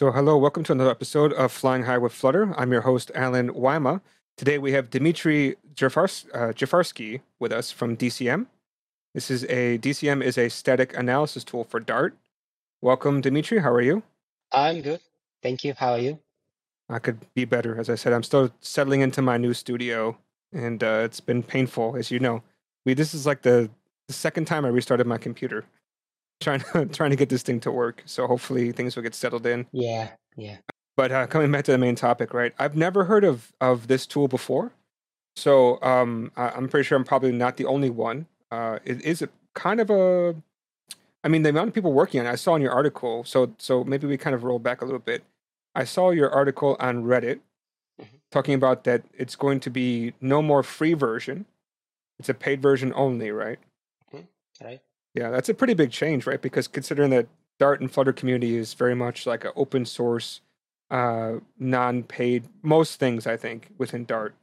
So, 0.00 0.10
hello, 0.10 0.34
welcome 0.38 0.64
to 0.64 0.72
another 0.72 0.90
episode 0.90 1.34
of 1.34 1.52
Flying 1.52 1.82
High 1.82 1.98
with 1.98 2.14
Flutter. 2.14 2.54
I'm 2.56 2.72
your 2.72 2.80
host, 2.80 3.10
Allen 3.14 3.50
Wyma. 3.50 4.00
Today 4.38 4.56
we 4.56 4.72
have 4.72 4.88
Dmitry 4.88 5.56
Jafars- 5.74 6.24
uh, 6.32 6.54
Zhifarsky 6.54 7.20
with 7.38 7.52
us 7.52 7.70
from 7.70 7.98
DCM. 7.98 8.46
This 9.12 9.30
is 9.30 9.44
a 9.44 9.76
DCM 9.76 10.22
is 10.22 10.38
a 10.38 10.48
static 10.48 10.96
analysis 10.96 11.44
tool 11.44 11.64
for 11.64 11.80
Dart. 11.80 12.16
Welcome, 12.80 13.20
Dmitry. 13.20 13.58
How 13.58 13.70
are 13.72 13.82
you? 13.82 14.02
I'm 14.50 14.80
good. 14.80 15.00
Thank 15.42 15.64
you. 15.64 15.74
How 15.76 15.92
are 15.92 15.98
you? 15.98 16.18
I 16.88 16.98
could 16.98 17.18
be 17.34 17.44
better. 17.44 17.78
As 17.78 17.90
I 17.90 17.94
said, 17.94 18.14
I'm 18.14 18.22
still 18.22 18.50
settling 18.60 19.02
into 19.02 19.20
my 19.20 19.36
new 19.36 19.52
studio, 19.52 20.16
and 20.50 20.82
uh, 20.82 21.02
it's 21.04 21.20
been 21.20 21.42
painful, 21.42 21.96
as 21.96 22.10
you 22.10 22.20
know. 22.20 22.42
We 22.86 22.94
this 22.94 23.12
is 23.12 23.26
like 23.26 23.42
the, 23.42 23.68
the 24.08 24.14
second 24.14 24.46
time 24.46 24.64
I 24.64 24.68
restarted 24.68 25.06
my 25.06 25.18
computer, 25.18 25.66
trying 26.40 26.60
to 26.60 26.86
trying 26.92 27.10
to 27.10 27.16
get 27.16 27.28
this 27.28 27.42
thing 27.42 27.60
to 27.60 27.70
work. 27.70 28.02
So 28.06 28.26
hopefully 28.26 28.72
things 28.72 28.96
will 28.96 29.02
get 29.02 29.14
settled 29.14 29.46
in. 29.46 29.66
Yeah, 29.72 30.10
yeah. 30.36 30.58
But 30.96 31.12
uh, 31.12 31.26
coming 31.26 31.50
back 31.50 31.64
to 31.64 31.72
the 31.72 31.78
main 31.78 31.94
topic, 31.94 32.34
right? 32.34 32.52
I've 32.58 32.76
never 32.76 33.04
heard 33.04 33.24
of 33.24 33.52
of 33.60 33.86
this 33.88 34.06
tool 34.06 34.28
before, 34.28 34.72
so 35.36 35.80
um, 35.82 36.32
I, 36.36 36.50
I'm 36.50 36.68
pretty 36.68 36.84
sure 36.86 36.96
I'm 36.98 37.04
probably 37.04 37.32
not 37.32 37.56
the 37.56 37.66
only 37.66 37.90
one. 37.90 38.26
Uh, 38.50 38.78
is, 38.84 39.00
is 39.02 39.22
it 39.22 39.30
kind 39.54 39.80
of 39.80 39.90
a? 39.90 40.34
I 41.22 41.28
mean, 41.28 41.42
the 41.42 41.50
amount 41.50 41.68
of 41.68 41.74
people 41.74 41.92
working 41.92 42.18
on 42.20 42.26
it, 42.26 42.30
I 42.30 42.34
saw 42.34 42.54
in 42.54 42.62
your 42.62 42.72
article. 42.72 43.24
So 43.24 43.54
so 43.58 43.84
maybe 43.84 44.06
we 44.06 44.16
kind 44.16 44.34
of 44.34 44.42
roll 44.44 44.58
back 44.58 44.82
a 44.82 44.84
little 44.84 45.00
bit. 45.00 45.22
I 45.74 45.84
saw 45.84 46.10
your 46.10 46.30
article 46.30 46.76
on 46.80 47.04
Reddit 47.04 47.40
Mhm. 48.00 48.06
talking 48.32 48.54
about 48.54 48.84
that 48.84 49.04
it's 49.12 49.36
going 49.36 49.60
to 49.60 49.70
be 49.70 50.14
no 50.20 50.40
more 50.42 50.62
free 50.62 50.94
version. 50.94 51.44
It's 52.18 52.28
a 52.30 52.34
paid 52.34 52.60
version 52.62 52.92
only, 52.96 53.30
right? 53.30 53.58
Right. 54.62 54.80
Yeah, 55.14 55.30
that's 55.30 55.48
a 55.48 55.54
pretty 55.54 55.74
big 55.74 55.90
change, 55.90 56.26
right? 56.26 56.40
Because 56.40 56.68
considering 56.68 57.10
that 57.10 57.26
Dart 57.58 57.80
and 57.80 57.90
Flutter 57.90 58.12
community 58.12 58.56
is 58.56 58.74
very 58.74 58.94
much 58.94 59.26
like 59.26 59.44
an 59.44 59.50
open 59.56 59.84
source, 59.84 60.40
uh, 60.90 61.34
non-paid. 61.58 62.48
Most 62.62 62.98
things 63.00 63.26
I 63.26 63.36
think 63.36 63.70
within 63.78 64.04
Dart 64.04 64.34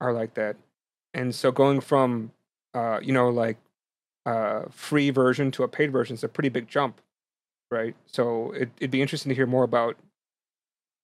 are 0.00 0.12
like 0.12 0.34
that, 0.34 0.56
and 1.14 1.34
so 1.34 1.52
going 1.52 1.80
from, 1.80 2.32
uh, 2.74 3.00
you 3.02 3.12
know, 3.12 3.28
like, 3.28 3.58
uh, 4.26 4.64
free 4.70 5.10
version 5.10 5.50
to 5.52 5.64
a 5.64 5.68
paid 5.68 5.92
version 5.92 6.14
is 6.14 6.24
a 6.24 6.28
pretty 6.28 6.48
big 6.48 6.68
jump, 6.68 7.00
right? 7.70 7.94
So 8.06 8.52
it, 8.52 8.70
it'd 8.78 8.90
be 8.92 9.02
interesting 9.02 9.30
to 9.30 9.36
hear 9.36 9.46
more 9.46 9.64
about 9.64 9.96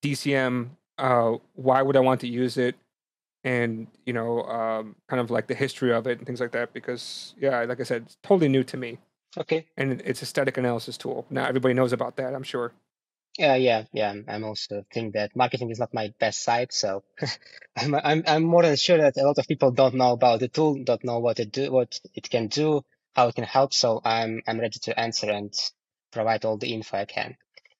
DCM. 0.02 0.70
Uh, 0.98 1.36
why 1.54 1.82
would 1.82 1.96
I 1.96 2.00
want 2.00 2.20
to 2.22 2.28
use 2.28 2.56
it? 2.56 2.76
And 3.44 3.86
you 4.06 4.12
know, 4.12 4.42
um, 4.44 4.96
kind 5.08 5.20
of 5.20 5.30
like 5.30 5.46
the 5.48 5.54
history 5.54 5.92
of 5.92 6.06
it 6.06 6.18
and 6.18 6.26
things 6.26 6.40
like 6.40 6.52
that. 6.52 6.72
Because 6.72 7.34
yeah, 7.40 7.60
like 7.64 7.80
I 7.80 7.84
said, 7.84 8.02
it's 8.06 8.18
totally 8.22 8.48
new 8.48 8.64
to 8.64 8.76
me 8.76 8.98
Okay. 9.36 9.66
and 9.76 10.00
it's 10.04 10.22
a 10.22 10.26
static 10.26 10.56
analysis 10.56 10.96
tool. 10.96 11.26
Now 11.30 11.46
everybody 11.46 11.74
knows 11.74 11.92
about 11.92 12.16
that, 12.16 12.34
I'm 12.34 12.42
sure. 12.42 12.72
Yeah, 13.38 13.54
yeah, 13.54 13.84
yeah. 13.92 14.08
I'm- 14.08 14.24
I'm 14.26 14.44
also 14.44 14.84
think 14.92 15.14
that 15.14 15.36
marketing 15.36 15.70
is 15.70 15.78
not 15.78 15.94
my 15.94 16.12
best 16.18 16.42
side, 16.42 16.72
so 16.72 17.04
I'm 17.76 17.94
I'm 17.94 18.22
I'm 18.26 18.42
more 18.42 18.62
than 18.62 18.76
sure 18.76 18.98
that 18.98 19.16
a 19.16 19.22
lot 19.26 19.38
of 19.38 19.46
people 19.46 19.70
don't 19.70 19.94
know 19.94 20.12
about 20.12 20.40
the 20.40 20.48
tool, 20.48 20.82
don't 20.82 21.04
know 21.04 21.20
what 21.20 21.38
it 21.38 21.52
do, 21.52 21.70
what 21.70 22.00
it 22.14 22.28
can 22.30 22.48
do, 22.48 22.84
how 23.14 23.28
it 23.28 23.34
can 23.36 23.44
help. 23.44 23.72
So 23.74 24.00
I'm 24.04 24.42
I'm 24.46 24.58
ready 24.58 24.78
to 24.80 24.98
answer 24.98 25.30
and 25.30 25.54
provide 26.10 26.44
all 26.44 26.56
the 26.58 26.72
info 26.74 26.96
I 26.98 27.04
can. 27.04 27.36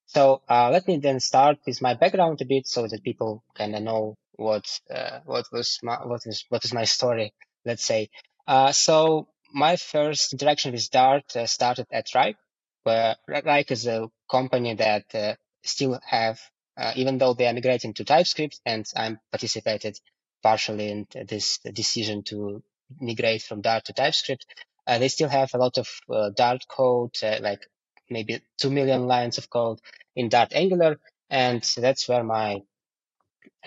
So 0.07 0.43
uh, 0.49 0.71
let 0.71 0.87
me 0.87 0.99
then 0.99 1.19
start 1.21 1.59
with 1.67 1.83
my 1.83 1.95
background 1.95 2.41
a 2.41 2.45
bit, 2.45 2.67
so 2.69 2.87
that 2.87 3.03
people 3.03 3.43
kind 3.55 3.75
of 3.75 3.83
know 3.83 4.15
what 4.37 4.65
uh, 4.95 5.21
what 5.25 5.47
was 5.53 5.79
my 5.83 5.97
what 6.07 6.23
is 6.27 6.45
what 6.51 6.65
is 6.65 6.73
my 6.73 6.85
story. 6.85 7.33
Let's 7.65 7.85
say. 7.85 8.11
Uh, 8.47 8.71
so 8.73 9.29
my 9.53 9.77
first 9.77 10.33
interaction 10.33 10.73
with 10.73 10.91
Dart 10.91 11.37
uh, 11.37 11.47
started 11.47 11.87
at 11.91 12.09
Wrike, 12.15 12.37
where 12.83 13.17
Wrike 13.28 13.71
is 13.71 13.87
a 13.87 14.09
company 14.31 14.75
that 14.75 15.15
uh, 15.15 15.34
still 15.62 15.99
have, 16.06 16.41
uh, 16.77 16.93
even 16.97 17.19
though 17.19 17.34
they 17.34 17.47
are 17.47 17.53
migrating 17.53 17.95
to 17.95 18.05
TypeScript, 18.05 18.61
and 18.65 18.87
I'm 18.97 19.19
participated 19.31 19.99
partially 20.43 20.91
in 20.91 21.06
this 21.27 21.59
decision 21.59 22.22
to 22.25 22.62
migrate 23.00 23.43
from 23.43 23.61
Dart 23.61 23.87
to 23.87 23.93
TypeScript. 23.93 24.47
Uh, 24.87 24.99
they 24.99 25.09
still 25.09 25.28
have 25.28 25.53
a 25.55 25.59
lot 25.59 25.78
of 25.78 25.89
uh, 26.11 26.31
Dart 26.31 26.67
code, 26.69 27.15
uh, 27.22 27.39
like 27.41 27.67
maybe 28.09 28.41
two 28.61 28.71
million 28.71 29.06
lines 29.06 29.39
of 29.39 29.51
code 29.51 29.81
in 30.17 30.28
Dart 30.28 30.53
Angular, 30.55 30.99
and 31.31 31.62
that's 31.77 32.09
where 32.09 32.25
my 32.25 32.62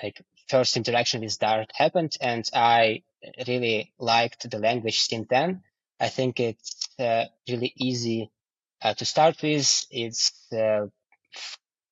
like 0.02 0.22
first 0.48 0.78
interaction 0.78 1.22
with 1.22 1.40
Dart 1.40 1.72
happened, 1.74 2.14
and 2.22 2.50
I 2.54 3.04
really 3.48 3.94
liked 4.00 4.50
the 4.50 4.60
language 4.60 5.00
since 5.02 5.28
then. 5.30 5.64
I 6.02 6.10
think 6.10 6.40
it's 6.40 6.90
uh, 7.00 7.26
really 7.48 7.74
easy 7.78 8.32
uh, 8.82 8.96
to 8.96 9.06
start 9.06 9.42
with. 9.44 9.86
It's 9.92 10.52
uh, 10.52 10.88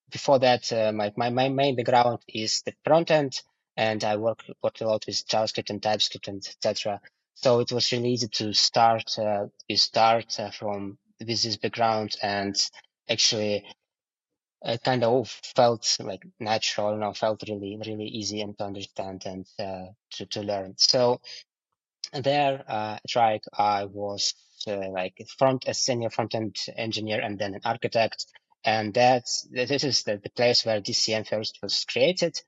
before 0.09 0.40
that, 0.40 0.74
uh, 0.74 0.92
my, 0.92 1.14
my, 1.16 1.30
my 1.30 1.50
main 1.50 1.75
background 1.75 2.19
is 2.28 2.64
the 2.64 2.74
front 2.84 3.12
end, 3.12 3.40
and 3.78 4.03
I 4.03 4.18
work 4.18 4.44
worked 4.64 4.81
a 4.81 4.88
lot 4.88 5.06
with 5.06 5.28
JavaScript 5.28 5.69
and 5.69 5.81
TypeScript 5.81 6.28
and 6.28 6.38
etc. 6.38 7.00
So 7.36 7.59
it 7.59 7.72
was 7.72 7.92
really 7.92 8.09
easy 8.09 8.28
to 8.30 8.53
start 8.53 9.18
uh, 9.19 9.46
with 9.69 9.80
start 9.80 10.40
uh, 10.40 10.50
from 10.50 10.98
with 11.19 11.28
this 11.28 11.58
background, 11.58 12.16
and 12.24 12.56
actually 13.08 13.64
it 14.64 14.84
kind 14.84 15.03
of 15.03 15.30
felt 15.30 15.98
like 16.00 16.25
natural, 16.40 16.94
you 16.94 17.00
know, 17.00 17.14
felt 17.14 17.44
really 17.48 17.78
really 17.86 18.08
easy 18.08 18.42
and 18.42 18.58
to 18.58 18.66
understand 18.66 19.24
and 19.25 19.46
uh, 19.59 19.92
to 20.12 20.25
to 20.25 20.42
learn. 20.42 20.74
So 20.78 21.22
there 22.14 22.64
uh, 22.68 22.98
at 23.16 23.44
I 23.58 23.86
was 23.86 24.34
uh, 24.68 24.90
like 24.90 25.22
front 25.38 25.66
a 25.68 25.74
senior 25.74 26.10
front 26.10 26.36
end 26.36 26.56
engineer 26.76 27.22
and 27.22 27.38
then 27.38 27.56
an 27.56 27.62
architect, 27.66 28.26
and 28.64 28.94
that's 28.94 29.48
this 29.52 29.84
is 29.84 30.04
the, 30.04 30.18
the 30.18 30.30
place 30.30 30.66
where 30.66 30.82
DCM 30.82 31.28
first 31.28 31.60
was 31.62 31.86
created, 31.86 32.42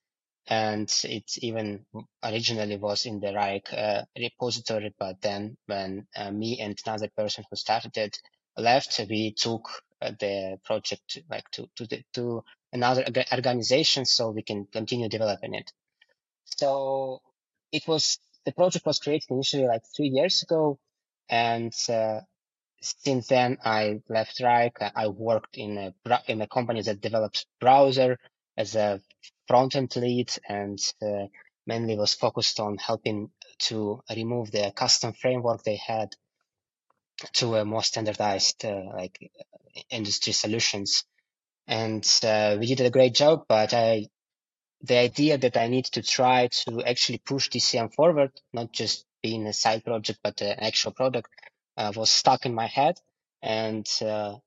and 0.48 0.92
it 1.04 1.38
even 1.38 1.86
originally 2.24 2.78
was 2.78 3.06
in 3.06 3.20
the 3.20 3.28
Wrike 3.28 3.74
uh, 3.74 4.04
repository, 4.18 4.94
but 4.98 5.22
then 5.22 5.58
when 5.68 6.08
uh, 6.16 6.32
me 6.32 6.60
and 6.60 6.78
another 6.86 7.10
person 7.16 7.46
who 7.50 7.56
started 7.56 7.96
it 7.98 8.18
left, 8.58 9.00
we 9.10 9.34
took 9.34 9.70
uh, 10.02 10.12
the 10.20 10.60
project 10.66 11.20
like 11.30 11.50
to 11.52 11.70
to 11.76 11.86
the 11.86 12.04
to 12.14 12.44
another 12.74 13.06
organization 13.32 14.06
so 14.06 14.32
we 14.32 14.42
can 14.42 14.66
continue 14.66 15.10
developing 15.10 15.54
it. 15.54 15.72
So 16.58 17.22
it 17.72 17.88
was 17.88 18.18
the 18.46 18.52
project 18.52 18.85
was 18.85 19.00
created 19.00 19.29
initially 19.29 19.68
like 19.68 19.84
three 19.96 20.09
years 20.09 20.44
ago, 20.44 20.79
and 21.29 21.74
uh, 21.90 22.22
since 22.81 23.28
then 23.28 23.57
I 23.63 24.02
left 24.09 24.40
Wrike. 24.40 24.91
I 24.96 25.07
worked 25.07 25.57
in 25.57 25.78
a 25.78 25.94
in 26.28 26.41
a 26.41 26.47
company 26.47 26.81
that 26.81 27.02
develops 27.02 27.46
browser 27.59 28.18
as 28.57 28.75
a 28.75 29.02
front 29.47 29.75
end 29.75 29.96
lead, 29.96 30.31
and 30.47 30.79
uh, 31.02 31.28
mainly 31.68 31.97
was 31.97 32.13
focused 32.13 32.59
on 32.59 32.78
helping 32.78 33.31
to 33.59 34.02
remove 34.16 34.52
the 34.52 34.72
custom 34.75 35.13
framework 35.13 35.63
they 35.63 35.75
had 35.78 36.16
to 37.34 37.56
a 37.56 37.66
more 37.66 37.84
standardized 37.84 38.66
uh, 38.66 38.84
like 38.94 39.31
industry 39.90 40.34
solutions. 40.34 41.06
And 41.68 42.06
uh, 42.23 42.58
we 42.59 42.66
did 42.68 42.81
a 42.81 42.90
great 42.90 43.13
job, 43.13 43.46
but 43.47 43.73
I 43.73 44.08
the 44.84 44.97
idea 44.97 45.38
that 45.38 45.58
I 45.58 45.68
need 45.68 45.86
to 45.86 46.02
try 46.02 46.47
to 46.47 46.84
actually 46.84 47.19
push 47.19 47.50
DCM 47.50 47.94
forward, 47.94 48.31
not 48.53 48.72
just 48.72 49.06
being 49.22 49.47
a 49.47 49.53
side 49.53 49.84
project, 49.86 50.19
but 50.24 50.42
an 50.42 50.59
actual 50.59 50.92
product, 50.92 51.30
uh, 51.78 51.92
was 51.96 52.09
stuck 52.09 52.46
in 52.46 52.56
my 52.56 52.68
head. 52.68 53.00
And 53.41 53.88
uh, 54.02 54.38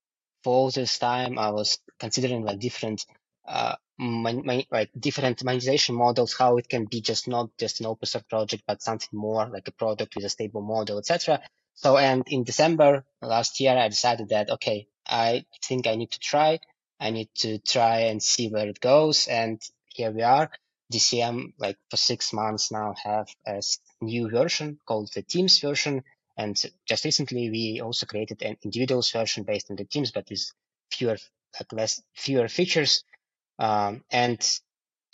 for 0.42 0.54
all 0.54 0.70
this 0.70 0.98
time, 0.98 1.38
I 1.38 1.50
was 1.50 1.78
considering 1.98 2.44
like 2.44 2.58
different, 2.60 3.04
uh, 3.46 3.76
mon- 3.98 4.44
mon- 4.46 4.64
like 4.70 4.90
different 4.98 5.44
monetization 5.44 5.94
models, 5.94 6.34
how 6.36 6.56
it 6.58 6.68
can 6.68 6.86
be 6.86 7.00
just 7.00 7.28
not 7.28 7.50
just 7.58 7.80
an 7.80 7.86
open 7.86 8.06
source 8.06 8.24
project, 8.28 8.64
but 8.66 8.82
something 8.82 9.10
more 9.12 9.48
like 9.48 9.68
a 9.68 9.72
product 9.72 10.16
with 10.16 10.24
a 10.24 10.28
stable 10.30 10.62
model, 10.62 10.98
etc. 10.98 11.40
So, 11.74 11.96
and 11.96 12.24
in 12.28 12.44
December 12.44 13.04
last 13.22 13.60
year, 13.60 13.76
I 13.76 13.88
decided 13.88 14.30
that 14.30 14.50
okay, 14.50 14.88
I 15.06 15.44
think 15.64 15.86
I 15.86 15.96
need 15.96 16.12
to 16.12 16.20
try. 16.20 16.60
I 17.00 17.10
need 17.10 17.28
to 17.36 17.58
try 17.58 18.00
and 18.02 18.22
see 18.22 18.48
where 18.48 18.68
it 18.68 18.80
goes. 18.80 19.28
And 19.28 19.60
here 19.94 20.10
we 20.10 20.22
are. 20.22 20.50
DCM, 20.92 21.54
like 21.58 21.78
for 21.90 21.96
six 21.96 22.32
months 22.32 22.70
now, 22.70 22.94
have 23.02 23.28
a 23.46 23.62
new 24.00 24.28
version 24.28 24.78
called 24.86 25.10
the 25.14 25.22
Teams 25.22 25.58
version. 25.60 26.02
And 26.36 26.60
just 26.86 27.04
recently, 27.04 27.48
we 27.50 27.80
also 27.80 28.06
created 28.06 28.42
an 28.42 28.56
individuals 28.62 29.10
version 29.10 29.44
based 29.44 29.70
on 29.70 29.76
the 29.76 29.84
Teams, 29.84 30.10
but 30.10 30.28
with 30.28 30.44
fewer, 30.90 31.16
like 31.58 31.72
less, 31.72 32.02
fewer 32.14 32.48
features. 32.48 33.04
Um, 33.58 34.04
and 34.10 34.38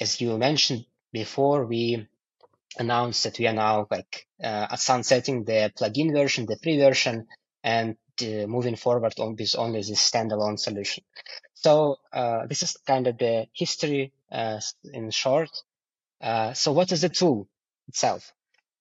as 0.01 0.21
you 0.21 0.37
mentioned 0.39 0.87
before, 1.13 1.67
we 1.67 2.09
announced 2.79 3.25
that 3.25 3.39
we 3.39 3.47
are 3.47 3.53
now 3.53 3.87
like 3.91 4.27
uh, 4.43 4.75
sunsetting 4.77 5.45
the 5.45 5.73
plugin 5.79 6.13
version, 6.13 6.47
the 6.47 6.59
free 6.63 6.79
version, 6.79 7.27
and 7.63 7.97
uh, 8.23 8.47
moving 8.47 8.77
forward 8.77 9.15
on 9.19 9.37
with 9.37 9.55
only 9.59 9.81
this 9.81 10.11
standalone 10.11 10.59
solution. 10.59 11.05
So 11.55 11.97
uh, 12.13 12.47
this 12.47 12.63
is 12.63 12.77
kind 12.87 13.07
of 13.07 13.19
the 13.19 13.47
history 13.53 14.13
in 14.31 15.11
short. 15.11 15.51
Uh, 16.21 16.53
so 16.53 16.73
what 16.73 16.93
is 16.93 17.03
the 17.03 17.09
tool 17.09 17.49
itself? 17.89 18.33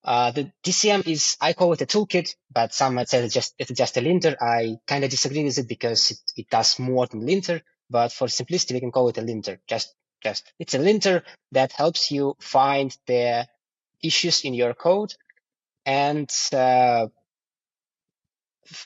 Uh, 0.04 0.30
the 0.30 0.50
DCM 0.64 1.06
is, 1.06 1.36
I 1.40 1.52
call 1.52 1.72
it 1.72 1.82
a 1.82 1.86
toolkit, 1.86 2.34
but 2.52 2.72
some 2.72 2.94
might 2.94 3.08
say 3.08 3.22
it's 3.22 3.34
just, 3.34 3.54
it's 3.58 3.72
just 3.72 3.96
a 3.96 4.00
linter. 4.00 4.36
I 4.40 4.76
kind 4.86 5.04
of 5.04 5.10
disagree 5.10 5.44
with 5.44 5.58
it 5.58 5.68
because 5.68 6.10
it, 6.10 6.18
it 6.36 6.50
does 6.50 6.78
more 6.78 7.06
than 7.06 7.26
linter. 7.26 7.62
but 7.90 8.12
for 8.12 8.28
simplicity, 8.28 8.74
we 8.74 8.80
can 8.80 8.92
call 8.92 9.08
it 9.08 9.18
a 9.18 9.22
linter. 9.22 9.60
Just, 9.66 9.94
just 10.22 10.52
it's 10.58 10.74
a 10.74 10.78
linter 10.78 11.24
that 11.52 11.72
helps 11.72 12.10
you 12.10 12.36
find 12.40 12.96
the 13.06 13.46
issues 14.02 14.44
in 14.44 14.54
your 14.54 14.74
code 14.74 15.12
and 15.84 16.30
uh, 16.52 17.08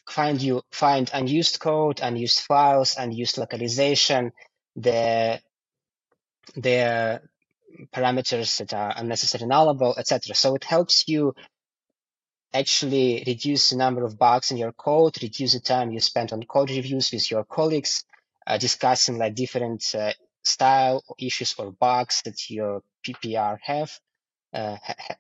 find 0.09 0.41
you 0.41 0.63
find 0.73 1.11
unused 1.13 1.61
code, 1.61 2.01
unused 2.01 2.41
files, 2.41 2.97
unused 2.99 3.39
localization, 3.39 4.33
the 4.77 5.41
the 6.55 7.21
parameters 7.93 8.59
that 8.59 8.75
are 8.75 8.95
unnecessarily 8.97 9.51
nullable, 9.51 9.97
etc. 9.99 10.35
So 10.35 10.55
it 10.55 10.65
helps 10.65 11.09
you 11.09 11.35
actually 12.53 13.25
reduce 13.27 13.71
the 13.71 13.77
number 13.77 14.05
of 14.05 14.19
bugs 14.19 14.53
in 14.53 14.57
your 14.57 14.73
code, 14.73 15.21
reduce 15.23 15.55
the 15.55 15.61
time 15.61 15.91
you 15.91 16.01
spend 16.01 16.33
on 16.33 16.43
code 16.45 16.71
reviews 16.71 17.11
with 17.11 17.29
your 17.31 17.45
colleagues, 17.45 18.05
uh, 18.47 18.59
discussing 18.59 19.19
like 19.19 19.35
different 19.35 19.85
uh, 19.95 20.13
style 20.45 21.03
issues 21.19 21.55
or 21.59 21.73
bugs 21.73 22.23
that 22.25 22.49
your 22.49 22.83
PPR 23.05 23.59
have, 23.63 23.99
uh, 24.53 24.77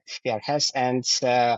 PPR 0.08 0.40
has, 0.42 0.70
and 0.74 1.04
uh, 1.22 1.56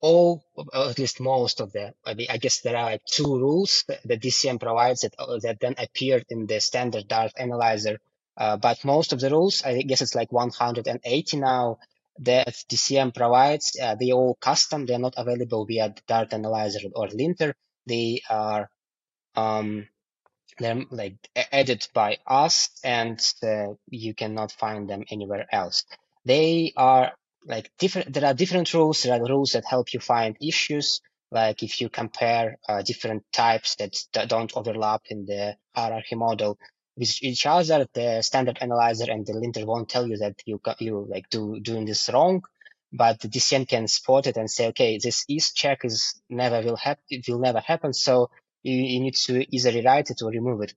all, 0.00 0.44
or 0.54 0.90
at 0.90 0.98
least 0.98 1.20
most 1.20 1.60
of 1.60 1.72
the, 1.72 1.94
I, 2.04 2.14
mean, 2.14 2.26
I 2.30 2.36
guess 2.36 2.60
there 2.60 2.76
are 2.76 2.90
like 2.90 3.04
two 3.04 3.38
rules 3.38 3.84
that 3.86 4.20
DCM 4.20 4.60
provides 4.60 5.00
that, 5.00 5.14
that 5.42 5.60
then 5.60 5.74
appeared 5.78 6.26
in 6.28 6.46
the 6.46 6.60
standard 6.60 7.08
Dart 7.08 7.32
analyzer. 7.38 7.98
Uh, 8.36 8.56
but 8.56 8.84
most 8.84 9.12
of 9.12 9.20
the 9.20 9.30
rules, 9.30 9.62
I 9.64 9.82
guess 9.82 10.02
it's 10.02 10.14
like 10.14 10.32
180 10.32 11.36
now, 11.38 11.78
that 12.20 12.48
DCM 12.68 13.14
provides, 13.14 13.76
uh, 13.80 13.94
they 13.94 14.12
all 14.12 14.36
custom. 14.40 14.86
They're 14.86 14.98
not 14.98 15.14
available 15.16 15.66
via 15.66 15.94
Dart 16.06 16.32
analyzer 16.32 16.80
or 16.94 17.08
linter. 17.08 17.54
They 17.86 18.20
are, 18.28 18.70
um, 19.34 19.86
they're 20.58 20.82
like 20.90 21.16
added 21.52 21.86
by 21.92 22.18
us 22.26 22.70
and 22.82 23.20
uh, 23.42 23.74
you 23.90 24.14
cannot 24.14 24.52
find 24.52 24.88
them 24.88 25.04
anywhere 25.10 25.46
else. 25.52 25.84
They 26.24 26.72
are 26.76 27.12
like 27.46 27.70
different 27.78 28.12
there 28.12 28.24
are 28.24 28.34
different 28.34 28.72
rules 28.74 29.02
there 29.02 29.14
are 29.14 29.28
rules 29.28 29.52
that 29.52 29.64
help 29.64 29.92
you 29.92 30.00
find 30.00 30.36
issues 30.40 31.00
like 31.30 31.62
if 31.62 31.80
you 31.80 31.88
compare 31.88 32.58
uh, 32.68 32.82
different 32.82 33.24
types 33.32 33.76
that, 33.76 33.96
that 34.12 34.28
don't 34.28 34.56
overlap 34.56 35.02
in 35.10 35.24
the 35.26 35.56
hierarchy 35.74 36.16
model 36.16 36.58
with 36.96 37.22
each 37.22 37.46
other 37.46 37.86
the 37.92 38.22
standard 38.22 38.58
analyzer 38.60 39.10
and 39.10 39.26
the 39.26 39.32
linter 39.32 39.64
won't 39.66 39.88
tell 39.88 40.06
you 40.06 40.16
that 40.16 40.34
you 40.46 40.60
you 40.78 41.06
like 41.08 41.28
do 41.30 41.60
doing 41.60 41.84
this 41.84 42.08
wrong 42.12 42.42
but 42.92 43.20
the 43.20 43.28
DCM 43.28 43.68
can 43.68 43.86
spot 43.88 44.26
it 44.26 44.36
and 44.36 44.50
say 44.50 44.68
okay 44.68 44.98
this 44.98 45.24
is 45.28 45.52
check 45.52 45.84
is 45.84 46.20
never 46.30 46.62
will 46.62 46.76
happen 46.76 47.02
it 47.10 47.28
will 47.28 47.38
never 47.38 47.60
happen 47.60 47.92
so 47.92 48.30
you, 48.62 48.74
you 48.74 49.00
need 49.00 49.14
to 49.14 49.44
either 49.54 49.72
rewrite 49.72 50.10
it 50.10 50.22
or 50.22 50.30
remove 50.30 50.62
it 50.62 50.74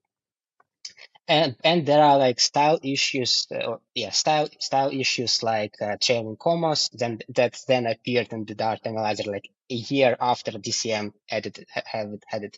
and 1.28 1.56
and 1.64 1.86
there 1.86 2.04
are 2.04 2.18
like 2.18 2.40
style 2.40 2.80
issues 2.84 3.48
uh, 3.52 3.78
yeah 3.94 4.10
style 4.10 4.50
style 4.60 4.92
issues 4.92 5.44
like 5.44 5.76
uh, 5.82 5.96
trailing 6.02 6.36
commas 6.36 6.90
then 6.92 7.20
that 7.30 7.58
then 7.68 7.86
appeared 7.86 8.34
in 8.34 8.46
the 8.46 8.56
dart 8.56 8.80
analyzer 8.84 9.32
like 9.32 9.50
a 9.70 9.76
year 9.76 10.18
after 10.20 10.52
dcm 10.52 11.14
added 11.30 11.66
had 11.70 12.08
it, 12.14 12.24
had 12.28 12.44
it. 12.44 12.58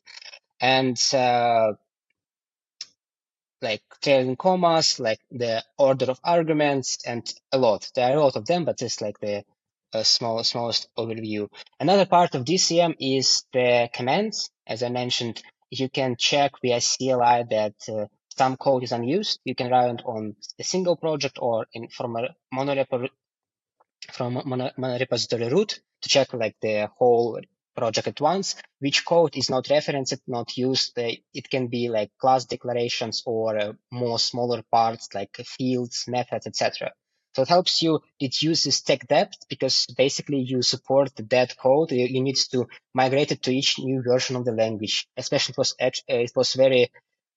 and 0.61 0.97
uh, 1.13 1.73
like 3.61 3.81
trailing 4.01 4.35
commas 4.35 4.99
like 4.99 5.19
the 5.31 5.63
order 5.77 6.05
of 6.11 6.19
arguments 6.23 6.99
and 7.05 7.31
a 7.51 7.57
lot. 7.57 7.89
There 7.95 8.09
are 8.11 8.17
a 8.17 8.23
lot 8.23 8.35
of 8.35 8.45
them 8.45 8.65
but 8.65 8.77
just 8.79 9.01
like 9.01 9.19
the 9.19 9.43
uh, 9.93 10.03
small 10.03 10.43
smallest 10.43 10.87
overview. 10.97 11.49
Another 11.79 12.05
part 12.05 12.35
of 12.35 12.45
dcm 12.45 12.95
is 12.99 13.43
the 13.53 13.89
commands. 13.93 14.49
As 14.65 14.83
i 14.83 14.89
mentioned 14.89 15.41
you 15.69 15.89
can 15.89 16.15
check 16.17 16.51
via 16.61 16.79
cli 16.81 17.43
that 17.49 17.75
uh, 17.89 18.05
some 18.37 18.57
code 18.57 18.83
is 18.83 18.91
unused, 18.91 19.39
you 19.43 19.55
can 19.55 19.69
run 19.69 19.95
it 19.97 20.01
on 20.05 20.35
a 20.59 20.63
single 20.63 20.95
project 20.95 21.37
or 21.41 21.65
in 21.73 21.87
from 21.89 22.15
a 22.15 22.29
monorepo 22.53 23.07
from 24.11 24.37
a 24.37 24.43
monorepository 24.43 25.49
root 25.51 25.79
to 26.01 26.09
check 26.09 26.33
like 26.33 26.55
the 26.61 26.89
whole 26.97 27.39
project 27.75 28.07
at 28.07 28.21
once, 28.21 28.55
which 28.79 29.05
code 29.05 29.37
is 29.37 29.49
not 29.49 29.69
referenced, 29.69 30.21
not 30.27 30.57
used. 30.57 30.93
It 30.97 31.49
can 31.49 31.67
be 31.67 31.89
like 31.89 32.11
class 32.19 32.45
declarations 32.45 33.23
or 33.25 33.57
uh, 33.57 33.73
more 33.91 34.19
smaller 34.19 34.63
parts 34.71 35.09
like 35.13 35.35
fields, 35.45 36.05
methods, 36.07 36.47
etc. 36.47 36.91
So 37.33 37.43
it 37.43 37.47
helps 37.47 37.81
you 37.81 38.01
reduce 38.21 38.65
the 38.65 38.81
tech 38.85 39.07
debt 39.07 39.33
because 39.47 39.85
basically 39.97 40.39
you 40.41 40.61
support 40.61 41.15
the 41.15 41.23
dead 41.23 41.55
code. 41.57 41.91
You, 41.91 42.05
you, 42.05 42.21
need 42.21 42.35
to 42.51 42.67
migrate 42.93 43.31
it 43.31 43.41
to 43.43 43.55
each 43.55 43.79
new 43.79 44.01
version 44.03 44.35
of 44.35 44.43
the 44.43 44.51
language. 44.51 45.07
Especially 45.15 45.53
it 45.53 45.57
was 45.57 45.75
it 45.79 46.31
was 46.35 46.53
very 46.53 46.91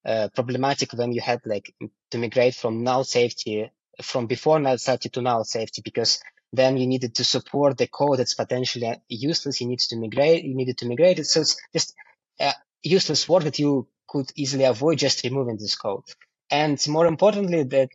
uh, 0.04 0.28
problematic 0.34 0.92
when 0.92 1.12
you 1.12 1.20
had 1.20 1.40
like 1.46 1.72
to 2.10 2.18
migrate 2.18 2.54
from 2.54 2.82
null 2.82 3.04
safety 3.04 3.70
from 4.02 4.26
before 4.26 4.58
null 4.58 4.78
safety 4.78 5.08
to 5.08 5.22
null 5.22 5.44
safety 5.44 5.80
because 5.84 6.20
then 6.56 6.76
you 6.76 6.86
needed 6.86 7.14
to 7.16 7.24
support 7.24 7.76
the 7.78 7.86
code 7.86 8.18
that's 8.18 8.34
potentially 8.34 8.94
useless. 9.08 9.60
You 9.60 9.68
need 9.68 9.80
to 9.80 9.96
migrate. 9.96 10.44
You 10.44 10.54
needed 10.54 10.78
to 10.78 10.88
migrate 10.88 11.18
it. 11.18 11.26
So 11.26 11.40
it's 11.40 11.56
just 11.72 11.94
uh, 12.40 12.52
useless 12.82 13.28
work 13.28 13.44
that 13.44 13.58
you 13.58 13.88
could 14.08 14.30
easily 14.36 14.64
avoid 14.64 14.98
just 14.98 15.24
removing 15.24 15.56
this 15.56 15.76
code. 15.76 16.04
And 16.50 16.78
more 16.88 17.06
importantly, 17.06 17.64
that 17.64 17.88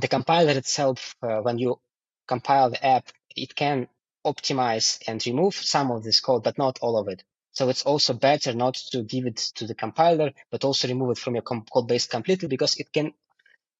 the 0.00 0.08
compiler 0.08 0.52
itself, 0.52 1.16
uh, 1.22 1.40
when 1.40 1.58
you 1.58 1.80
compile 2.28 2.70
the 2.70 2.84
app, 2.84 3.08
it 3.36 3.54
can 3.54 3.88
optimize 4.26 5.02
and 5.06 5.24
remove 5.26 5.54
some 5.54 5.90
of 5.90 6.02
this 6.02 6.20
code, 6.20 6.42
but 6.42 6.58
not 6.58 6.78
all 6.82 6.98
of 6.98 7.08
it. 7.08 7.24
So 7.52 7.68
it's 7.68 7.82
also 7.82 8.14
better 8.14 8.54
not 8.54 8.74
to 8.92 9.02
give 9.02 9.26
it 9.26 9.36
to 9.56 9.66
the 9.66 9.74
compiler, 9.74 10.30
but 10.50 10.64
also 10.64 10.88
remove 10.88 11.10
it 11.12 11.18
from 11.18 11.34
your 11.34 11.42
code 11.42 11.88
base 11.88 12.06
completely 12.06 12.48
because 12.48 12.76
it 12.76 12.92
can, 12.92 13.12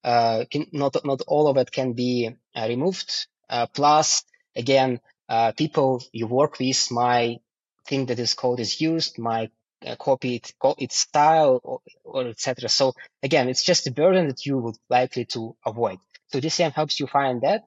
uh, 0.03 0.45
can 0.51 0.67
not, 0.73 0.97
not 1.05 1.23
all 1.29 1.47
of 1.49 1.57
it 1.57 1.71
can 1.71 1.93
be 1.93 2.31
uh, 2.55 2.67
removed. 2.69 3.27
Uh, 3.51 3.67
plus, 3.67 4.25
again, 4.57 5.01
uh, 5.29 5.53
people 5.53 6.03
you 6.13 6.27
work 6.27 6.59
with 6.59 6.91
might 6.91 7.41
think 7.87 8.09
that 8.09 8.17
this 8.17 8.35
code 8.35 8.61
is 8.61 8.81
used, 8.81 9.19
might 9.19 9.51
uh, 9.85 9.97
copy 9.97 10.37
it, 10.37 10.53
its 10.79 10.97
style 10.97 11.61
or, 11.63 11.81
or 12.05 12.29
etc. 12.29 12.69
So 12.69 12.95
again, 13.23 13.49
it's 13.49 13.65
just 13.65 13.87
a 13.87 13.93
burden 13.93 14.29
that 14.29 14.47
you 14.47 14.59
would 14.59 14.77
likely 14.89 15.25
to 15.27 15.57
avoid. 15.67 15.99
So 16.29 16.41
DCM 16.41 16.73
helps 16.73 17.01
you 17.01 17.07
find 17.07 17.43
that 17.43 17.65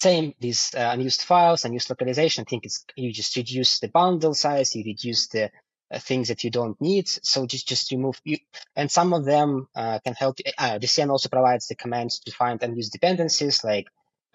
same 0.00 0.34
these 0.40 0.74
uh, 0.74 0.90
unused 0.92 1.22
files, 1.22 1.64
unused 1.64 1.90
localization. 1.90 2.42
I 2.42 2.50
think 2.50 2.64
it's 2.64 2.84
you 2.96 3.12
just 3.12 3.36
reduce 3.36 3.80
the 3.80 3.88
bundle 3.88 4.34
size, 4.34 4.74
you 4.74 4.82
reduce 4.84 5.28
the 5.28 5.50
uh, 5.90 5.98
things 5.98 6.28
that 6.28 6.42
you 6.42 6.50
don't 6.50 6.80
need. 6.80 7.08
So 7.08 7.46
just 7.46 7.68
just 7.68 7.90
remove 7.92 8.20
you, 8.24 8.38
and 8.74 8.90
some 8.90 9.12
of 9.12 9.24
them 9.24 9.68
uh, 9.76 9.98
can 10.04 10.14
help. 10.14 10.38
Uh, 10.58 10.78
DCM 10.78 11.10
also 11.10 11.28
provides 11.28 11.68
the 11.68 11.76
commands 11.76 12.20
to 12.20 12.32
find 12.32 12.62
unused 12.62 12.92
dependencies 12.92 13.62
like 13.62 13.86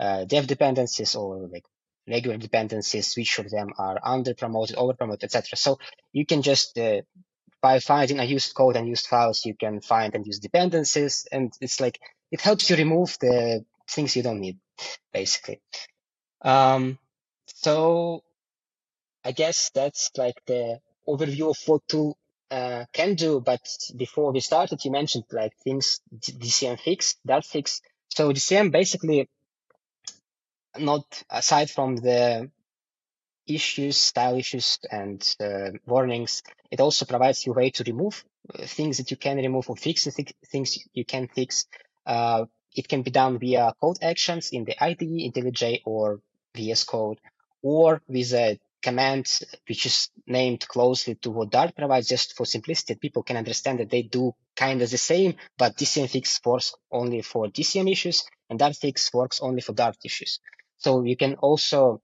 uh, 0.01 0.25
dev 0.25 0.47
dependencies 0.47 1.15
or 1.15 1.47
like 1.47 1.65
regular 2.07 2.37
dependencies. 2.37 3.15
Which 3.15 3.39
of 3.39 3.49
them 3.49 3.73
are 3.77 3.99
under 4.03 4.33
promoted, 4.33 4.75
over 4.75 4.93
promoted, 4.93 5.25
etc. 5.25 5.55
So 5.55 5.79
you 6.11 6.25
can 6.25 6.41
just 6.41 6.77
uh, 6.77 7.01
by 7.61 7.79
finding 7.79 8.19
unused 8.19 8.55
code 8.55 8.75
and 8.75 8.87
used 8.87 9.07
files, 9.07 9.45
you 9.45 9.55
can 9.55 9.81
find 9.81 10.15
and 10.15 10.25
use 10.25 10.39
dependencies, 10.39 11.27
and 11.31 11.53
it's 11.61 11.79
like 11.79 11.99
it 12.31 12.41
helps 12.41 12.69
you 12.69 12.75
remove 12.75 13.17
the 13.21 13.63
things 13.89 14.15
you 14.15 14.23
don't 14.23 14.39
need 14.39 14.57
basically. 15.13 15.61
Um, 16.41 16.97
so 17.45 18.23
I 19.23 19.31
guess 19.31 19.69
that's 19.73 20.09
like 20.17 20.41
the 20.47 20.79
overview 21.07 21.51
of 21.51 21.57
what 21.67 21.87
tool 21.87 22.17
uh, 22.49 22.85
can 22.91 23.15
do. 23.15 23.39
But 23.39 23.61
before 23.95 24.31
we 24.31 24.39
started, 24.39 24.83
you 24.83 24.91
mentioned 24.91 25.25
like 25.31 25.53
things 25.63 26.01
DCM 26.13 26.79
fix, 26.79 27.15
Dart 27.25 27.45
fix. 27.45 27.81
So 28.09 28.31
DCM 28.31 28.71
basically 28.71 29.29
not 30.77 31.23
aside 31.29 31.69
from 31.69 31.97
the 31.97 32.49
issues, 33.47 33.97
style 33.97 34.37
issues, 34.37 34.79
and 34.91 35.35
uh, 35.39 35.71
warnings, 35.85 36.43
it 36.69 36.79
also 36.79 37.05
provides 37.05 37.45
you 37.45 37.53
a 37.53 37.55
way 37.55 37.69
to 37.71 37.83
remove 37.83 38.23
uh, 38.53 38.65
things 38.65 38.97
that 38.97 39.11
you 39.11 39.17
can 39.17 39.37
remove 39.37 39.69
or 39.69 39.75
fix 39.75 40.03
th- 40.05 40.33
things 40.47 40.77
you 40.93 41.05
can 41.05 41.27
fix. 41.27 41.65
Uh, 42.05 42.45
it 42.75 42.87
can 42.87 43.01
be 43.01 43.11
done 43.11 43.37
via 43.39 43.73
code 43.81 43.97
actions 44.01 44.49
in 44.51 44.63
the 44.63 44.81
IDE, 44.83 45.31
IntelliJ, 45.31 45.81
or 45.85 46.21
VS 46.55 46.83
Code, 46.85 47.19
or 47.61 48.01
with 48.07 48.33
a 48.33 48.59
command 48.81 49.27
which 49.67 49.85
is 49.85 50.09
named 50.25 50.67
closely 50.67 51.15
to 51.15 51.29
what 51.29 51.51
Dart 51.51 51.75
provides, 51.75 52.07
just 52.07 52.35
for 52.35 52.45
simplicity. 52.45 52.95
People 52.95 53.23
can 53.23 53.37
understand 53.37 53.79
that 53.79 53.89
they 53.89 54.01
do 54.03 54.33
kind 54.55 54.81
of 54.81 54.89
the 54.89 54.97
same, 54.97 55.35
but 55.57 55.75
DCM 55.75 56.09
fix 56.09 56.39
works 56.45 56.73
only 56.91 57.21
for 57.21 57.47
DCM 57.47 57.91
issues, 57.91 58.23
and 58.49 58.57
Dart 58.57 58.75
fix 58.75 59.13
works 59.13 59.39
only 59.41 59.61
for 59.61 59.73
Dart 59.73 59.97
issues. 60.03 60.39
So 60.83 61.03
you 61.03 61.17
can 61.17 61.35
also 61.35 62.01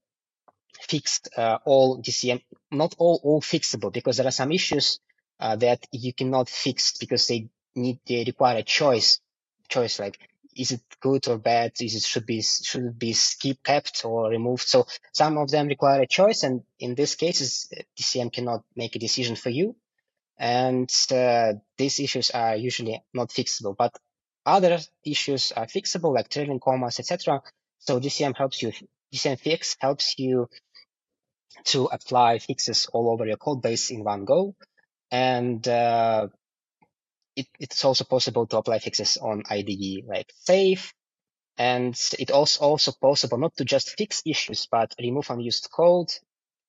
fix 0.82 1.22
uh, 1.38 1.58
all 1.66 2.02
DCM, 2.02 2.42
not 2.72 2.96
all 2.98 3.20
all 3.24 3.42
fixable, 3.42 3.92
because 3.94 4.18
there 4.18 4.28
are 4.28 4.32
some 4.42 4.52
issues 4.52 5.00
uh, 5.40 5.56
that 5.58 5.86
you 5.92 6.14
cannot 6.14 6.50
fix 6.50 6.98
because 6.98 7.28
they 7.28 7.50
need 7.76 8.00
they 8.08 8.24
require 8.26 8.58
a 8.58 8.64
choice 8.64 9.20
choice 9.70 10.00
like 10.00 10.20
is 10.56 10.72
it 10.72 10.82
good 11.02 11.28
or 11.28 11.38
bad? 11.38 11.74
Is 11.82 11.96
it 11.96 12.04
should 12.04 12.26
be 12.26 12.42
should 12.42 12.86
it 12.86 13.00
be 13.00 13.14
skip 13.14 13.64
kept 13.64 14.04
or 14.06 14.30
removed? 14.30 14.64
So 14.68 14.88
some 15.14 15.38
of 15.38 15.52
them 15.52 15.68
require 15.68 16.02
a 16.02 16.08
choice, 16.08 16.44
and 16.44 16.64
in 16.80 16.96
this 16.96 17.16
cases, 17.16 17.72
DCM 17.98 18.34
cannot 18.34 18.64
make 18.76 18.96
a 18.96 19.00
decision 19.00 19.36
for 19.36 19.50
you. 19.52 19.76
and 20.38 20.92
uh, 21.12 21.54
these 21.78 22.00
issues 22.00 22.32
are 22.32 22.56
usually 22.56 23.02
not 23.14 23.30
fixable. 23.30 23.76
But 23.78 23.98
other 24.46 24.80
issues 25.06 25.52
are 25.52 25.66
fixable, 25.68 26.14
like 26.14 26.30
trailing 26.30 26.60
commas, 26.60 27.00
etc. 27.00 27.42
So 27.80 28.00
DCM 28.00 28.36
helps 28.36 28.62
you. 28.62 28.72
DCM 29.14 29.40
fix 29.40 29.76
helps 29.80 30.16
you 30.18 30.50
to 31.66 31.86
apply 31.86 32.40
fixes 32.40 32.88
all 32.94 33.10
over 33.10 33.26
your 33.26 33.38
code 33.38 33.62
base 33.62 33.90
in 33.90 34.04
one 34.04 34.26
go, 34.26 34.56
and 35.12 35.66
uh, 35.68 36.28
it, 37.36 37.48
it's 37.60 37.86
also 37.86 38.04
possible 38.04 38.46
to 38.48 38.58
apply 38.58 38.80
fixes 38.80 39.18
on 39.18 39.44
IDE 39.50 40.06
like 40.08 40.32
Safe, 40.36 40.94
and 41.58 41.98
it 42.20 42.32
also 42.32 42.66
also 42.66 42.92
possible 42.92 43.38
not 43.38 43.56
to 43.58 43.66
just 43.66 43.98
fix 43.98 44.22
issues, 44.26 44.68
but 44.70 44.94
remove 45.00 45.30
unused 45.30 45.70
code, 45.72 46.10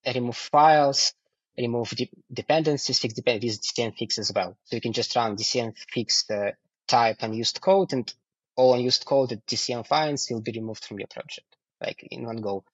remove 0.06 0.36
files, 0.36 1.12
remove 1.56 1.90
de 1.90 2.10
dependencies, 2.32 2.98
fix 2.98 3.14
dependencies, 3.14 3.60
DCM 3.60 3.96
fix 3.96 4.18
as 4.18 4.32
well. 4.34 4.56
So 4.64 4.76
you 4.76 4.82
can 4.82 4.92
just 4.92 5.14
run 5.16 5.36
DCM 5.36 5.74
fix 5.92 6.24
the 6.24 6.52
type 6.86 7.18
unused 7.20 7.60
code 7.60 7.92
and 7.92 8.12
all 8.58 8.74
unused 8.74 9.04
code 9.06 9.28
that 9.28 9.46
DCM 9.46 9.86
finds 9.86 10.28
will 10.30 10.40
be 10.40 10.52
removed 10.52 10.84
from 10.84 10.98
your 10.98 11.06
project, 11.06 11.46
like 11.80 12.06
in 12.10 12.26
one 12.26 12.40
go. 12.42 12.64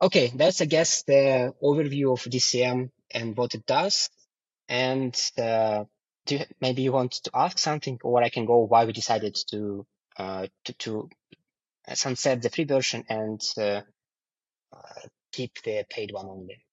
Okay, 0.00 0.32
that's 0.34 0.60
I 0.60 0.66
guess 0.66 1.02
the 1.02 1.52
overview 1.62 2.12
of 2.12 2.22
DCM 2.22 2.90
and 3.10 3.36
what 3.36 3.54
it 3.54 3.66
does. 3.66 4.08
And 4.68 5.14
uh, 5.36 5.84
do 6.24 6.36
you, 6.36 6.44
maybe 6.60 6.82
you 6.82 6.92
want 6.92 7.12
to 7.24 7.30
ask 7.34 7.58
something, 7.58 7.98
or 8.04 8.22
I 8.22 8.28
can 8.28 8.46
go 8.46 8.58
why 8.60 8.84
we 8.84 8.92
decided 8.92 9.36
to 9.50 9.84
uh, 10.16 10.46
to, 10.64 10.72
to 10.84 11.10
sunset 11.92 12.40
the 12.40 12.50
free 12.50 12.64
version 12.64 13.04
and 13.08 13.40
uh, 13.58 13.80
uh 14.72 15.02
keep 15.32 15.62
the 15.64 15.84
paid 15.90 16.12
one 16.12 16.26
only. 16.26 16.64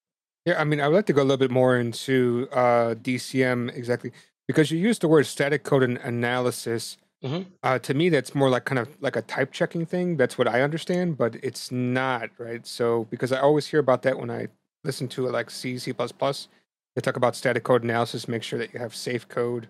Yeah, 0.46 0.62
I 0.62 0.63
mean, 0.63 0.80
I 0.80 0.88
would 0.88 0.96
like 0.96 1.06
to 1.08 1.13
go 1.13 1.22
a 1.22 1.27
little 1.30 1.38
bit 1.38 1.51
more 1.51 1.77
into 1.77 2.48
uh, 2.51 2.94
DCM 2.96 3.75
exactly 3.75 4.12
because 4.48 4.72
you 4.72 4.77
used 4.77 5.01
the 5.01 5.08
word 5.08 5.25
static 5.25 5.63
code 5.63 5.84
analysis. 5.84 6.98
Mm-hmm. 7.24 7.50
Uh, 7.63 7.79
to 7.79 7.93
me, 7.93 8.09
that's 8.09 8.36
more 8.36 8.50
like 8.50 8.65
kind 8.65 8.79
of 8.79 8.89
like 9.01 9.15
a 9.15 9.21
type 9.24 9.51
checking 9.51 9.86
thing. 9.86 10.17
That's 10.17 10.38
what 10.38 10.47
I 10.47 10.62
understand, 10.62 11.17
but 11.17 11.36
it's 11.41 11.71
not 11.71 12.29
right. 12.38 12.65
So 12.65 13.07
because 13.09 13.31
I 13.31 13.39
always 13.39 13.67
hear 13.67 13.79
about 13.79 14.03
that 14.03 14.19
when 14.19 14.29
I 14.29 14.47
listen 14.83 15.07
to 15.09 15.27
it, 15.27 15.31
like 15.31 15.50
C, 15.50 15.77
C++, 15.79 15.91
they 15.91 17.01
talk 17.01 17.17
about 17.17 17.36
static 17.36 17.63
code 17.63 17.83
analysis. 17.83 18.27
Make 18.27 18.43
sure 18.43 18.59
that 18.59 18.74
you 18.74 18.79
have 18.79 18.95
safe 18.95 19.27
code. 19.27 19.67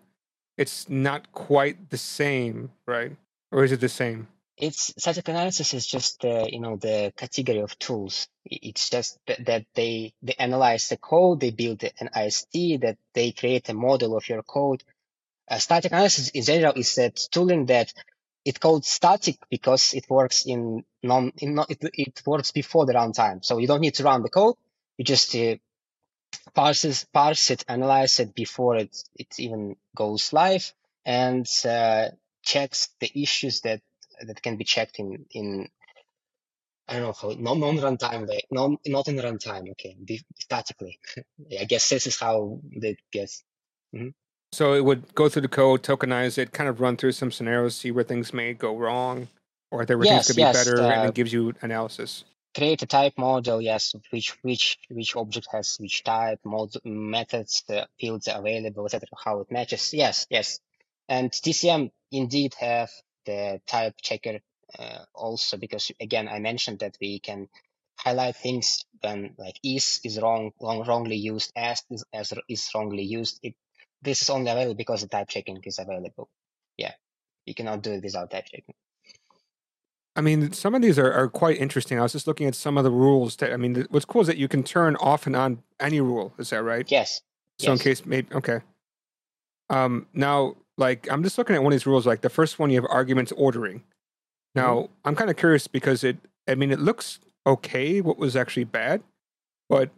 It's 0.58 0.90
not 0.90 1.32
quite 1.32 1.90
the 1.90 1.98
same, 1.98 2.72
right? 2.86 3.16
Or 3.52 3.64
is 3.64 3.72
it 3.72 3.80
the 3.80 3.90
same? 3.90 4.28
it's 4.58 4.94
static 4.98 5.28
analysis 5.28 5.74
is 5.74 5.86
just 5.86 6.22
the 6.22 6.50
you 6.52 6.60
know 6.60 6.78
the 6.78 7.14
category 7.16 7.60
of 7.60 7.78
tools 7.78 8.28
it's 8.46 8.90
just 8.90 9.20
that 9.28 9.66
they 9.76 10.14
they 10.24 10.34
analyze 10.40 10.90
the 10.90 10.98
code 10.98 11.40
they 11.40 11.52
build 11.52 11.84
an 11.84 12.10
AST 12.14 12.54
that 12.82 12.98
they 13.14 13.32
create 13.32 13.70
a 13.70 13.74
model 13.74 14.18
of 14.18 14.28
your 14.28 14.42
code 14.42 14.84
uh, 15.50 15.58
static 15.58 15.92
analysis 15.92 16.30
in 16.30 16.44
general 16.44 16.74
is 16.76 16.96
that 16.96 17.16
tooling 17.32 17.66
that 17.68 17.94
it 18.46 18.60
called 18.60 18.86
static 18.86 19.38
because 19.50 19.94
it 19.94 20.10
works 20.10 20.46
in 20.46 20.84
non 21.04 21.32
in 21.38 21.56
non, 21.56 21.66
it, 21.70 21.80
it 21.94 22.22
works 22.26 22.52
before 22.52 22.86
the 22.86 22.94
runtime 22.94 23.44
so 23.44 23.58
you 23.58 23.68
don't 23.68 23.82
need 23.82 23.96
to 23.96 24.04
run 24.04 24.22
the 24.22 24.30
code 24.30 24.56
you 24.98 25.06
just 25.06 25.36
uh, 25.36 25.56
parses 26.54 27.06
parse 27.14 27.52
it 27.52 27.66
analyze 27.68 28.20
it 28.20 28.34
before 28.34 28.78
it 28.78 28.96
it 29.16 29.28
even 29.40 29.76
goes 29.96 30.34
live 30.34 30.74
and 31.06 31.48
uh, 31.66 32.10
checks 32.44 32.90
the 33.00 33.12
issues 33.22 33.62
that 33.62 33.82
that 34.26 34.42
can 34.42 34.58
be 34.58 34.64
checked 34.64 35.00
in 35.00 35.26
in 35.32 35.68
I 36.88 36.94
don't 36.94 37.04
know 37.04 37.14
how 37.14 37.36
non 37.38 37.60
non 37.60 37.78
runtime 37.78 38.28
way, 38.28 38.42
non 38.50 38.78
not 38.86 39.08
in 39.10 39.18
runtime. 39.18 39.70
Okay, 39.72 39.98
statically. 40.40 41.00
I 41.60 41.66
guess 41.66 41.90
this 41.90 42.08
is 42.08 42.18
how 42.18 42.62
they 42.82 42.96
guess. 43.12 43.44
Mm-hmm. 43.94 44.10
So 44.52 44.74
it 44.74 44.86
would 44.86 45.14
go 45.14 45.30
through 45.30 45.44
the 45.44 45.48
code, 45.48 45.84
tokenize 45.84 46.38
it, 46.38 46.52
kind 46.52 46.70
of 46.70 46.80
run 46.80 46.98
through 46.98 47.12
some 47.12 47.32
scenarios, 47.32 47.76
see 47.76 47.92
where 47.92 48.04
things 48.04 48.34
may 48.34 48.54
go 48.54 48.78
wrong, 48.78 49.28
or 49.72 49.86
there 49.86 49.98
where 49.98 50.06
yes, 50.06 50.14
things 50.14 50.28
could 50.28 50.36
be 50.38 50.42
yes, 50.42 50.66
better, 50.66 50.82
uh, 50.82 50.90
and 50.90 51.10
it 51.10 51.16
gives 51.16 51.34
you 51.34 51.54
analysis. 51.62 52.24
Create 52.56 52.82
a 52.82 52.88
type 52.88 53.14
model, 53.18 53.62
yes, 53.62 53.94
which 54.10 54.32
which 54.42 54.80
which 54.90 55.16
object 55.16 55.48
has 55.52 55.76
which 55.80 56.04
type, 56.04 56.40
mod, 56.44 56.72
methods, 56.84 57.64
the 57.68 57.88
fields 58.00 58.28
available, 58.32 58.86
etc. 58.86 59.08
How 59.24 59.42
it 59.42 59.52
matches. 59.52 59.94
Yes, 59.94 60.26
yes, 60.30 60.60
and 61.10 61.30
DCM 61.32 61.92
indeed 62.12 62.56
have 62.60 62.90
the 63.26 63.62
type 63.68 63.96
checker 64.02 64.40
uh, 64.80 65.00
also 65.14 65.58
because 65.58 65.92
again 66.00 66.28
I 66.28 66.40
mentioned 66.40 66.80
that 66.80 66.98
we 67.00 67.20
can 67.20 67.50
highlight 67.98 68.36
things 68.38 68.86
when 69.02 69.36
like 69.38 69.60
is 69.64 70.00
is 70.04 70.20
wrong, 70.20 70.52
wrong 70.62 70.86
wrongly 70.86 71.18
used 71.18 71.52
as 71.56 71.84
is, 71.90 72.04
as 72.14 72.34
is 72.48 72.70
wrongly 72.74 73.04
used. 73.04 73.40
It, 73.44 73.56
this 74.02 74.22
is 74.22 74.30
only 74.30 74.52
available 74.52 74.76
because 74.76 75.02
the 75.02 75.08
type 75.08 75.30
checking 75.30 75.60
is 75.64 75.80
available. 75.80 76.30
Yeah, 76.78 76.94
you 77.46 77.54
cannot 77.54 77.82
do 77.82 77.92
it 77.92 78.04
without 78.04 78.30
type 78.30 78.46
checking. 78.46 78.76
I 80.16 80.22
mean, 80.22 80.52
some 80.52 80.74
of 80.74 80.82
these 80.82 80.98
are, 80.98 81.14
are 81.14 81.28
quite 81.28 81.58
interesting. 81.58 82.00
I 82.00 82.02
was 82.02 82.14
just 82.14 82.26
looking 82.26 82.48
at 82.48 82.56
some 82.56 82.78
of 82.78 82.84
the 82.84 82.90
rules. 82.90 83.36
That, 83.36 83.54
I 83.54 83.58
mean, 83.58 83.86
what's 83.92 84.06
cool 84.06 84.22
is 84.22 84.28
that 84.28 84.38
you 84.38 84.48
can 84.48 84.64
turn 84.64 84.96
off 84.96 85.28
and 85.28 85.36
on 85.36 85.62
any 85.80 86.02
rule. 86.02 86.34
Is 86.40 86.50
that 86.50 86.64
right? 86.64 86.90
Yes. 86.90 87.22
So 87.60 87.72
yes. 87.72 87.80
in 87.80 87.84
case 87.84 88.06
maybe 88.06 88.28
okay. 88.34 88.60
Um, 89.70 90.08
now 90.14 90.56
like 90.78 91.08
I'm 91.12 91.24
just 91.24 91.38
looking 91.38 91.56
at 91.56 91.64
one 91.64 91.74
of 91.74 91.80
these 91.80 91.86
rules. 91.86 92.06
Like 92.06 92.22
the 92.22 92.30
first 92.30 92.60
one, 92.60 92.70
you 92.70 92.82
have 92.82 92.90
arguments 92.90 93.32
ordering. 93.34 93.84
Now 94.56 94.76
mm-hmm. 94.76 94.94
I'm 95.06 95.16
kind 95.16 95.30
of 95.30 95.38
curious 95.38 95.68
because 95.68 96.04
it. 96.04 96.18
I 96.48 96.56
mean, 96.56 96.72
it 96.72 96.80
looks 96.80 97.20
okay. 97.46 98.02
What 98.02 98.18
was 98.18 98.36
actually 98.36 98.64
bad, 98.64 99.04
but 99.70 99.90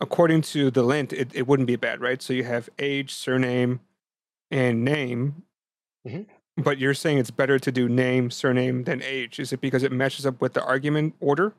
according 0.00 0.42
to 0.42 0.70
the 0.70 0.82
lint, 0.82 1.12
it, 1.12 1.30
it 1.34 1.46
wouldn't 1.46 1.66
be 1.66 1.76
bad, 1.76 2.00
right? 2.00 2.20
So 2.22 2.32
you 2.32 2.44
have 2.44 2.68
age, 2.78 3.12
surname, 3.12 3.80
and 4.50 4.84
name. 4.84 5.42
Mm-hmm. 6.06 6.22
But 6.62 6.78
you're 6.78 6.94
saying 6.94 7.18
it's 7.18 7.30
better 7.30 7.58
to 7.58 7.72
do 7.72 7.88
name, 7.88 8.30
surname 8.30 8.84
than 8.84 9.02
age. 9.02 9.38
Is 9.38 9.52
it 9.52 9.60
because 9.60 9.82
it 9.82 9.92
matches 9.92 10.26
up 10.26 10.40
with 10.40 10.52
the 10.54 10.64
argument 10.64 11.14
order 11.20 11.54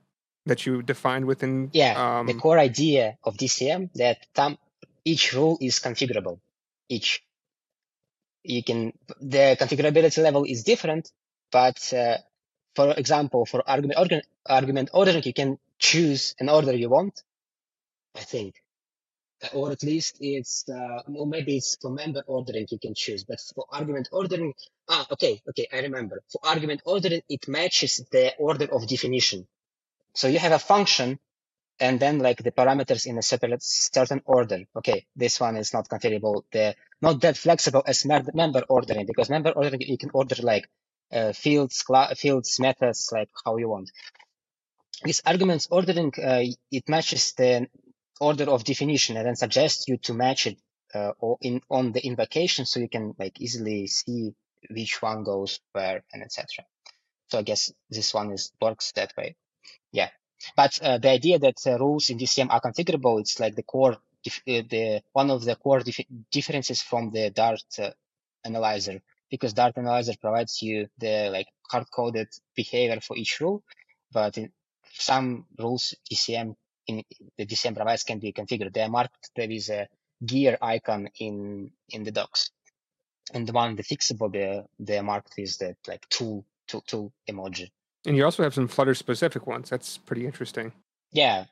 that 0.46 0.66
you 0.66 0.82
defined 0.82 1.26
within? 1.26 1.70
Yeah, 1.74 2.20
um, 2.20 2.28
the 2.28 2.34
core 2.34 2.60
idea 2.60 3.18
of 3.24 3.38
DCM 3.38 3.92
that 3.94 4.18
each 5.06 5.34
rule 5.34 5.58
is 5.62 5.80
configurable. 5.80 6.40
Each 6.90 7.24
you 8.44 8.64
can 8.64 8.94
the 9.20 9.56
configurability 9.60 10.22
level 10.22 10.44
is 10.44 10.64
different, 10.64 11.12
but 11.52 11.94
uh, 11.94 12.18
for 12.76 12.92
example, 12.92 13.46
for 13.46 13.64
argument 13.68 14.00
order, 14.00 14.22
argument 14.46 14.90
ordering, 14.94 15.24
you 15.24 15.34
can 15.34 15.58
choose 15.80 16.36
an 16.40 16.50
order 16.50 16.74
you 16.74 16.90
want. 16.90 17.24
I 18.16 18.22
think, 18.22 18.56
or 19.54 19.72
at 19.72 19.84
least 19.84 20.18
it's 20.20 20.66
uh, 20.70 21.02
or 21.16 21.28
maybe 21.28 21.58
it's 21.58 21.78
for 21.82 21.92
member 21.92 22.24
ordering 22.28 22.68
you 22.70 22.80
can 22.80 22.94
choose, 22.96 23.24
but 23.24 23.40
for 23.56 23.66
argument 23.72 24.10
ordering, 24.12 24.54
ah, 24.90 25.08
okay, 25.12 25.42
okay, 25.50 25.68
I 25.74 25.80
remember. 25.82 26.22
For 26.32 26.42
argument 26.44 26.82
ordering, 26.86 27.22
it 27.30 27.48
matches 27.48 28.06
the 28.12 28.36
order 28.38 28.66
of 28.66 28.88
definition. 28.88 29.48
So 30.16 30.28
you 30.28 30.40
have 30.40 30.52
a 30.52 30.60
function 30.60 31.20
and 31.80 32.00
then 32.00 32.20
like 32.20 32.44
the 32.44 32.52
parameters 32.52 33.06
in 33.08 33.18
a 33.18 33.22
separate 33.22 33.64
certain 33.64 34.22
order. 34.26 34.60
Okay, 34.76 35.06
this 35.16 35.40
one 35.40 35.58
is 35.58 35.74
not 35.74 35.90
configurable. 35.90 36.44
The 36.52 36.76
not 37.02 37.22
that 37.22 37.38
flexible 37.38 37.84
as 37.88 38.06
member 38.06 38.64
ordering 38.70 39.06
because 39.06 39.30
member 39.30 39.52
ordering 39.52 39.82
you 39.82 39.98
can 39.98 40.12
order 40.14 40.36
like 40.44 40.70
uh, 41.12 41.34
fields, 41.34 41.84
fields, 42.18 42.60
methods, 42.60 43.10
like 43.12 43.30
how 43.46 43.58
you 43.58 43.70
want. 43.70 43.90
This 45.04 45.22
arguments 45.26 45.68
ordering 45.72 46.14
uh, 46.24 46.44
it 46.72 46.88
matches 46.88 47.34
the 47.34 47.68
order 48.22 48.50
of 48.50 48.64
definition 48.64 49.18
and 49.18 49.26
then 49.28 49.36
suggest 49.36 49.88
you 49.88 49.98
to 49.98 50.14
match 50.14 50.48
it 50.48 50.58
uh, 50.94 51.12
or 51.20 51.38
in 51.42 51.62
on 51.70 51.92
the 51.92 52.06
invocation 52.06 52.66
so 52.66 52.80
you 52.80 52.88
can 52.88 53.14
like 53.18 53.42
easily 53.42 53.88
see 53.88 54.34
which 54.70 55.02
one 55.02 55.24
goes 55.24 55.60
where 55.72 56.04
and 56.14 56.22
etc. 56.24 56.66
So 57.30 57.40
I 57.40 57.42
guess 57.42 57.72
this 57.90 58.14
one 58.14 58.32
is 58.32 58.52
works 58.62 58.92
that 58.94 59.14
way. 59.18 59.36
Yeah. 59.92 60.10
But 60.56 60.80
uh, 60.82 60.98
the 60.98 61.10
idea 61.10 61.40
that 61.40 61.60
uh, 61.66 61.78
rules 61.78 62.10
in 62.10 62.18
DCM 62.18 62.52
are 62.52 62.62
configurable, 62.62 63.20
it's 63.20 63.40
like 63.40 63.56
the 63.56 63.64
core, 63.64 63.94
uh, 63.94 63.98
the 64.46 65.02
one 65.14 65.30
of 65.32 65.44
the 65.44 65.56
core 65.56 65.80
dif 65.80 66.00
differences 66.32 66.82
from 66.82 67.12
the 67.12 67.30
Dart 67.30 67.64
uh, 67.80 67.92
analyzer, 68.44 69.02
because 69.30 69.54
Dart 69.54 69.78
analyzer 69.78 70.14
provides 70.20 70.62
you 70.62 70.88
the 70.98 71.30
like 71.32 71.48
hard-coded 71.70 72.28
behavior 72.56 73.00
for 73.02 73.16
each 73.16 73.40
rule, 73.40 73.64
but 74.12 74.38
in 74.38 74.52
some 74.94 75.46
rules 75.58 75.96
DCM 76.12 76.56
in 76.88 77.04
the 77.38 77.46
DCM 77.46 77.76
provides 77.76 78.04
can 78.04 78.20
be 78.20 78.34
configured. 78.34 78.74
They 78.74 78.84
are 78.84 78.90
marked. 78.90 79.32
There 79.36 79.50
is 79.50 79.70
a 79.70 79.88
gear 80.26 80.58
icon 80.62 81.10
in 81.20 81.72
in 81.90 82.04
the 82.04 82.12
docs, 82.12 82.52
and 83.34 83.48
the 83.48 83.54
one 83.54 83.76
the 83.76 83.84
fixable 83.84 84.32
they 84.32 84.62
they're 84.80 85.04
marked 85.04 85.34
is 85.38 85.58
that 85.58 85.78
like 85.88 86.08
tool 86.10 86.46
tool 86.68 86.82
tool 86.82 87.14
emoji. 87.30 87.70
And 88.06 88.18
you 88.18 88.26
also 88.26 88.44
have 88.44 88.54
some 88.54 88.68
Flutter 88.68 88.96
specific 88.96 89.46
ones. 89.46 89.70
That's 89.70 89.98
pretty 89.98 90.26
interesting. 90.26 90.72
Yeah, 91.12 91.46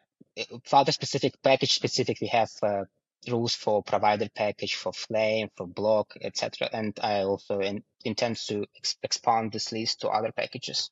Flutter 0.65 0.91
specific, 0.91 1.41
package 1.43 1.73
specific. 1.73 2.17
We 2.21 2.27
have 2.27 2.49
uh, 2.63 2.85
rules 3.27 3.53
for 3.53 3.83
provider 3.83 4.29
package, 4.33 4.75
for 4.75 4.93
Flame, 4.93 5.49
for 5.55 5.67
Bloc, 5.67 6.13
etc. 6.21 6.69
And 6.71 6.97
I 7.01 7.21
also 7.23 7.59
in, 7.59 7.83
intend 8.03 8.37
to 8.47 8.65
ex- 8.77 8.97
expand 9.03 9.51
this 9.51 9.71
list 9.71 10.01
to 10.01 10.09
other 10.09 10.31
packages 10.31 10.89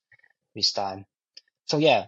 this 0.53 0.74
time. 0.74 1.06
So 1.65 1.77
yeah, 1.77 2.08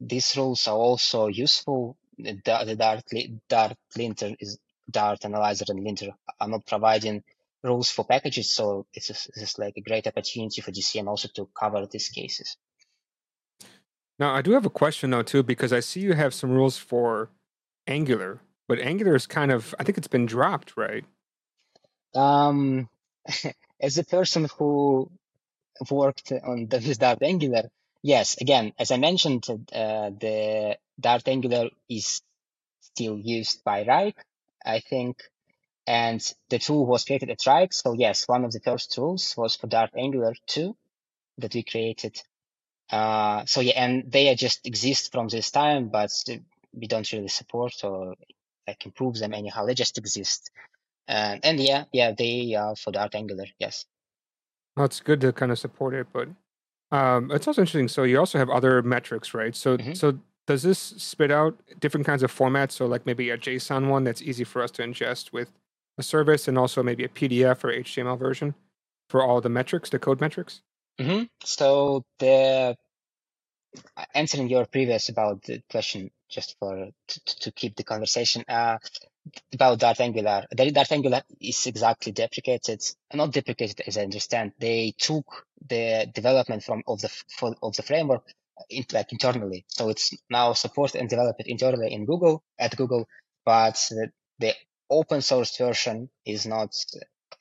these 0.00 0.36
rules 0.36 0.66
are 0.68 0.76
also 0.76 1.26
useful. 1.26 1.96
The, 2.18 2.40
the 2.64 2.76
Dart, 2.76 3.04
Dart 3.48 3.76
linter 3.96 4.34
is 4.40 4.58
Dart 4.90 5.24
analyzer 5.24 5.64
and 5.68 5.84
linter 5.84 6.10
are 6.40 6.48
not 6.48 6.66
providing 6.66 7.22
rules 7.62 7.90
for 7.90 8.04
packages. 8.04 8.54
So 8.54 8.86
it's 8.94 9.08
just, 9.08 9.30
this 9.34 9.42
is 9.42 9.58
like 9.58 9.74
a 9.76 9.80
great 9.80 10.06
opportunity 10.06 10.60
for 10.60 10.70
DCM 10.70 11.06
also 11.06 11.28
to 11.34 11.48
cover 11.58 11.86
these 11.86 12.08
cases. 12.08 12.56
Now 14.18 14.34
I 14.34 14.42
do 14.42 14.52
have 14.52 14.66
a 14.66 14.70
question 14.70 15.10
though 15.10 15.22
too 15.22 15.42
because 15.42 15.72
I 15.72 15.80
see 15.80 16.00
you 16.00 16.14
have 16.14 16.34
some 16.34 16.50
rules 16.50 16.76
for 16.76 17.30
Angular, 17.86 18.40
but 18.66 18.80
Angular 18.80 19.14
is 19.14 19.26
kind 19.26 19.52
of 19.52 19.74
I 19.78 19.84
think 19.84 19.96
it's 19.96 20.08
been 20.08 20.26
dropped, 20.26 20.76
right? 20.76 21.04
Um, 22.14 22.88
as 23.80 23.98
a 23.98 24.04
person 24.04 24.48
who 24.58 25.10
worked 25.90 26.32
on 26.32 26.66
the, 26.66 26.78
with 26.78 26.98
Dart 26.98 27.22
Angular, 27.22 27.70
yes, 28.02 28.36
again, 28.40 28.72
as 28.78 28.90
I 28.90 28.96
mentioned, 28.96 29.46
uh, 29.50 30.10
the 30.10 30.78
Dart 30.98 31.26
Angular 31.28 31.70
is 31.88 32.22
still 32.80 33.18
used 33.18 33.64
by 33.64 33.84
Wrike, 33.84 34.20
I 34.64 34.80
think, 34.80 35.22
and 35.86 36.20
the 36.50 36.58
tool 36.58 36.86
was 36.86 37.04
created 37.04 37.30
at 37.30 37.38
Wrike. 37.40 37.72
So 37.72 37.92
yes, 37.92 38.28
one 38.28 38.44
of 38.44 38.52
the 38.52 38.60
first 38.60 38.92
tools 38.92 39.34
was 39.36 39.56
for 39.56 39.66
Dart 39.66 39.90
Angular 39.96 40.34
2 40.46 40.76
that 41.38 41.54
we 41.54 41.62
created. 41.62 42.20
Uh, 42.90 43.44
so 43.46 43.60
yeah, 43.60 43.84
and 43.84 44.10
they 44.10 44.34
just 44.34 44.66
exist 44.66 45.12
from 45.12 45.28
this 45.28 45.50
time, 45.50 45.88
but 45.88 46.10
we 46.72 46.86
don't 46.86 47.10
really 47.12 47.28
support 47.28 47.72
or 47.84 48.14
like 48.66 48.84
improve 48.84 49.18
them 49.18 49.34
anyhow. 49.34 49.66
They 49.66 49.74
just 49.74 49.98
exist. 49.98 50.50
And, 51.06 51.44
and 51.44 51.60
yeah, 51.60 51.84
yeah, 51.92 52.12
they 52.12 52.54
are 52.54 52.76
for 52.76 52.92
Dart 52.92 53.14
Angular, 53.14 53.46
yes. 53.58 53.86
Well, 54.76 54.86
it's 54.86 55.00
good 55.00 55.20
to 55.22 55.32
kind 55.32 55.50
of 55.50 55.58
support 55.58 55.94
it, 55.94 56.06
but 56.12 56.28
um, 56.92 57.30
it's 57.30 57.46
also 57.46 57.62
interesting. 57.62 57.88
So 57.88 58.02
you 58.04 58.18
also 58.18 58.38
have 58.38 58.50
other 58.50 58.82
metrics, 58.82 59.34
right? 59.34 59.54
So 59.54 59.76
Mhm. 59.76 59.96
so 59.96 60.18
does 60.46 60.62
this 60.62 60.78
spit 60.78 61.30
out 61.30 61.60
different 61.80 62.06
kinds 62.06 62.22
of 62.22 62.32
formats? 62.32 62.72
So 62.72 62.86
like 62.86 63.06
maybe 63.06 63.30
a 63.30 63.38
JSON 63.38 63.88
one 63.88 64.04
that's 64.04 64.22
easy 64.22 64.44
for 64.44 64.62
us 64.62 64.70
to 64.72 64.82
ingest 64.82 65.32
with 65.32 65.50
a 65.98 66.02
service, 66.02 66.48
and 66.48 66.58
also 66.58 66.82
maybe 66.82 67.04
a 67.04 67.08
PDF 67.08 67.64
or 67.64 67.72
HTML 67.72 68.18
version 68.18 68.54
for 69.10 69.22
all 69.22 69.40
the 69.40 69.48
metrics, 69.48 69.90
the 69.90 69.98
code 69.98 70.20
metrics. 70.20 70.62
hmm 70.98 71.24
So 71.44 72.04
the 72.18 72.76
answering 74.14 74.48
your 74.48 74.66
previous 74.66 75.08
about 75.08 75.42
the 75.42 75.62
question, 75.70 76.10
just 76.28 76.56
for 76.58 76.88
to, 77.08 77.20
to 77.40 77.52
keep 77.52 77.76
the 77.76 77.84
conversation 77.84 78.44
uh, 78.48 78.78
about 79.52 79.78
Dart 79.78 80.00
Angular. 80.00 80.46
Dart 80.54 80.92
Angular 80.92 81.22
is 81.40 81.66
exactly 81.66 82.12
deprecated, 82.12 82.82
not 83.14 83.32
deprecated 83.32 83.82
as 83.86 83.98
I 83.98 84.02
understand. 84.02 84.52
They 84.58 84.94
took 84.98 85.26
the 85.68 86.10
development 86.12 86.62
from 86.64 86.82
of 86.86 87.00
the 87.00 87.10
of 87.62 87.76
the 87.76 87.82
framework 87.82 88.24
in, 88.70 88.84
like 88.92 89.12
internally, 89.12 89.64
so 89.68 89.88
it's 89.88 90.14
now 90.30 90.52
supported 90.52 91.00
and 91.00 91.08
developed 91.08 91.42
internally 91.46 91.92
in 91.92 92.06
Google 92.06 92.42
at 92.58 92.76
Google, 92.76 93.08
but 93.44 93.74
the, 93.90 94.10
the 94.38 94.54
open 94.90 95.22
source 95.22 95.56
version 95.56 96.10
is 96.24 96.46
not. 96.46 96.74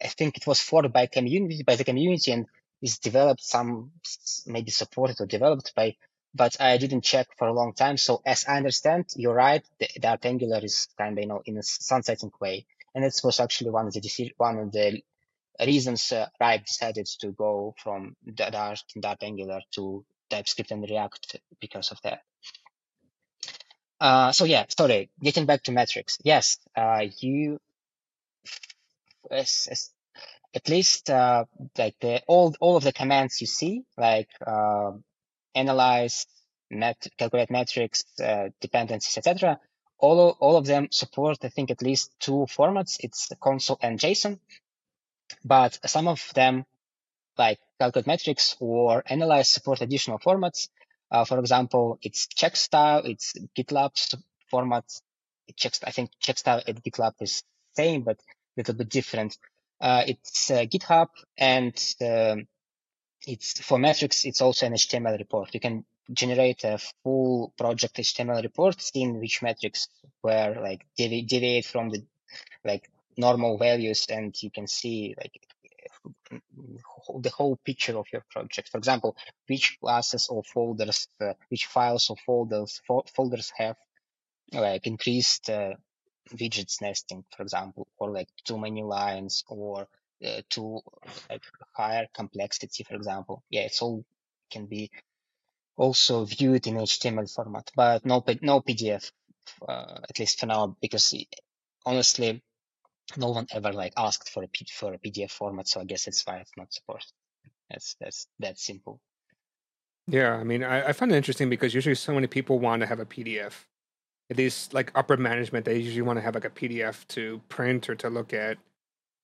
I 0.01 0.07
think 0.07 0.37
it 0.37 0.45
was 0.45 0.59
forked 0.59 0.93
by 0.93 1.07
community 1.07 1.63
by 1.63 1.75
the 1.75 1.83
community 1.83 2.31
and 2.31 2.45
is 2.81 2.99
developed 2.99 3.43
some 3.43 3.91
maybe 4.45 4.71
supported 4.71 5.19
or 5.19 5.25
developed 5.25 5.73
by 5.75 5.95
but 6.37 6.61
I 6.61 6.77
didn't 6.77 7.01
check 7.01 7.27
for 7.37 7.47
a 7.47 7.53
long 7.53 7.73
time. 7.73 7.97
So 7.97 8.21
as 8.25 8.45
I 8.47 8.57
understand, 8.57 9.05
you're 9.15 9.33
right. 9.33 9.63
The, 9.79 9.89
Dart 9.99 10.25
Angular 10.25 10.59
is 10.63 10.87
kind 10.97 11.17
of 11.17 11.21
you 11.21 11.27
know 11.27 11.41
in 11.45 11.57
a 11.57 11.63
sunsetting 11.63 12.31
way, 12.39 12.65
and 12.93 13.03
it 13.03 13.19
was 13.23 13.39
actually 13.39 13.71
one 13.71 13.87
of 13.87 13.93
the 13.93 14.31
one 14.37 14.59
of 14.59 14.71
the 14.71 15.01
reasons 15.65 16.11
uh, 16.11 16.27
Wrike 16.39 16.65
decided 16.65 17.07
to 17.21 17.31
go 17.31 17.75
from 17.83 18.15
the 18.23 18.31
Dart 18.31 18.83
and 18.93 19.01
Dart 19.01 19.23
Angular 19.23 19.61
to 19.71 20.05
TypeScript 20.29 20.71
and 20.71 20.83
React 20.83 21.37
because 21.59 21.91
of 21.91 21.99
that. 22.03 22.21
Uh, 23.99 24.31
so 24.31 24.45
yeah, 24.45 24.65
sorry. 24.69 25.09
Getting 25.21 25.47
back 25.47 25.63
to 25.63 25.71
metrics. 25.71 26.19
Yes, 26.23 26.59
uh, 26.75 27.05
you 27.19 27.59
as, 29.31 29.67
as, 29.71 29.89
at 30.53 30.69
least 30.69 31.09
uh, 31.09 31.45
like 31.77 31.95
the 31.99 32.21
all 32.27 32.55
all 32.59 32.77
of 32.77 32.83
the 32.83 32.93
commands 32.93 33.41
you 33.41 33.47
see 33.47 33.83
like. 33.97 34.29
Analyze, 35.55 36.25
met, 36.69 37.07
calculate 37.17 37.49
metrics, 37.49 38.03
uh, 38.19 38.49
dependencies, 38.61 39.17
etc. 39.17 39.59
All, 39.99 40.37
all 40.39 40.57
of 40.57 40.65
them 40.65 40.89
support, 40.91 41.37
I 41.43 41.49
think, 41.49 41.71
at 41.71 41.81
least 41.81 42.11
two 42.19 42.45
formats. 42.49 42.97
It's 42.99 43.31
console 43.41 43.79
and 43.81 43.99
JSON. 43.99 44.39
But 45.43 45.79
some 45.85 46.07
of 46.07 46.31
them, 46.35 46.65
like 47.37 47.59
calculate 47.79 48.07
metrics 48.07 48.55
or 48.59 49.03
analyze, 49.05 49.49
support 49.49 49.81
additional 49.81 50.19
formats. 50.19 50.69
Uh, 51.09 51.25
for 51.25 51.39
example, 51.39 51.99
it's 52.01 52.27
check 52.27 52.55
style, 52.55 53.01
it's 53.05 53.33
GitLab 53.57 53.91
format. 54.49 54.83
It 55.47 55.55
checks, 55.55 55.79
I 55.83 55.91
think 55.91 56.11
check 56.19 56.37
style 56.37 56.61
at 56.67 56.83
GitLab 56.83 57.13
is 57.21 57.43
same, 57.75 58.01
but 58.01 58.17
a 58.17 58.23
little 58.57 58.75
bit 58.75 58.89
different. 58.89 59.37
Uh, 59.79 60.03
it's 60.07 60.51
uh, 60.51 60.65
GitHub 60.65 61.07
and 61.37 61.75
um, 62.01 62.47
it's 63.25 63.59
for 63.61 63.77
metrics, 63.77 64.25
it's 64.25 64.41
also 64.41 64.65
an 64.65 64.73
HTML 64.73 65.17
report. 65.17 65.53
You 65.53 65.59
can 65.59 65.85
generate 66.11 66.63
a 66.63 66.79
full 67.03 67.53
project 67.57 67.97
HTML 67.97 68.41
report, 68.43 68.81
seeing 68.81 69.19
which 69.19 69.41
metrics 69.41 69.87
were 70.23 70.57
like 70.61 70.85
devi- 70.97 71.23
deviate 71.23 71.65
from 71.65 71.89
the 71.89 72.03
like 72.63 72.89
normal 73.17 73.57
values, 73.57 74.05
and 74.09 74.35
you 74.41 74.51
can 74.51 74.67
see 74.67 75.15
like 75.17 75.39
the 77.19 77.29
whole 77.29 77.57
picture 77.65 77.97
of 77.97 78.05
your 78.11 78.23
project. 78.29 78.69
For 78.69 78.77
example, 78.77 79.15
which 79.47 79.77
classes 79.79 80.27
or 80.29 80.43
folders, 80.43 81.07
uh, 81.21 81.33
which 81.49 81.65
files 81.65 82.09
or 82.09 82.17
folders 82.25 82.81
fo- 82.87 83.05
folders 83.13 83.51
have 83.57 83.75
like 84.53 84.87
increased 84.87 85.49
uh, 85.49 85.73
widgets 86.33 86.81
nesting, 86.81 87.25
for 87.35 87.43
example, 87.43 87.87
or 87.97 88.11
like 88.11 88.29
too 88.45 88.57
many 88.57 88.83
lines, 88.83 89.43
or 89.47 89.87
uh, 90.25 90.41
to 90.51 90.81
like 91.29 91.43
higher 91.75 92.07
complexity, 92.13 92.83
for 92.83 92.95
example. 92.95 93.43
Yeah, 93.49 93.61
it's 93.61 93.81
all 93.81 94.05
can 94.51 94.65
be 94.65 94.89
also 95.75 96.25
viewed 96.25 96.67
in 96.67 96.75
HTML 96.75 97.33
format, 97.33 97.71
but 97.75 98.05
no 98.05 98.23
no 98.41 98.61
PDF, 98.61 99.11
uh, 99.67 99.99
at 100.09 100.19
least 100.19 100.39
for 100.39 100.47
now, 100.47 100.75
because 100.81 101.13
honestly, 101.85 102.41
no 103.15 103.29
one 103.29 103.47
ever 103.51 103.71
like 103.71 103.93
asked 103.97 104.29
for 104.29 104.43
a 104.43 104.47
P- 104.47 104.67
for 104.71 104.93
a 104.93 104.99
PDF 104.99 105.31
format, 105.31 105.67
so 105.67 105.81
I 105.81 105.85
guess 105.85 106.05
that's 106.05 106.25
why 106.25 106.37
it's 106.37 106.51
not 106.57 106.73
supported. 106.73 107.11
That's 107.69 107.95
that's 107.99 108.27
that 108.39 108.59
simple. 108.59 108.99
Yeah, 110.07 110.35
I 110.35 110.43
mean, 110.43 110.63
I, 110.63 110.89
I 110.89 110.93
find 110.93 111.11
it 111.11 111.15
interesting 111.15 111.49
because 111.49 111.73
usually 111.73 111.95
so 111.95 112.13
many 112.13 112.27
people 112.27 112.59
want 112.59 112.81
to 112.81 112.87
have 112.87 112.99
a 112.99 113.05
PDF. 113.05 113.65
At 114.29 114.37
least, 114.37 114.73
like 114.73 114.91
upper 114.95 115.17
management, 115.17 115.65
they 115.65 115.77
usually 115.77 116.01
want 116.01 116.17
to 116.17 116.21
have 116.21 116.35
like 116.35 116.45
a 116.45 116.49
PDF 116.49 117.07
to 117.09 117.41
print 117.49 117.89
or 117.89 117.95
to 117.95 118.09
look 118.09 118.33
at, 118.33 118.57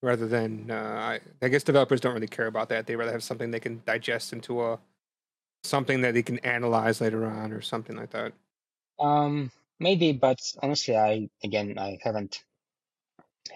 rather 0.04 0.28
than. 0.28 0.70
Uh, 0.70 1.18
I, 1.20 1.20
I 1.42 1.48
guess 1.48 1.62
developers 1.62 2.00
don't 2.00 2.14
really 2.14 2.28
care 2.28 2.46
about 2.46 2.68
that. 2.68 2.86
They 2.86 2.96
rather 2.96 3.12
have 3.12 3.22
something 3.22 3.50
they 3.50 3.60
can 3.60 3.82
digest 3.86 4.32
into 4.32 4.62
a 4.62 4.78
something 5.64 6.02
that 6.02 6.14
they 6.14 6.22
can 6.22 6.38
analyze 6.40 7.00
later 7.00 7.24
on 7.24 7.52
or 7.52 7.62
something 7.62 7.96
like 7.96 8.10
that. 8.10 8.32
Um, 9.00 9.50
maybe, 9.80 10.12
but 10.12 10.38
honestly, 10.62 10.96
I 10.96 11.28
again 11.42 11.78
I 11.78 11.98
haven't 12.02 12.44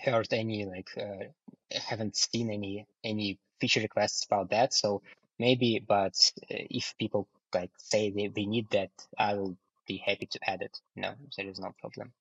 heard 0.02 0.28
any 0.32 0.64
like 0.64 0.90
uh, 0.96 1.24
haven't 1.70 2.16
seen 2.16 2.50
any 2.50 2.86
any 3.04 3.38
feature 3.60 3.80
requests 3.80 4.24
about 4.24 4.50
that. 4.50 4.74
So 4.74 5.02
maybe, 5.38 5.84
but 5.86 6.16
uh, 6.50 6.64
if 6.70 6.94
people 6.98 7.28
like 7.54 7.70
say 7.76 8.10
they, 8.10 8.28
they 8.28 8.46
need 8.46 8.68
that, 8.70 8.90
I 9.18 9.34
will 9.34 9.56
be 9.86 10.02
happy 10.04 10.26
to 10.26 10.38
add 10.50 10.62
it. 10.62 10.80
No, 10.96 11.14
there 11.36 11.48
is 11.48 11.60
no 11.60 11.72
problem. 11.80 12.12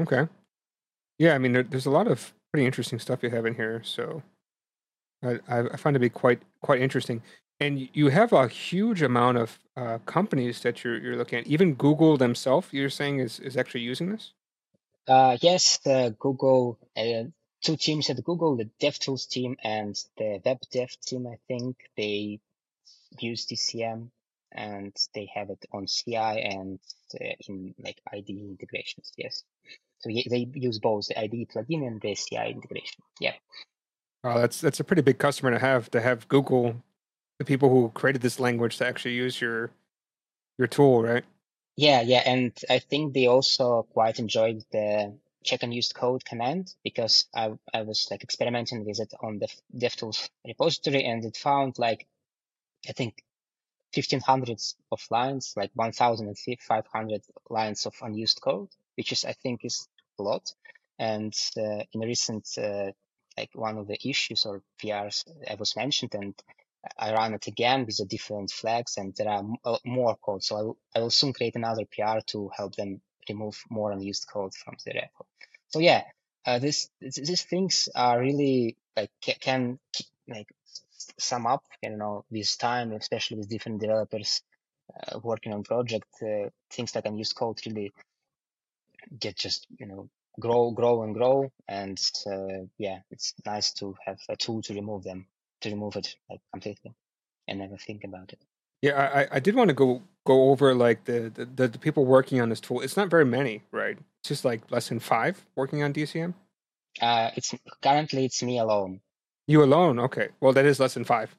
Okay. 0.00 0.28
Yeah, 1.18 1.34
I 1.34 1.38
mean, 1.38 1.52
there, 1.52 1.62
there's 1.62 1.86
a 1.86 1.90
lot 1.90 2.08
of 2.08 2.32
pretty 2.52 2.66
interesting 2.66 2.98
stuff 2.98 3.22
you 3.22 3.30
have 3.30 3.46
in 3.46 3.54
here, 3.54 3.82
so 3.84 4.22
I, 5.24 5.38
I 5.48 5.76
find 5.76 5.96
it 5.96 5.98
to 5.98 6.00
be 6.00 6.10
quite 6.10 6.42
quite 6.60 6.80
interesting. 6.80 7.22
And 7.60 7.88
you 7.92 8.08
have 8.08 8.32
a 8.32 8.48
huge 8.48 9.02
amount 9.02 9.38
of 9.38 9.58
uh, 9.76 9.98
companies 10.04 10.60
that 10.62 10.84
you're 10.84 10.98
you're 10.98 11.16
looking 11.16 11.38
at. 11.38 11.46
Even 11.46 11.74
Google 11.74 12.16
themselves, 12.16 12.68
you're 12.72 12.90
saying 12.90 13.20
is 13.20 13.40
is 13.40 13.56
actually 13.56 13.82
using 13.82 14.10
this. 14.10 14.32
Uh, 15.08 15.36
yes, 15.40 15.78
the 15.78 16.14
Google 16.18 16.78
uh, 16.96 17.24
two 17.62 17.76
teams 17.76 18.10
at 18.10 18.22
Google, 18.22 18.56
the 18.56 18.68
DevTools 18.80 19.28
team 19.28 19.56
and 19.62 19.96
the 20.18 20.40
Web 20.44 20.58
Dev 20.70 20.90
team. 21.06 21.26
I 21.26 21.38
think 21.48 21.76
they 21.96 22.40
use 23.18 23.46
DCM 23.46 24.10
and 24.50 24.94
they 25.14 25.30
have 25.34 25.50
it 25.50 25.64
on 25.72 25.86
CI 25.86 26.16
and 26.16 26.78
uh, 27.14 27.34
in 27.48 27.74
like 27.78 28.00
IDE 28.12 28.30
integrations. 28.30 29.12
Yes, 29.16 29.44
so 30.02 30.10
they 30.10 30.48
use 30.54 30.78
both 30.78 31.06
the 31.08 31.18
IDE 31.18 31.48
plugin 31.54 31.86
and 31.86 32.00
the 32.00 32.14
CI 32.14 32.50
integration. 32.50 33.02
Yeah. 33.20 33.34
Oh, 34.24 34.38
that's 34.38 34.60
that's 34.60 34.80
a 34.80 34.84
pretty 34.84 35.02
big 35.02 35.18
customer 35.18 35.50
to 35.50 35.58
have 35.58 35.90
to 35.90 36.00
have 36.00 36.28
Google, 36.28 36.76
the 37.38 37.44
people 37.44 37.68
who 37.70 37.90
created 37.90 38.22
this 38.22 38.38
language, 38.38 38.78
to 38.78 38.86
actually 38.86 39.14
use 39.14 39.40
your 39.40 39.70
your 40.58 40.68
tool, 40.68 41.02
right? 41.02 41.24
Yeah, 41.76 42.02
yeah, 42.02 42.22
and 42.26 42.52
I 42.68 42.78
think 42.78 43.14
they 43.14 43.26
also 43.26 43.84
quite 43.92 44.18
enjoyed 44.18 44.64
the 44.70 45.14
check 45.44 45.62
unused 45.64 45.94
code 45.94 46.24
command 46.24 46.72
because 46.84 47.26
I 47.34 47.52
I 47.74 47.82
was 47.82 48.08
like 48.10 48.22
experimenting 48.22 48.84
with 48.84 49.00
it 49.00 49.12
on 49.20 49.38
the 49.38 49.48
DevTools 49.76 50.28
repository 50.46 51.04
and 51.04 51.24
it 51.24 51.36
found 51.36 51.78
like 51.78 52.06
I 52.88 52.92
think 52.92 53.24
1500 53.94 54.60
of 54.90 55.06
lines, 55.10 55.54
like 55.56 55.70
1500 55.74 57.22
lines 57.50 57.86
of 57.86 57.94
unused 58.02 58.40
code, 58.40 58.70
which 58.96 59.12
is 59.12 59.24
I 59.24 59.32
think 59.32 59.64
is 59.64 59.88
a 60.18 60.22
lot. 60.22 60.52
And 60.98 61.34
uh, 61.56 61.82
in 61.92 62.02
a 62.02 62.06
recent, 62.06 62.48
uh, 62.58 62.92
like 63.36 63.50
one 63.54 63.78
of 63.78 63.86
the 63.86 63.98
issues 64.08 64.46
or 64.46 64.62
PRs 64.80 65.24
I 65.50 65.54
was 65.54 65.74
mentioned, 65.76 66.14
and 66.14 66.34
I 66.98 67.12
run 67.12 67.34
it 67.34 67.46
again 67.46 67.86
with 67.86 67.96
the 67.96 68.04
different 68.04 68.50
flags, 68.50 68.96
and 68.96 69.14
there 69.16 69.28
are 69.28 69.44
uh, 69.64 69.78
more 69.84 70.16
code. 70.16 70.42
So 70.44 70.56
I 70.56 70.62
will, 70.62 70.78
I 70.94 71.00
will 71.00 71.10
soon 71.10 71.32
create 71.32 71.56
another 71.56 71.84
PR 71.86 72.20
to 72.26 72.50
help 72.56 72.76
them 72.76 73.00
remove 73.28 73.62
more 73.70 73.92
unused 73.92 74.26
code 74.28 74.54
from 74.54 74.76
the 74.84 74.92
repo. 74.92 75.24
So 75.68 75.78
yeah, 75.78 76.02
uh, 76.44 76.58
this 76.58 76.90
these 77.00 77.42
things 77.42 77.88
are 77.94 78.20
really 78.20 78.76
like 78.96 79.10
can 79.40 79.78
like 80.28 80.48
sum 81.18 81.46
up, 81.46 81.64
you 81.82 81.96
know, 81.96 82.24
with 82.30 82.58
time, 82.58 82.92
especially 82.92 83.38
with 83.38 83.48
different 83.48 83.80
developers 83.80 84.42
uh, 84.94 85.18
working 85.22 85.52
on 85.52 85.62
project, 85.62 86.08
uh, 86.22 86.48
things 86.70 86.94
like 86.94 87.06
unused 87.06 87.34
code 87.34 87.60
really 87.66 87.92
get 89.18 89.36
just 89.36 89.66
you 89.78 89.86
know 89.86 90.08
grow, 90.40 90.70
grow, 90.70 91.02
and 91.02 91.14
grow. 91.14 91.50
And 91.68 92.00
uh, 92.26 92.66
yeah, 92.78 93.00
it's 93.10 93.34
nice 93.44 93.72
to 93.74 93.94
have 94.04 94.18
a 94.28 94.36
tool 94.36 94.62
to 94.62 94.74
remove 94.74 95.04
them, 95.04 95.26
to 95.62 95.70
remove 95.70 95.96
it 95.96 96.14
like 96.30 96.40
completely, 96.52 96.94
and 97.48 97.58
never 97.58 97.76
think 97.76 98.04
about 98.04 98.32
it. 98.32 98.40
Yeah, 98.80 99.26
I, 99.30 99.36
I 99.36 99.40
did 99.40 99.54
want 99.54 99.68
to 99.68 99.74
go 99.74 100.02
go 100.24 100.50
over 100.50 100.74
like 100.74 101.04
the, 101.04 101.32
the 101.56 101.68
the 101.68 101.78
people 101.78 102.04
working 102.04 102.40
on 102.40 102.48
this 102.48 102.60
tool. 102.60 102.80
It's 102.80 102.96
not 102.96 103.10
very 103.10 103.24
many, 103.24 103.62
right? 103.70 103.96
It's 104.20 104.28
just 104.28 104.44
like 104.44 104.70
less 104.70 104.88
than 104.88 104.98
five 104.98 105.44
working 105.54 105.82
on 105.82 105.92
DCM. 105.92 106.34
Uh, 107.00 107.30
it's 107.36 107.54
currently 107.80 108.26
it's 108.26 108.42
me 108.42 108.58
alone. 108.58 109.00
You 109.46 109.62
alone? 109.64 109.98
Okay. 109.98 110.28
Well, 110.40 110.52
that 110.52 110.66
is 110.66 110.78
less 110.78 110.94
than 110.94 111.04
five. 111.04 111.34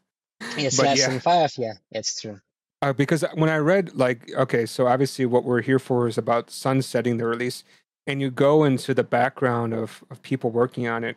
Yes, 0.58 0.80
less 0.80 1.00
yeah. 1.00 1.10
than 1.10 1.20
five. 1.20 1.52
Yeah, 1.58 1.74
it's 1.92 2.22
true. 2.22 2.40
Uh, 2.84 2.92
because 2.92 3.24
when 3.36 3.50
I 3.50 3.60
read, 3.60 3.96
like, 3.96 4.30
okay, 4.34 4.66
so 4.66 4.88
obviously 4.88 5.26
what 5.26 5.46
we're 5.46 5.62
here 5.62 5.80
for 5.80 6.06
is 6.06 6.18
about 6.18 6.52
sunsetting 6.52 7.16
the 7.16 7.26
release, 7.26 7.64
and 8.06 8.20
you 8.20 8.30
go 8.30 8.66
into 8.66 8.94
the 8.94 9.06
background 9.06 9.74
of, 9.74 10.04
of 10.12 10.22
people 10.22 10.52
working 10.52 10.86
on 10.86 11.06
it. 11.06 11.16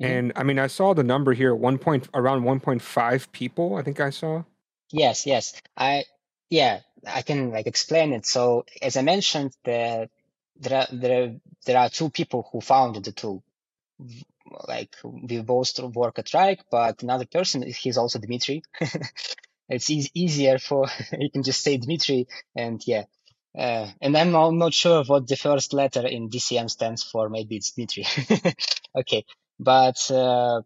Mm-hmm. 0.00 0.04
And 0.10 0.32
I 0.36 0.42
mean, 0.42 0.58
I 0.58 0.68
saw 0.68 0.94
the 0.94 1.02
number 1.02 1.34
here, 1.34 1.54
one 1.54 1.76
point 1.76 2.08
around 2.14 2.44
1.5 2.44 3.30
people. 3.32 3.76
I 3.76 3.82
think 3.82 4.00
I 4.00 4.08
saw. 4.08 4.44
Yes, 4.90 5.26
yes. 5.26 5.60
I 5.76 6.04
yeah, 6.48 6.80
I 7.06 7.20
can 7.20 7.50
like 7.50 7.66
explain 7.66 8.14
it. 8.14 8.24
So 8.24 8.64
as 8.80 8.96
I 8.96 9.02
mentioned, 9.02 9.54
the, 9.64 10.08
there 10.60 10.78
are 10.78 10.86
there 10.90 11.34
there 11.66 11.76
are 11.76 11.90
two 11.90 12.08
people 12.08 12.48
who 12.50 12.62
founded 12.62 13.04
the 13.04 13.12
tool. 13.12 13.42
Like 14.66 14.96
we 15.04 15.42
both 15.42 15.78
work 15.78 16.18
at 16.18 16.26
Wrike, 16.26 16.60
but 16.70 17.02
another 17.02 17.26
person, 17.26 17.62
he's 17.62 17.98
also 17.98 18.18
Dmitry. 18.18 18.62
it's 19.68 19.90
e- 19.90 20.10
easier 20.14 20.58
for 20.58 20.86
you 21.18 21.30
can 21.30 21.42
just 21.42 21.62
say 21.62 21.76
Dmitry 21.76 22.26
and 22.56 22.80
yeah. 22.86 23.04
Uh, 23.56 23.86
and 24.00 24.16
I'm 24.16 24.32
not, 24.58 24.72
sure 24.72 25.04
what 25.04 25.28
the 25.28 25.36
first 25.36 25.74
letter 25.74 26.06
in 26.06 26.30
DCM 26.30 26.70
stands 26.70 27.02
for. 27.02 27.28
Maybe 27.28 27.56
it's 27.56 27.72
Dmitry. 27.72 28.06
okay, 28.98 29.26
but 29.60 30.10
uh, 30.10 30.62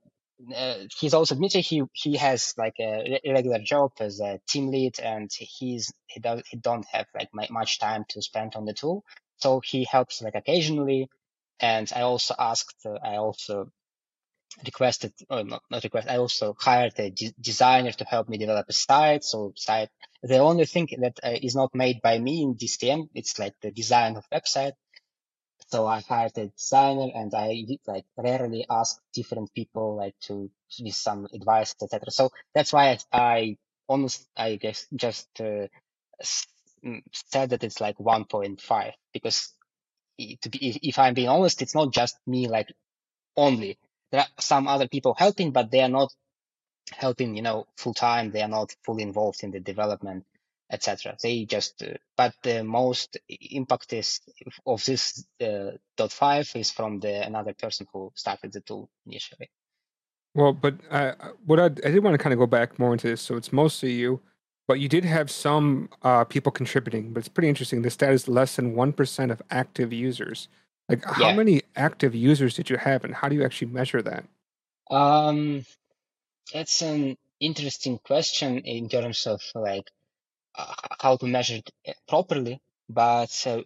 uh, 0.54 0.74
he's 0.98 1.14
also 1.14 1.34
Dmitry. 1.34 1.62
He 1.62 1.82
he 1.92 2.16
has 2.16 2.54
like 2.56 2.76
a 2.78 3.20
regular 3.26 3.58
job 3.58 3.92
as 3.98 4.20
a 4.20 4.40
team 4.48 4.68
lead, 4.70 5.00
and 5.00 5.28
he's 5.36 5.92
he 6.06 6.20
does 6.20 6.42
he 6.48 6.58
don't 6.58 6.86
have 6.92 7.06
like 7.14 7.30
much 7.50 7.80
time 7.80 8.04
to 8.10 8.22
spend 8.22 8.54
on 8.54 8.66
the 8.66 8.72
tool. 8.74 9.04
So 9.38 9.60
he 9.64 9.84
helps 9.84 10.22
like 10.22 10.34
occasionally. 10.36 11.08
And 11.58 11.90
I 11.96 12.02
also 12.02 12.34
asked, 12.38 12.84
uh, 12.84 12.98
I 13.02 13.16
also 13.16 13.70
requested, 14.64 15.12
or 15.30 15.44
not, 15.44 15.62
not 15.70 15.84
request, 15.84 16.08
I 16.08 16.18
also 16.18 16.56
hired 16.58 16.98
a 16.98 17.10
de- 17.10 17.34
designer 17.40 17.92
to 17.92 18.04
help 18.04 18.28
me 18.28 18.38
develop 18.38 18.66
a 18.68 18.72
site. 18.72 19.24
So 19.24 19.52
site, 19.56 19.90
the 20.22 20.38
only 20.38 20.66
thing 20.66 20.88
that 21.00 21.18
uh, 21.22 21.36
is 21.42 21.54
not 21.56 21.74
made 21.74 22.02
by 22.02 22.18
me 22.18 22.42
in 22.42 22.54
DCM, 22.54 23.08
it's 23.14 23.38
like 23.38 23.54
the 23.62 23.70
design 23.70 24.16
of 24.16 24.24
website. 24.32 24.72
So 25.68 25.86
I 25.86 26.00
hired 26.02 26.38
a 26.38 26.48
designer 26.48 27.08
and 27.14 27.34
I 27.34 27.64
like 27.86 28.04
rarely 28.16 28.66
ask 28.70 29.00
different 29.14 29.54
people 29.54 29.96
like 29.96 30.14
to 30.22 30.50
give 30.78 30.94
some 30.94 31.28
advice, 31.34 31.74
etc. 31.82 32.10
So 32.10 32.30
that's 32.54 32.72
why 32.72 32.98
I, 33.12 33.18
I 33.18 33.56
almost, 33.88 34.28
I 34.36 34.56
guess, 34.56 34.86
just 34.96 35.28
uh, 35.40 35.68
mm, 36.84 37.02
said 37.12 37.50
that 37.50 37.64
it's 37.64 37.80
like 37.80 37.98
1.5 37.98 38.92
because 39.12 39.52
to 40.42 40.50
be, 40.50 40.80
if 40.82 40.98
I'm 40.98 41.14
being 41.14 41.28
honest, 41.28 41.62
it's 41.62 41.74
not 41.74 41.92
just 41.92 42.16
me 42.26 42.48
like 42.48 42.72
only 43.36 43.78
there 44.12 44.20
are 44.20 44.26
some 44.38 44.68
other 44.68 44.88
people 44.88 45.14
helping, 45.14 45.50
but 45.50 45.70
they 45.70 45.80
are 45.80 45.88
not 45.88 46.12
helping, 46.92 47.36
you 47.36 47.42
know, 47.42 47.66
full 47.76 47.94
time. 47.94 48.30
They 48.30 48.42
are 48.42 48.48
not 48.48 48.74
fully 48.84 49.02
involved 49.02 49.42
in 49.42 49.50
the 49.50 49.60
development, 49.60 50.24
etc. 50.70 51.16
They 51.22 51.44
just, 51.44 51.82
uh, 51.82 51.94
but 52.16 52.34
the 52.42 52.62
most 52.62 53.18
impact 53.28 53.92
is 53.92 54.20
of 54.64 54.84
this 54.84 55.24
uh, 55.40 55.72
dot 55.96 56.12
five 56.12 56.50
is 56.54 56.70
from 56.70 57.00
the 57.00 57.26
another 57.26 57.54
person 57.54 57.86
who 57.92 58.12
started 58.14 58.52
the 58.52 58.60
tool 58.60 58.88
initially. 59.06 59.50
Well, 60.34 60.52
but 60.52 60.74
uh, 60.90 61.14
what 61.46 61.58
I, 61.58 61.64
I 61.64 61.68
did 61.68 62.04
want 62.04 62.14
to 62.14 62.18
kind 62.18 62.34
of 62.34 62.38
go 62.38 62.46
back 62.46 62.78
more 62.78 62.92
into 62.92 63.08
this. 63.08 63.22
So 63.22 63.36
it's 63.36 63.52
mostly 63.52 63.92
you, 63.92 64.20
but 64.68 64.78
you 64.78 64.88
did 64.88 65.04
have 65.04 65.30
some 65.30 65.88
uh, 66.02 66.24
people 66.24 66.52
contributing. 66.52 67.12
But 67.12 67.20
it's 67.20 67.28
pretty 67.28 67.48
interesting. 67.48 67.82
The 67.82 67.90
stat 67.90 68.12
is 68.12 68.28
less 68.28 68.56
than 68.56 68.74
one 68.74 68.92
percent 68.92 69.32
of 69.32 69.40
active 69.50 69.92
users. 69.92 70.48
Like, 70.88 71.04
how 71.04 71.28
yeah. 71.28 71.34
many 71.34 71.62
active 71.74 72.14
users 72.14 72.54
did 72.54 72.70
you 72.70 72.76
have, 72.76 73.04
and 73.04 73.14
how 73.14 73.28
do 73.28 73.34
you 73.34 73.44
actually 73.44 73.72
measure 73.72 74.02
that? 74.02 74.24
Um, 74.90 75.64
that's 76.52 76.82
an 76.82 77.16
interesting 77.40 77.98
question 77.98 78.58
in 78.60 78.88
terms 78.88 79.26
of 79.26 79.40
like 79.54 79.90
uh, 80.54 80.74
how 81.00 81.16
to 81.16 81.26
measure 81.26 81.56
it 81.56 81.70
eh, 81.84 81.92
properly. 82.08 82.60
But 82.88 83.42
uh, 83.46 83.62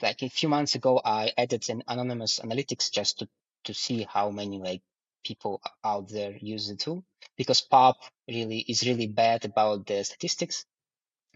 like 0.00 0.22
a 0.22 0.28
few 0.28 0.48
months 0.48 0.76
ago, 0.76 1.00
I 1.04 1.32
added 1.36 1.68
an 1.68 1.82
anonymous 1.88 2.40
analytics 2.40 2.92
just 2.92 3.18
to 3.18 3.28
to 3.64 3.74
see 3.74 4.06
how 4.08 4.30
many 4.30 4.58
like 4.58 4.82
people 5.24 5.60
out 5.84 6.08
there 6.08 6.34
use 6.40 6.68
the 6.68 6.76
tool 6.76 7.04
because 7.36 7.60
pub 7.60 7.96
really 8.26 8.60
is 8.60 8.86
really 8.86 9.06
bad 9.06 9.44
about 9.44 9.86
the 9.86 10.02
statistics. 10.04 10.64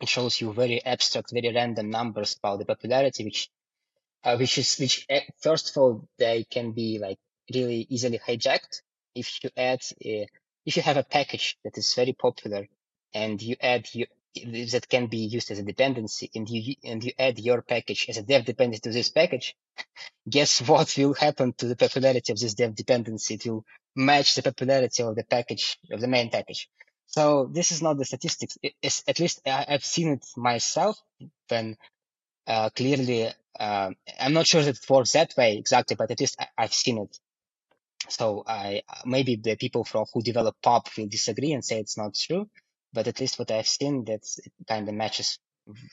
It 0.00 0.08
shows 0.08 0.40
you 0.40 0.52
very 0.52 0.84
abstract, 0.84 1.32
very 1.32 1.52
random 1.54 1.90
numbers 1.90 2.36
about 2.38 2.58
the 2.58 2.64
popularity, 2.64 3.24
which 3.24 3.50
uh, 4.24 4.36
which 4.36 4.58
is 4.58 4.76
which 4.78 5.06
uh, 5.10 5.20
first 5.40 5.70
of 5.70 5.76
all 5.76 6.08
they 6.18 6.44
can 6.44 6.72
be 6.72 6.98
like 6.98 7.18
really 7.52 7.86
easily 7.90 8.18
hijacked 8.18 8.82
if 9.14 9.42
you 9.44 9.50
add 9.56 9.80
a, 10.04 10.28
if 10.66 10.76
you 10.76 10.82
have 10.82 10.96
a 10.96 11.04
package 11.04 11.56
that 11.64 11.76
is 11.78 11.94
very 11.94 12.12
popular 12.12 12.66
and 13.12 13.40
you 13.42 13.56
add 13.60 13.86
you 13.92 14.06
that 14.72 14.88
can 14.88 15.06
be 15.06 15.18
used 15.18 15.50
as 15.52 15.60
a 15.60 15.62
dependency 15.62 16.30
and 16.34 16.48
you 16.48 16.74
and 16.84 17.04
you 17.04 17.12
add 17.18 17.38
your 17.38 17.62
package 17.62 18.06
as 18.08 18.16
a 18.16 18.22
dev 18.22 18.44
dependency 18.44 18.80
to 18.80 18.90
this 18.90 19.08
package 19.08 19.54
guess 20.28 20.60
what 20.62 20.94
will 20.96 21.14
happen 21.14 21.52
to 21.54 21.66
the 21.66 21.76
popularity 21.76 22.32
of 22.32 22.38
this 22.38 22.54
dev 22.54 22.74
dependency? 22.74 23.34
It 23.34 23.46
will 23.46 23.64
match 23.94 24.34
the 24.34 24.42
popularity 24.42 25.02
of 25.02 25.14
the 25.14 25.24
package 25.24 25.78
of 25.90 26.00
the 26.00 26.08
main 26.08 26.30
package. 26.30 26.68
So 27.06 27.48
this 27.52 27.70
is 27.70 27.82
not 27.82 27.98
the 27.98 28.04
statistics. 28.04 28.58
It's, 28.82 29.04
at 29.06 29.20
least 29.20 29.40
I, 29.46 29.66
have 29.68 29.84
seen 29.84 30.12
it 30.12 30.26
myself 30.36 31.00
when 31.48 31.76
uh, 32.46 32.70
clearly 32.70 33.32
uh, 33.58 33.90
I'm 34.20 34.32
not 34.32 34.46
sure 34.46 34.62
that 34.62 34.76
it 34.76 34.90
works 34.90 35.12
that 35.12 35.34
way 35.36 35.56
exactly, 35.56 35.96
but 35.96 36.10
at 36.10 36.20
least 36.20 36.36
I, 36.38 36.62
have 36.62 36.74
seen 36.74 36.98
it. 36.98 37.18
So 38.08 38.42
I 38.46 38.82
maybe 39.06 39.36
the 39.36 39.56
people 39.56 39.84
from 39.84 40.06
who 40.12 40.22
develop 40.22 40.56
pub 40.62 40.88
will 40.96 41.06
disagree 41.06 41.52
and 41.52 41.64
say 41.64 41.78
it's 41.78 41.96
not 41.96 42.14
true, 42.14 42.48
but 42.92 43.08
at 43.08 43.20
least 43.20 43.38
what 43.38 43.50
I've 43.50 43.68
seen 43.68 44.04
that 44.06 44.22
kind 44.68 44.88
of 44.88 44.94
matches 44.94 45.38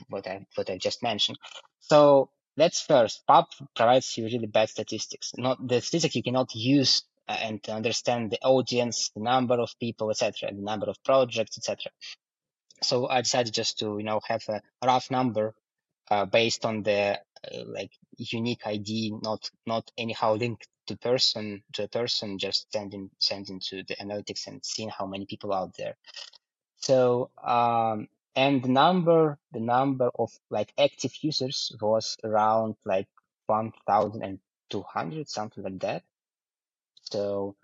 what 0.09 0.27
I 0.27 0.45
what 0.55 0.69
I 0.69 0.77
just 0.77 1.03
mentioned. 1.03 1.37
So 1.79 2.29
that's 2.57 2.81
first. 2.81 3.25
Pub 3.27 3.45
provides 3.75 4.17
you 4.17 4.25
really 4.25 4.47
bad 4.47 4.69
statistics. 4.69 5.31
Not 5.37 5.65
the 5.65 5.79
statistics 5.81 6.15
you 6.15 6.23
cannot 6.23 6.53
use 6.53 7.03
uh, 7.29 7.37
and 7.39 7.69
understand 7.69 8.31
the 8.31 8.39
audience, 8.41 9.09
the 9.15 9.21
number 9.21 9.59
of 9.59 9.71
people, 9.79 10.09
etc., 10.09 10.51
the 10.51 10.61
number 10.61 10.89
of 10.89 11.01
projects, 11.03 11.57
etc. 11.57 11.91
So 12.81 13.07
I 13.07 13.21
decided 13.21 13.53
just 13.53 13.79
to 13.79 13.97
you 13.99 14.03
know 14.03 14.19
have 14.27 14.43
a 14.49 14.61
rough 14.83 15.11
number 15.11 15.53
uh, 16.11 16.25
based 16.25 16.65
on 16.65 16.83
the 16.83 17.17
uh, 17.51 17.63
like 17.67 17.91
unique 18.17 18.67
ID, 18.67 19.15
not 19.23 19.49
not 19.65 19.89
anyhow 19.97 20.35
linked 20.35 20.67
to 20.87 20.97
person 20.97 21.63
to 21.73 21.85
a 21.85 21.87
person, 21.87 22.37
just 22.37 22.71
sending 22.73 23.09
sending 23.17 23.61
to 23.69 23.83
the 23.83 23.95
analytics 23.95 24.45
and 24.47 24.63
seeing 24.63 24.89
how 24.89 25.07
many 25.07 25.25
people 25.25 25.53
out 25.53 25.73
there. 25.77 25.95
So 26.77 27.31
um, 27.41 28.09
and 28.35 28.61
the 28.61 28.67
number 28.69 29.39
the 29.53 29.61
number 29.61 30.11
of 30.19 30.31
like 30.49 30.73
active 30.77 31.13
users 31.21 31.71
was 31.81 32.17
around 32.25 32.75
like 32.85 33.07
one 33.47 33.71
thousand 33.87 34.23
and 34.23 34.39
two 34.69 34.83
hundred, 34.83 35.29
something 35.29 35.63
like 35.63 35.79
that. 35.79 36.03
So, 37.03 37.55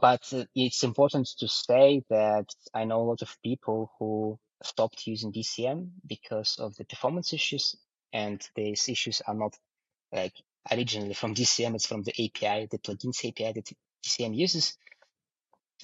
but 0.00 0.30
it's 0.54 0.84
important 0.84 1.28
to 1.38 1.48
say 1.48 2.02
that 2.10 2.46
I 2.74 2.84
know 2.84 3.00
a 3.00 3.08
lot 3.10 3.22
of 3.22 3.36
people 3.42 3.90
who 3.98 4.38
stopped 4.62 5.06
using 5.06 5.32
DCM 5.32 5.90
because 6.06 6.56
of 6.58 6.76
the 6.76 6.84
performance 6.84 7.32
issues 7.32 7.76
and 8.12 8.46
these 8.54 8.88
issues 8.88 9.22
are 9.26 9.34
not 9.34 9.56
like 10.12 10.34
originally 10.70 11.14
from 11.14 11.34
DCM, 11.34 11.74
it's 11.74 11.86
from 11.86 12.02
the 12.02 12.12
API, 12.12 12.66
the 12.70 12.78
plugins 12.78 13.24
API 13.24 13.52
that 13.52 13.72
DCM 14.04 14.36
uses. 14.36 14.76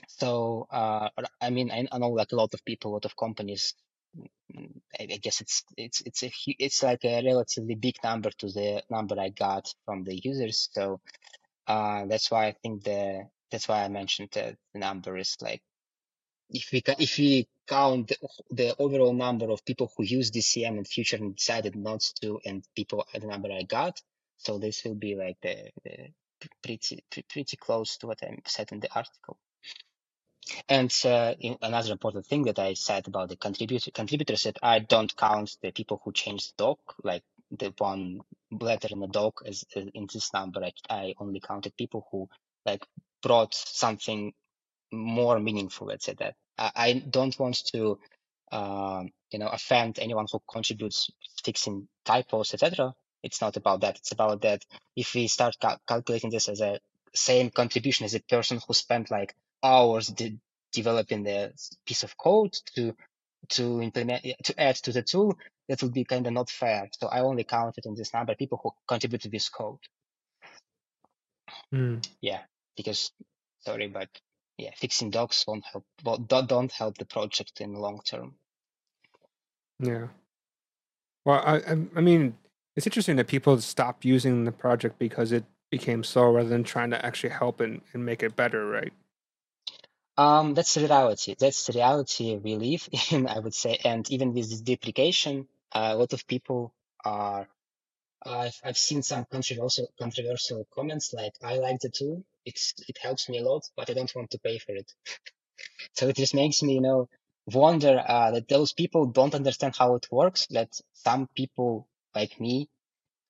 So, 0.08 0.66
uh, 0.70 1.08
I 1.40 1.50
mean, 1.50 1.70
I, 1.70 1.98
know 1.98 2.08
like 2.08 2.32
a 2.32 2.36
lot 2.36 2.54
of 2.54 2.64
people, 2.64 2.92
a 2.92 2.94
lot 2.94 3.04
of 3.04 3.16
companies 3.16 3.74
I, 4.98 5.04
I 5.14 5.16
guess 5.18 5.40
it's 5.40 5.64
it's 5.76 6.00
it's 6.02 6.22
a 6.22 6.30
it's 6.58 6.82
like 6.82 7.04
a 7.04 7.22
relatively 7.24 7.74
big 7.74 7.96
number 8.04 8.30
to 8.38 8.46
the 8.48 8.82
number 8.90 9.18
I 9.18 9.30
got 9.30 9.72
from 9.84 10.04
the 10.04 10.14
users. 10.22 10.68
So 10.72 11.00
uh, 11.66 12.06
that's 12.06 12.30
why 12.30 12.46
I 12.46 12.52
think 12.52 12.84
the 12.84 13.28
that's 13.50 13.68
why 13.68 13.84
I 13.84 13.88
mentioned 13.88 14.30
that 14.32 14.56
the 14.72 14.80
number 14.80 15.16
is 15.16 15.36
like 15.40 15.62
if 16.50 16.70
we 16.72 16.82
if 16.98 17.18
we 17.18 17.48
count 17.72 18.12
the, 18.50 18.74
overall 18.78 19.14
number 19.14 19.50
of 19.50 19.64
people 19.64 19.90
who 19.96 20.04
use 20.04 20.30
DCM 20.30 20.76
in 20.78 20.84
future 20.84 21.16
and 21.16 21.36
decided 21.36 21.74
not 21.74 22.00
to, 22.20 22.40
and 22.44 22.64
people 22.76 23.06
the 23.12 23.26
number 23.26 23.50
I 23.50 23.62
got, 23.62 24.00
so 24.36 24.58
this 24.58 24.84
will 24.84 24.94
be 24.94 25.14
like 25.14 25.38
the, 25.40 25.70
the 25.84 26.12
pretty 26.62 27.04
pretty 27.28 27.56
close 27.56 27.96
to 27.98 28.08
what 28.08 28.18
I 28.22 28.36
said 28.46 28.72
in 28.72 28.80
the 28.80 28.92
article. 28.94 29.38
And 30.68 30.92
uh, 31.04 31.34
another 31.62 31.92
important 31.92 32.26
thing 32.26 32.42
that 32.44 32.58
I 32.58 32.74
said 32.74 33.06
about 33.06 33.28
the 33.28 33.36
contributor 33.36 33.90
contributors 33.92 34.42
that 34.42 34.58
I 34.62 34.80
don't 34.80 35.16
count 35.16 35.56
the 35.62 35.70
people 35.70 36.00
who 36.04 36.12
changed 36.12 36.56
doc, 36.56 36.78
like 37.04 37.22
the 37.50 37.72
one 37.78 38.20
letter 38.50 38.88
in 38.90 39.00
the 39.00 39.06
doc 39.06 39.42
as, 39.46 39.64
as 39.76 39.86
in 39.94 40.08
this 40.12 40.32
number. 40.34 40.64
I, 40.64 40.72
I 40.90 41.14
only 41.18 41.40
counted 41.40 41.76
people 41.76 42.06
who 42.10 42.28
like 42.66 42.84
brought 43.22 43.54
something 43.54 44.32
more 44.92 45.38
meaningful. 45.38 45.86
Let's 45.86 46.06
say 46.06 46.14
that 46.18 46.34
I, 46.74 46.92
don't 46.92 47.38
want 47.38 47.64
to, 47.72 47.98
uh, 48.50 49.04
you 49.30 49.38
know, 49.38 49.48
offend 49.48 49.98
anyone 49.98 50.26
who 50.30 50.40
contributes 50.50 51.10
fixing 51.44 51.88
typos, 52.04 52.54
etc. 52.54 52.94
It's 53.22 53.40
not 53.40 53.56
about 53.56 53.80
that. 53.80 53.96
It's 53.98 54.12
about 54.12 54.42
that 54.42 54.64
if 54.96 55.14
we 55.14 55.28
start 55.28 55.56
cal 55.60 55.80
calculating 55.86 56.30
this 56.30 56.48
as 56.48 56.60
a 56.60 56.80
same 57.14 57.50
contribution 57.50 58.04
as 58.04 58.14
a 58.14 58.20
person 58.20 58.60
who 58.66 58.74
spent 58.74 59.10
like 59.10 59.34
hours 59.62 60.08
de 60.08 60.38
developing 60.72 61.22
the 61.22 61.52
piece 61.86 62.02
of 62.02 62.16
code 62.16 62.52
to 62.74 62.94
to 63.50 63.82
implement 63.82 64.24
to 64.44 64.60
add 64.60 64.76
to 64.76 64.92
the 64.92 65.02
tool, 65.02 65.36
that 65.68 65.82
would 65.82 65.92
be 65.92 66.04
kind 66.04 66.26
of 66.26 66.32
not 66.32 66.50
fair. 66.50 66.88
So 66.98 67.08
I 67.08 67.20
only 67.20 67.44
counted 67.44 67.86
in 67.86 67.94
this 67.94 68.12
number 68.14 68.34
people 68.34 68.60
who 68.62 68.70
contribute 68.86 69.22
to 69.22 69.28
this 69.28 69.48
code. 69.48 69.78
Mm. 71.72 72.06
Yeah, 72.20 72.42
because 72.76 73.12
sorry, 73.60 73.88
but 73.88 74.08
yeah, 74.62 74.70
fixing 74.76 75.10
docs 75.10 75.44
won't 75.46 75.64
help. 75.64 75.84
Well, 76.04 76.18
don't 76.18 76.72
help 76.72 76.98
the 76.98 77.04
project 77.04 77.60
in 77.60 77.74
the 77.74 77.80
long 77.80 78.00
term. 78.04 78.34
Yeah. 79.80 80.08
Well, 81.24 81.42
I 81.44 81.60
I 81.96 82.00
mean, 82.00 82.36
it's 82.76 82.86
interesting 82.86 83.16
that 83.16 83.26
people 83.26 83.60
stop 83.60 84.04
using 84.04 84.44
the 84.44 84.52
project 84.52 84.98
because 84.98 85.32
it 85.32 85.44
became 85.70 86.04
slow 86.04 86.32
rather 86.32 86.48
than 86.48 86.64
trying 86.64 86.90
to 86.90 87.04
actually 87.04 87.30
help 87.30 87.60
and, 87.60 87.80
and 87.92 88.04
make 88.04 88.22
it 88.22 88.36
better, 88.36 88.66
right? 88.66 88.92
Um, 90.16 90.54
that's 90.54 90.74
the 90.74 90.82
reality. 90.82 91.34
That's 91.38 91.66
the 91.66 91.72
reality 91.72 92.36
we 92.36 92.56
live 92.56 92.88
in, 93.10 93.26
I 93.26 93.38
would 93.38 93.54
say. 93.54 93.78
And 93.84 94.08
even 94.10 94.34
with 94.34 94.50
this 94.50 94.60
deprecation, 94.60 95.48
uh, 95.72 95.90
a 95.92 95.96
lot 95.96 96.12
of 96.12 96.26
people 96.26 96.72
are. 97.04 97.48
I've 98.24 98.60
I've 98.62 98.78
seen 98.78 99.02
some 99.02 99.24
controversial 99.24 99.88
controversial 99.98 100.64
comments 100.72 101.12
like, 101.12 101.32
"I 101.42 101.56
like 101.58 101.80
the 101.80 101.90
tool. 101.90 102.24
It's 102.44 102.74
it 102.88 102.98
helps 103.02 103.28
me 103.28 103.38
a 103.38 103.44
lot, 103.44 103.62
but 103.76 103.90
I 103.90 103.94
don't 103.94 104.12
want 104.16 104.30
to 104.32 104.38
pay 104.38 104.58
for 104.58 104.72
it." 104.74 104.92
so 105.94 106.08
it 106.08 106.16
just 106.16 106.34
makes 106.34 106.62
me, 106.62 106.74
you 106.74 106.82
know, 106.82 107.08
wonder 107.46 108.02
uh, 108.06 108.32
that 108.32 108.48
those 108.48 108.72
people 108.72 109.06
don't 109.06 109.34
understand 109.34 109.76
how 109.78 109.94
it 109.96 110.08
works. 110.12 110.46
That 110.50 110.70
some 110.94 111.28
people 111.36 111.88
like 112.14 112.40
me, 112.40 112.68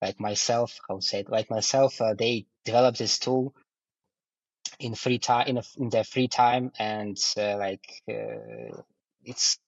like 0.03 0.21
myself, 0.21 0.79
how 0.89 1.01
say 1.01 1.25
like 1.29 1.51
myself, 1.51 2.01
uh, 2.01 2.15
they 2.15 2.47
develop 2.65 2.97
this 2.97 3.19
tool 3.19 3.55
in 4.79 4.95
free 4.95 5.19
time 5.19 5.49
in, 5.49 5.59
a, 5.59 5.63
in 5.79 5.89
their 5.91 6.05
free 6.05 6.29
time 6.29 6.73
and 6.79 7.19
uh, 7.39 7.57
like 7.57 8.03
uh, 8.11 8.83
it's 9.25 9.59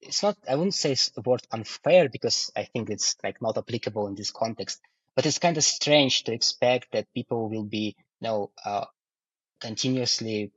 it's 0.00 0.22
not 0.22 0.36
i 0.48 0.54
wouldn't 0.54 0.74
say 0.74 0.94
the 1.14 1.22
word 1.22 1.42
unfair 1.52 2.08
because 2.08 2.50
i 2.56 2.64
think 2.64 2.90
it's 2.90 3.16
like 3.24 3.42
not 3.42 3.58
applicable 3.58 4.06
in 4.08 4.14
this 4.14 4.30
context 4.30 4.80
but 5.16 5.26
it's 5.26 5.38
kind 5.38 5.56
of 5.56 5.64
strange 5.64 6.24
to 6.24 6.32
expect 6.32 6.92
that 6.92 7.12
people 7.14 7.48
will 7.48 7.64
be 7.64 7.96
know 8.20 8.50
uh, 8.64 8.86
continuously 9.60 10.52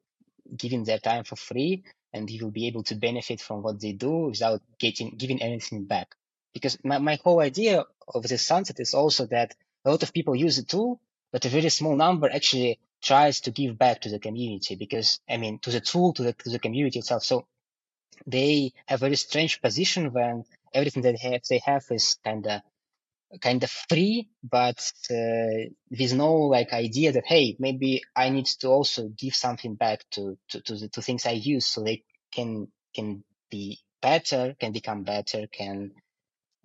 giving 0.56 0.84
their 0.84 1.00
time 1.00 1.24
for 1.24 1.36
free 1.36 1.84
and 2.14 2.30
you 2.30 2.44
will 2.46 2.52
be 2.52 2.68
able 2.68 2.84
to 2.84 2.96
benefit 2.96 3.40
from 3.40 3.62
what 3.62 3.80
they 3.80 3.94
do 3.94 4.28
without 4.28 4.62
getting 4.80 5.12
giving 5.18 5.42
anything 5.42 5.86
back 5.86 6.16
because 6.54 6.78
my, 6.84 6.98
my 6.98 7.20
whole 7.24 7.40
idea 7.40 7.86
of 8.08 8.24
the 8.24 8.38
sunset 8.38 8.80
is 8.80 8.94
also 8.94 9.26
that 9.28 9.56
a 9.86 9.92
lot 9.92 10.04
of 10.04 10.14
people 10.14 10.36
use 10.36 10.58
the 10.58 10.64
tool 10.64 11.00
but 11.32 11.46
a 11.46 11.50
very 11.50 11.70
small 11.70 11.96
number 11.96 12.30
actually 12.30 12.80
tries 13.02 13.42
to 13.42 13.52
give 13.52 13.78
back 13.78 14.02
to 14.02 14.10
the 14.10 14.20
community 14.20 14.76
because 14.76 15.20
I 15.30 15.38
mean 15.38 15.60
to 15.60 15.72
the 15.72 15.82
tool 15.82 16.14
to 16.14 16.24
the 16.24 16.34
to 16.34 16.50
the 16.50 16.60
community 16.60 17.00
itself. 17.00 17.24
So 17.24 17.46
they 18.28 18.74
have 18.86 19.00
a 19.00 19.06
very 19.06 19.16
strange 19.16 19.62
position 19.62 20.14
when 20.14 20.44
everything 20.74 21.04
that 21.04 21.18
they 21.20 21.30
have 21.32 21.42
they 21.50 21.62
have 21.66 21.86
is 21.92 22.18
kind 22.24 22.46
of 22.48 22.62
kind 23.40 23.64
of 23.64 23.72
free, 23.72 24.30
but 24.44 24.80
uh, 25.12 25.70
with 25.90 26.14
no 26.14 26.36
like 26.36 26.74
idea 26.74 27.12
that 27.14 27.26
hey 27.26 27.56
maybe 27.60 28.02
I 28.16 28.30
need 28.30 28.48
to 28.62 28.68
also 28.70 29.10
give 29.10 29.36
something 29.36 29.76
back 29.76 30.04
to 30.12 30.38
to 30.50 30.62
to, 30.62 30.76
the, 30.76 30.90
to 30.90 31.02
things 31.02 31.26
I 31.26 31.32
use 31.32 31.66
so 31.66 31.84
they 31.84 32.04
can 32.34 32.68
can 32.94 33.24
be 33.50 33.80
better, 34.02 34.56
can 34.60 34.72
become 34.72 35.04
better, 35.04 35.48
can 35.48 35.92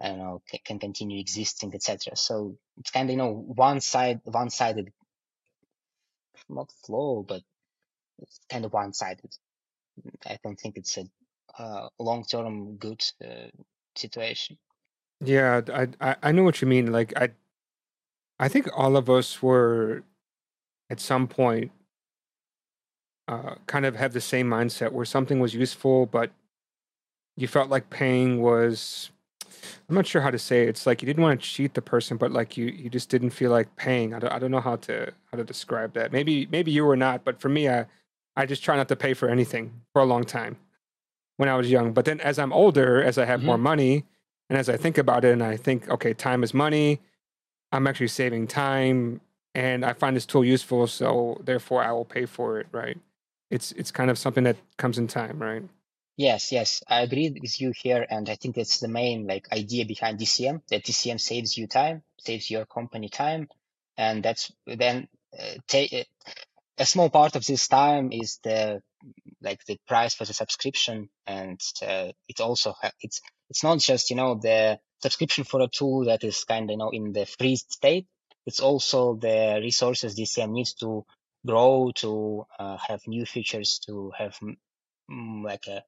I 0.00 0.08
don't 0.08 0.18
know 0.18 0.42
can, 0.64 0.78
continue 0.78 1.20
existing, 1.20 1.74
etc. 1.74 2.16
So 2.16 2.56
it's 2.78 2.90
kind 2.90 3.08
of 3.08 3.12
you 3.12 3.18
know 3.18 3.32
one 3.32 3.80
side 3.80 4.20
one 4.24 4.50
sided 4.50 4.92
not 6.48 6.70
flow, 6.84 7.24
but 7.26 7.42
it's 8.18 8.40
kind 8.50 8.64
of 8.64 8.72
one-sided. 8.72 9.30
I 10.26 10.38
don't 10.42 10.58
think 10.58 10.76
it's 10.76 10.98
a 10.98 11.06
uh, 11.58 11.88
long-term 11.98 12.76
good 12.76 13.02
uh, 13.24 13.48
situation. 13.96 14.58
Yeah, 15.20 15.62
I, 15.72 15.88
I 16.00 16.16
I 16.22 16.32
know 16.32 16.44
what 16.44 16.60
you 16.60 16.68
mean. 16.68 16.92
Like 16.92 17.16
I 17.16 17.30
I 18.38 18.48
think 18.48 18.68
all 18.76 18.96
of 18.96 19.08
us 19.08 19.42
were 19.42 20.02
at 20.90 21.00
some 21.00 21.26
point 21.26 21.72
uh, 23.28 23.56
kind 23.66 23.86
of 23.86 23.96
have 23.96 24.12
the 24.12 24.20
same 24.20 24.48
mindset 24.48 24.92
where 24.92 25.04
something 25.04 25.40
was 25.40 25.54
useful, 25.54 26.06
but 26.06 26.30
you 27.36 27.48
felt 27.48 27.68
like 27.70 27.90
paying 27.90 28.40
was 28.40 29.10
I'm 29.88 29.94
not 29.94 30.06
sure 30.06 30.20
how 30.20 30.30
to 30.30 30.38
say 30.38 30.64
it. 30.64 30.68
It's 30.68 30.86
like 30.86 31.02
you 31.02 31.06
didn't 31.06 31.22
want 31.22 31.40
to 31.40 31.46
cheat 31.46 31.74
the 31.74 31.82
person, 31.82 32.16
but 32.16 32.32
like 32.32 32.56
you 32.56 32.66
you 32.66 32.90
just 32.90 33.08
didn't 33.08 33.30
feel 33.30 33.50
like 33.50 33.74
paying. 33.76 34.14
I 34.14 34.18
don't, 34.18 34.32
I 34.32 34.38
don't 34.38 34.50
know 34.50 34.60
how 34.60 34.76
to 34.76 35.12
how 35.30 35.38
to 35.38 35.44
describe 35.44 35.94
that. 35.94 36.12
Maybe 36.12 36.46
maybe 36.46 36.70
you 36.70 36.84
were 36.84 36.96
not, 36.96 37.24
but 37.24 37.40
for 37.40 37.48
me, 37.48 37.68
I 37.68 37.86
I 38.36 38.46
just 38.46 38.62
try 38.62 38.76
not 38.76 38.88
to 38.88 38.96
pay 38.96 39.14
for 39.14 39.28
anything 39.28 39.72
for 39.92 40.02
a 40.02 40.04
long 40.04 40.24
time 40.24 40.56
when 41.36 41.48
I 41.48 41.56
was 41.56 41.70
young. 41.70 41.92
But 41.92 42.04
then 42.04 42.20
as 42.20 42.38
I'm 42.38 42.52
older, 42.52 43.02
as 43.02 43.18
I 43.18 43.24
have 43.24 43.40
mm-hmm. 43.40 43.46
more 43.46 43.58
money, 43.58 44.04
and 44.48 44.58
as 44.58 44.68
I 44.68 44.76
think 44.76 44.98
about 44.98 45.24
it, 45.24 45.32
and 45.32 45.42
I 45.42 45.56
think, 45.56 45.88
okay, 45.88 46.14
time 46.14 46.42
is 46.42 46.54
money. 46.54 47.00
I'm 47.72 47.86
actually 47.86 48.08
saving 48.08 48.46
time, 48.46 49.20
and 49.54 49.84
I 49.84 49.92
find 49.92 50.16
this 50.16 50.26
tool 50.26 50.44
useful, 50.44 50.86
so 50.86 51.40
therefore 51.44 51.82
I 51.82 51.92
will 51.92 52.04
pay 52.04 52.26
for 52.26 52.60
it. 52.60 52.66
Right? 52.72 52.98
It's 53.50 53.72
it's 53.72 53.90
kind 53.90 54.10
of 54.10 54.18
something 54.18 54.44
that 54.44 54.56
comes 54.76 54.98
in 54.98 55.08
time, 55.08 55.38
right? 55.38 55.62
Yes, 56.16 56.50
yes, 56.50 56.82
I 56.88 57.02
agree 57.02 57.28
with 57.28 57.60
you 57.60 57.72
here, 57.76 58.06
and 58.08 58.30
I 58.30 58.36
think 58.36 58.56
that's 58.56 58.80
the 58.80 58.88
main 58.88 59.26
like 59.26 59.52
idea 59.52 59.84
behind 59.84 60.18
DCM. 60.18 60.62
That 60.70 60.84
DCM 60.84 61.20
saves 61.20 61.58
you 61.58 61.66
time, 61.66 62.02
saves 62.18 62.50
your 62.50 62.64
company 62.64 63.08
time, 63.08 63.48
and 63.98 64.22
that's 64.22 64.50
then 64.66 65.08
uh, 65.38 65.58
take 65.66 65.92
uh, 65.92 66.04
a 66.78 66.86
small 66.86 67.10
part 67.10 67.36
of 67.36 67.46
this 67.46 67.68
time 67.68 68.10
is 68.12 68.38
the 68.42 68.80
like 69.42 69.64
the 69.66 69.78
price 69.86 70.14
for 70.14 70.24
the 70.24 70.34
subscription, 70.34 71.08
and 71.26 71.60
uh, 71.82 72.12
it 72.28 72.40
also 72.40 72.74
it's 73.00 73.20
it's 73.50 73.62
not 73.62 73.78
just 73.78 74.10
you 74.10 74.16
know 74.16 74.34
the 74.34 74.78
subscription 75.02 75.44
for 75.44 75.60
a 75.62 75.68
tool 75.68 76.04
that 76.06 76.24
is 76.24 76.44
kind 76.44 76.64
of 76.64 76.70
you 76.70 76.78
know 76.78 76.90
in 76.90 77.12
the 77.12 77.26
free 77.26 77.56
state. 77.56 78.06
It's 78.46 78.60
also 78.60 79.16
the 79.16 79.58
resources 79.60 80.14
DCM 80.16 80.50
needs 80.50 80.74
to 80.74 81.04
grow 81.44 81.92
to 81.96 82.44
uh, 82.58 82.76
have 82.88 83.00
new 83.06 83.24
features 83.26 83.80
to 83.86 84.12
have 84.16 84.38
like 85.08 85.66
a 85.66 85.82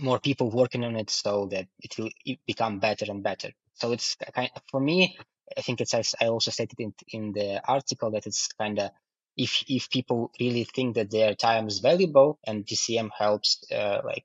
more 0.00 0.18
people 0.18 0.50
working 0.50 0.84
on 0.84 0.96
it 0.96 1.10
so 1.10 1.46
that 1.50 1.66
it 1.80 1.96
will 1.98 2.10
become 2.46 2.78
better 2.78 3.06
and 3.08 3.22
better. 3.22 3.50
So 3.74 3.92
it's 3.92 4.16
kind 4.34 4.50
of, 4.54 4.62
for 4.70 4.80
me, 4.80 5.18
I 5.56 5.60
think 5.60 5.80
it's 5.80 5.94
as 5.94 6.14
I 6.20 6.28
also 6.28 6.50
stated 6.50 6.80
in, 6.80 6.94
in 7.08 7.32
the 7.32 7.60
article 7.66 8.10
that 8.12 8.26
it's 8.26 8.48
kind 8.58 8.78
of 8.78 8.90
if 9.36 9.64
if 9.68 9.90
people 9.90 10.30
really 10.40 10.64
think 10.64 10.94
that 10.96 11.10
their 11.10 11.34
time 11.34 11.66
is 11.66 11.80
valuable 11.80 12.38
and 12.46 12.66
DCM 12.66 13.10
helps 13.16 13.64
uh, 13.72 14.00
like 14.04 14.24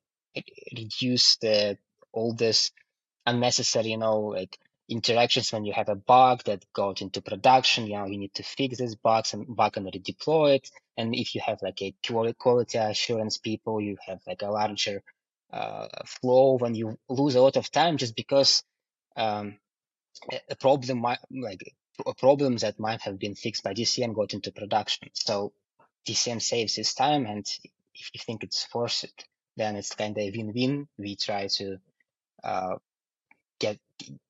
reduce 0.76 1.38
the 1.38 1.78
all 2.12 2.34
this 2.34 2.72
unnecessary, 3.26 3.90
you 3.92 3.98
know, 3.98 4.20
like 4.20 4.58
interactions 4.90 5.52
when 5.52 5.66
you 5.66 5.74
have 5.74 5.90
a 5.90 5.96
bug 5.96 6.44
that 6.46 6.66
got 6.74 7.02
into 7.02 7.22
production, 7.22 7.88
you 7.88 7.98
know, 7.98 8.06
you 8.06 8.18
need 8.18 8.34
to 8.34 8.44
fix 8.44 8.78
this 8.78 8.96
bugs 8.96 9.34
and 9.34 9.56
bug 9.56 9.78
and 9.78 9.88
redeploy 9.88 10.56
it. 10.56 10.70
And 10.98 11.14
if 11.14 11.36
you 11.36 11.42
have 11.46 11.60
like 11.62 11.82
a 11.82 11.94
quality 12.38 12.78
assurance 12.78 13.38
people, 13.38 13.82
you 13.82 13.98
have 14.08 14.20
like 14.26 14.42
a 14.42 14.50
larger 14.50 15.04
uh, 15.52 15.88
flow 16.06 16.58
when 16.58 16.76
you 16.76 16.98
lose 17.10 17.36
a 17.36 17.42
lot 17.42 17.58
of 17.58 17.70
time 17.72 17.98
just 17.98 18.16
because 18.16 18.64
um, 19.16 19.58
a 20.50 20.56
problem 20.56 21.00
might 21.00 21.20
like 21.32 21.74
a 22.06 22.14
problem 22.14 22.58
that 22.58 22.80
might 22.80 23.02
have 23.02 23.20
been 23.20 23.36
fixed 23.36 23.64
by 23.64 23.74
DCM 23.74 24.16
got 24.16 24.34
into 24.34 24.52
production. 24.52 25.10
So 25.14 25.54
DCM 26.08 26.42
saves 26.42 26.76
this 26.76 26.94
time, 26.94 27.26
and 27.26 27.46
if 27.96 28.12
you 28.14 28.20
think 28.26 28.44
it's 28.44 28.64
forced, 28.66 29.26
then 29.56 29.76
it's 29.76 29.96
kind 29.96 30.18
of 30.18 30.24
a 30.24 30.32
win-win. 30.32 30.88
We 30.98 31.16
try 31.16 31.48
to 31.58 31.78
uh, 32.44 32.76
get 33.60 33.80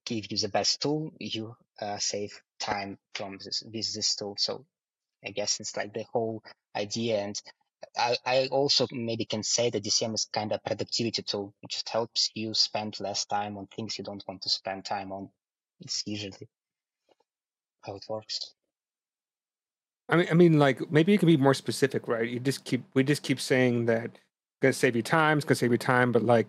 give 0.05 0.31
you 0.31 0.37
the 0.37 0.49
best 0.49 0.81
tool, 0.81 1.11
you 1.19 1.55
uh, 1.81 1.97
save 1.97 2.31
time 2.59 2.97
from 3.13 3.37
this 3.43 3.63
with 3.65 3.93
this 3.93 4.15
tool. 4.15 4.35
So 4.39 4.65
I 5.25 5.31
guess 5.31 5.59
it's 5.59 5.75
like 5.75 5.93
the 5.93 6.05
whole 6.13 6.41
idea. 6.75 7.19
And 7.19 7.41
I, 7.97 8.17
I 8.25 8.47
also 8.47 8.87
maybe 8.91 9.25
can 9.25 9.43
say 9.43 9.69
that 9.69 9.83
DCM 9.83 10.13
is 10.13 10.27
kind 10.31 10.51
of 10.53 10.63
productivity 10.63 11.21
tool. 11.23 11.53
It 11.63 11.69
just 11.69 11.89
helps 11.89 12.31
you 12.33 12.53
spend 12.53 12.99
less 12.99 13.25
time 13.25 13.57
on 13.57 13.67
things 13.67 13.97
you 13.97 14.03
don't 14.03 14.23
want 14.27 14.43
to 14.43 14.49
spend 14.49 14.85
time 14.85 15.11
on. 15.11 15.29
It's 15.81 16.03
usually 16.05 16.47
how 17.87 17.95
it 17.95 18.05
works. 18.07 18.53
I 20.09 20.15
mean, 20.17 20.27
I 20.31 20.33
mean, 20.35 20.59
like 20.59 20.91
maybe 20.91 21.11
you 21.11 21.17
can 21.17 21.27
be 21.27 21.37
more 21.37 21.53
specific, 21.53 22.07
right? 22.07 22.27
You 22.27 22.39
just 22.39 22.63
keep 22.63 22.83
we 22.93 23.03
just 23.03 23.23
keep 23.23 23.39
saying 23.39 23.85
that 23.85 24.05
it's 24.05 24.61
gonna 24.61 24.73
save 24.73 24.95
you 24.95 25.01
time, 25.01 25.37
it's 25.37 25.45
gonna 25.45 25.55
save 25.55 25.71
you 25.71 25.77
time, 25.77 26.11
but 26.11 26.23
like, 26.23 26.47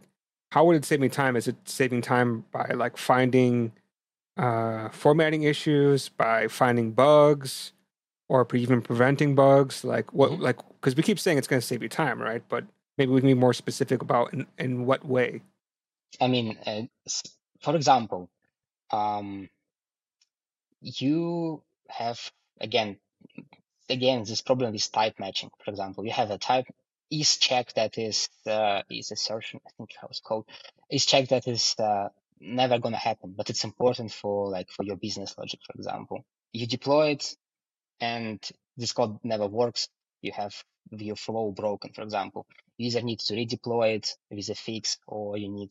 how 0.53 0.65
would 0.65 0.77
it 0.77 0.85
save 0.85 1.01
me 1.01 1.09
time? 1.09 1.37
Is 1.37 1.49
it 1.49 1.57
saving 1.65 2.03
time 2.03 2.45
by 2.53 2.73
like 2.75 2.97
finding 2.97 3.73
uh, 4.37 4.91
formatting 4.91 5.43
issues, 5.43 6.09
by 6.09 6.47
finding 6.47 6.93
bugs, 6.93 7.73
or 8.29 8.47
even 8.55 8.81
preventing 8.81 9.35
bugs? 9.35 9.83
Like 9.83 10.13
what, 10.13 10.31
mm-hmm. 10.33 10.43
like 10.43 10.59
because 10.81 10.95
we 10.95 11.03
keep 11.03 11.19
saying 11.19 11.39
it's 11.39 11.49
gonna 11.49 11.61
save 11.61 11.83
you 11.83 11.89
time, 11.89 12.21
right? 12.21 12.43
But 12.49 12.65
maybe 12.97 13.13
we 13.13 13.21
can 13.21 13.29
be 13.29 13.35
more 13.35 13.55
specific 13.55 14.03
about 14.03 14.33
in, 14.33 14.47
in 14.59 14.87
what 14.87 15.05
way. 15.05 15.43
I 16.21 16.29
mean, 16.29 16.57
uh, 16.65 16.83
for 17.61 17.75
example, 17.75 18.31
um, 18.93 19.49
you 20.81 21.63
have 21.89 22.21
again 22.61 22.99
again 23.89 24.25
this 24.25 24.43
problem 24.43 24.73
with 24.73 24.93
type 24.93 25.19
matching. 25.19 25.51
For 25.65 25.71
example, 25.71 26.05
you 26.05 26.13
have 26.13 26.31
a 26.31 26.39
type 26.39 26.67
is 27.11 27.37
check 27.39 27.73
that 27.75 27.99
is 27.99 28.29
uh, 28.47 28.83
is 28.91 29.11
assertion. 29.13 29.61
I 29.67 29.71
think 29.77 29.91
how 30.01 30.09
it's 30.09 30.21
called 30.21 30.47
is 30.91 31.07
check 31.07 31.29
that 31.29 31.49
is 31.49 31.75
uh, 31.79 32.09
never 32.41 32.79
gonna 32.79 32.99
happen, 32.99 33.35
but 33.37 33.51
it's 33.51 33.65
important 33.65 34.13
for 34.13 34.49
like 34.49 34.71
for 34.71 34.85
your 34.85 34.97
business 34.97 35.37
logic. 35.39 35.61
For 35.67 35.75
example, 35.75 36.25
you 36.53 36.67
deploy 36.67 37.11
it 37.11 37.37
and 38.01 38.41
this 38.77 38.93
code 38.93 39.19
never 39.25 39.47
works. 39.47 39.89
You 40.23 40.33
have 40.33 40.55
your 40.91 41.17
flow 41.17 41.53
broken. 41.53 41.93
For 41.93 42.03
example, 42.03 42.47
you 42.77 42.87
either 42.89 43.03
need 43.03 43.21
to 43.21 43.35
redeploy 43.35 43.97
it 43.97 44.17
with 44.31 44.49
a 44.49 44.55
fix, 44.55 44.99
or 45.07 45.37
you 45.37 45.49
need 45.49 45.71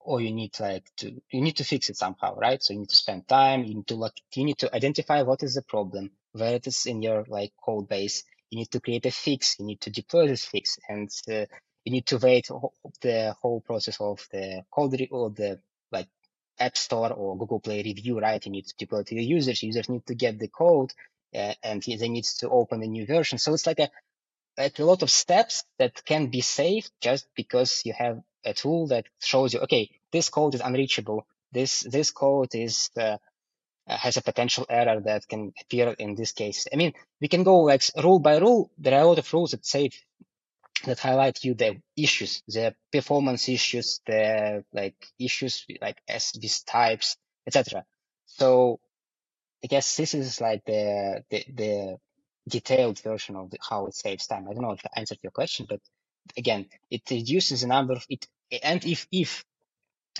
or 0.00 0.20
you 0.20 0.32
need 0.32 0.58
like 0.60 0.84
to 0.96 1.10
you 1.30 1.40
need 1.40 1.56
to 1.56 1.64
fix 1.64 1.90
it 1.90 1.96
somehow 1.96 2.36
right 2.36 2.62
so 2.62 2.72
you 2.72 2.80
need 2.80 2.88
to 2.88 2.96
spend 2.96 3.26
time 3.28 3.64
you 3.64 3.74
need 3.76 3.86
to 3.86 3.94
look 3.96 4.14
you 4.34 4.44
need 4.44 4.58
to 4.58 4.74
identify 4.74 5.22
what 5.22 5.42
is 5.42 5.54
the 5.54 5.62
problem 5.62 6.10
where 6.32 6.54
it 6.56 6.66
is 6.66 6.86
in 6.86 7.02
your 7.02 7.24
like 7.28 7.52
code 7.64 7.88
base 7.88 8.24
you 8.50 8.58
need 8.58 8.70
to 8.70 8.80
create 8.80 9.06
a 9.06 9.10
fix 9.10 9.56
you 9.58 9.66
need 9.66 9.80
to 9.80 9.90
deploy 9.90 10.26
this 10.26 10.44
fix 10.44 10.78
and 10.88 11.10
uh, 11.30 11.46
you 11.84 11.92
need 11.92 12.06
to 12.06 12.18
wait 12.18 12.48
the 13.02 13.34
whole 13.42 13.60
process 13.60 13.98
of 14.00 14.26
the 14.32 14.62
code 14.72 14.92
re- 14.94 15.08
or 15.10 15.30
the 15.30 15.58
like 15.92 16.08
app 16.58 16.76
store 16.76 17.12
or 17.12 17.38
google 17.38 17.60
play 17.60 17.82
review 17.82 18.20
right 18.20 18.46
you 18.46 18.52
need 18.52 18.66
to 18.66 18.74
deploy 18.78 19.02
to 19.02 19.14
your 19.14 19.24
users 19.24 19.62
users 19.62 19.88
need 19.88 20.06
to 20.06 20.14
get 20.14 20.38
the 20.38 20.48
code 20.48 20.92
uh, 21.34 21.54
and 21.62 21.82
they 21.82 22.08
need 22.08 22.24
to 22.24 22.48
open 22.50 22.82
a 22.82 22.86
new 22.86 23.06
version 23.06 23.38
so 23.38 23.54
it's 23.54 23.66
like 23.66 23.78
a 23.80 23.90
like 24.58 24.78
a 24.78 24.84
lot 24.84 25.02
of 25.02 25.10
steps 25.10 25.64
that 25.78 26.04
can 26.04 26.28
be 26.28 26.40
saved 26.42 26.90
just 27.00 27.26
because 27.36 27.82
you 27.84 27.94
have 27.96 28.20
a 28.44 28.54
tool 28.54 28.88
that 28.88 29.06
shows 29.20 29.54
you, 29.54 29.60
okay, 29.60 29.90
this 30.12 30.28
code 30.28 30.54
is 30.54 30.60
unreachable. 30.60 31.26
This 31.52 31.80
this 31.80 32.10
code 32.10 32.54
is 32.54 32.90
uh, 32.96 33.18
has 33.86 34.16
a 34.16 34.22
potential 34.22 34.66
error 34.68 35.00
that 35.00 35.26
can 35.28 35.52
appear 35.60 35.94
in 35.98 36.14
this 36.14 36.32
case. 36.32 36.66
I 36.72 36.76
mean, 36.76 36.92
we 37.20 37.28
can 37.28 37.42
go 37.42 37.60
like 37.60 37.82
rule 38.02 38.18
by 38.20 38.38
rule. 38.38 38.70
There 38.78 38.94
are 38.94 39.02
a 39.02 39.06
lot 39.06 39.18
of 39.18 39.32
rules 39.32 39.50
that 39.50 39.66
say 39.66 39.90
that 40.84 40.98
highlight 40.98 41.44
you 41.44 41.54
the 41.54 41.80
issues, 41.96 42.42
the 42.46 42.74
performance 42.92 43.48
issues, 43.48 44.00
the 44.06 44.64
like 44.72 44.96
issues 45.18 45.66
like 45.80 46.00
as 46.08 46.32
these 46.32 46.62
types, 46.62 47.16
etc. 47.46 47.84
So 48.26 48.80
I 49.62 49.66
guess 49.66 49.96
this 49.96 50.14
is 50.14 50.40
like 50.40 50.64
the 50.64 51.24
the, 51.30 51.44
the 51.52 51.96
detailed 52.48 53.00
version 53.00 53.36
of 53.36 53.50
the, 53.50 53.58
how 53.68 53.86
it 53.86 53.94
saves 53.94 54.26
time. 54.26 54.46
I 54.48 54.54
don't 54.54 54.62
know 54.62 54.72
if 54.72 54.84
I 54.84 55.00
answered 55.00 55.18
your 55.22 55.32
question, 55.32 55.66
but 55.68 55.80
again, 56.36 56.66
it 56.90 57.02
reduces 57.10 57.62
the 57.62 57.68
number 57.68 57.94
of 57.94 58.06
it. 58.08 58.26
And 58.62 58.84
if, 58.84 59.06
if, 59.12 59.44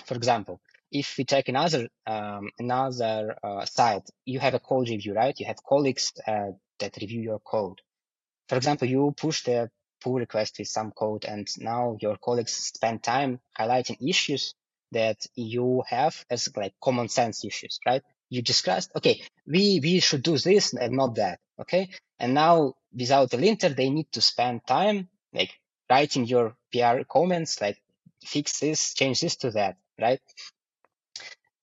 for 0.05 0.15
example, 0.15 0.61
if 0.91 1.17
we 1.17 1.23
take 1.23 1.47
another 1.49 1.87
um, 2.05 2.49
another 2.59 3.35
uh, 3.43 3.65
side, 3.65 4.03
you 4.25 4.39
have 4.39 4.53
a 4.53 4.59
code 4.59 4.89
review, 4.89 5.13
right? 5.13 5.39
You 5.39 5.45
have 5.45 5.63
colleagues 5.63 6.11
uh, 6.27 6.51
that 6.79 6.97
review 6.99 7.21
your 7.21 7.39
code. 7.39 7.81
For 8.49 8.57
example, 8.57 8.87
you 8.87 9.13
push 9.15 9.43
the 9.43 9.69
pull 10.01 10.15
request 10.15 10.57
with 10.59 10.67
some 10.67 10.91
code, 10.91 11.25
and 11.25 11.47
now 11.59 11.97
your 11.99 12.17
colleagues 12.17 12.53
spend 12.53 13.03
time 13.03 13.39
highlighting 13.57 13.97
issues 14.07 14.53
that 14.91 15.25
you 15.35 15.83
have 15.87 16.25
as 16.29 16.49
like 16.55 16.73
common 16.81 17.07
sense 17.07 17.45
issues, 17.45 17.79
right? 17.85 18.03
You 18.29 18.41
discussed, 18.41 18.91
okay, 18.95 19.21
we 19.47 19.79
we 19.81 19.99
should 19.99 20.23
do 20.23 20.37
this 20.37 20.73
and 20.73 20.93
not 20.93 21.15
that, 21.15 21.39
okay? 21.59 21.89
And 22.19 22.33
now 22.33 22.73
without 22.93 23.29
the 23.31 23.37
linter, 23.37 23.69
they 23.69 23.89
need 23.89 24.11
to 24.13 24.21
spend 24.21 24.65
time 24.67 25.07
like 25.33 25.51
writing 25.91 26.25
your 26.25 26.55
PR 26.71 27.03
comments, 27.15 27.61
like 27.61 27.77
fix 28.23 28.59
this, 28.59 28.93
change 28.93 29.19
this 29.21 29.35
to 29.43 29.51
that, 29.51 29.75
right? 29.99 30.21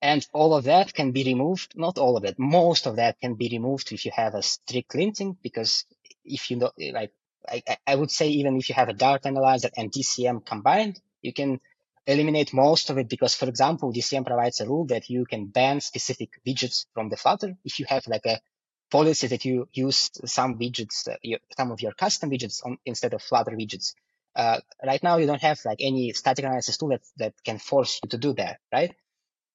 And 0.00 0.24
all 0.32 0.54
of 0.54 0.64
that 0.64 0.94
can 0.94 1.12
be 1.12 1.24
removed. 1.24 1.72
Not 1.76 1.98
all 1.98 2.16
of 2.16 2.24
it. 2.24 2.38
Most 2.38 2.86
of 2.86 2.96
that 2.96 3.18
can 3.20 3.34
be 3.34 3.48
removed 3.50 3.90
if 3.90 4.04
you 4.04 4.12
have 4.14 4.34
a 4.34 4.42
strict 4.42 4.92
linting, 4.92 5.36
because 5.42 5.86
if 6.24 6.50
you 6.50 6.56
know, 6.58 6.70
like, 6.92 7.12
I, 7.48 7.62
I 7.86 7.94
would 7.94 8.10
say 8.10 8.28
even 8.28 8.56
if 8.58 8.68
you 8.68 8.74
have 8.74 8.90
a 8.90 8.92
Dart 9.04 9.26
analyzer 9.26 9.70
and 9.76 9.90
DCM 9.90 10.44
combined, 10.44 11.00
you 11.22 11.32
can 11.32 11.60
eliminate 12.06 12.52
most 12.52 12.90
of 12.90 12.98
it 12.98 13.08
because, 13.08 13.34
for 13.34 13.48
example, 13.48 13.92
DCM 13.92 14.26
provides 14.26 14.60
a 14.60 14.66
rule 14.66 14.86
that 14.86 15.08
you 15.10 15.24
can 15.24 15.46
ban 15.46 15.80
specific 15.80 16.30
widgets 16.46 16.86
from 16.94 17.08
the 17.08 17.16
Flutter. 17.16 17.56
If 17.64 17.80
you 17.80 17.86
have 17.88 18.06
like 18.06 18.26
a 18.26 18.40
policy 18.90 19.26
that 19.28 19.44
you 19.44 19.68
use 19.72 20.10
some 20.24 20.58
widgets, 20.58 21.08
uh, 21.08 21.16
your, 21.22 21.40
some 21.56 21.70
of 21.70 21.80
your 21.80 21.92
custom 21.92 22.30
widgets 22.30 22.64
on, 22.64 22.78
instead 22.84 23.14
of 23.14 23.22
Flutter 23.22 23.52
widgets, 23.52 23.94
uh, 24.38 24.60
right 24.86 25.02
now 25.02 25.16
you 25.16 25.26
don't 25.26 25.42
have 25.42 25.58
like 25.64 25.78
any 25.80 26.12
static 26.12 26.44
analysis 26.44 26.78
tool 26.78 26.90
that, 26.90 27.02
that 27.16 27.34
can 27.44 27.58
force 27.58 28.00
you 28.02 28.08
to 28.10 28.18
do 28.18 28.32
that, 28.34 28.60
right? 28.72 28.94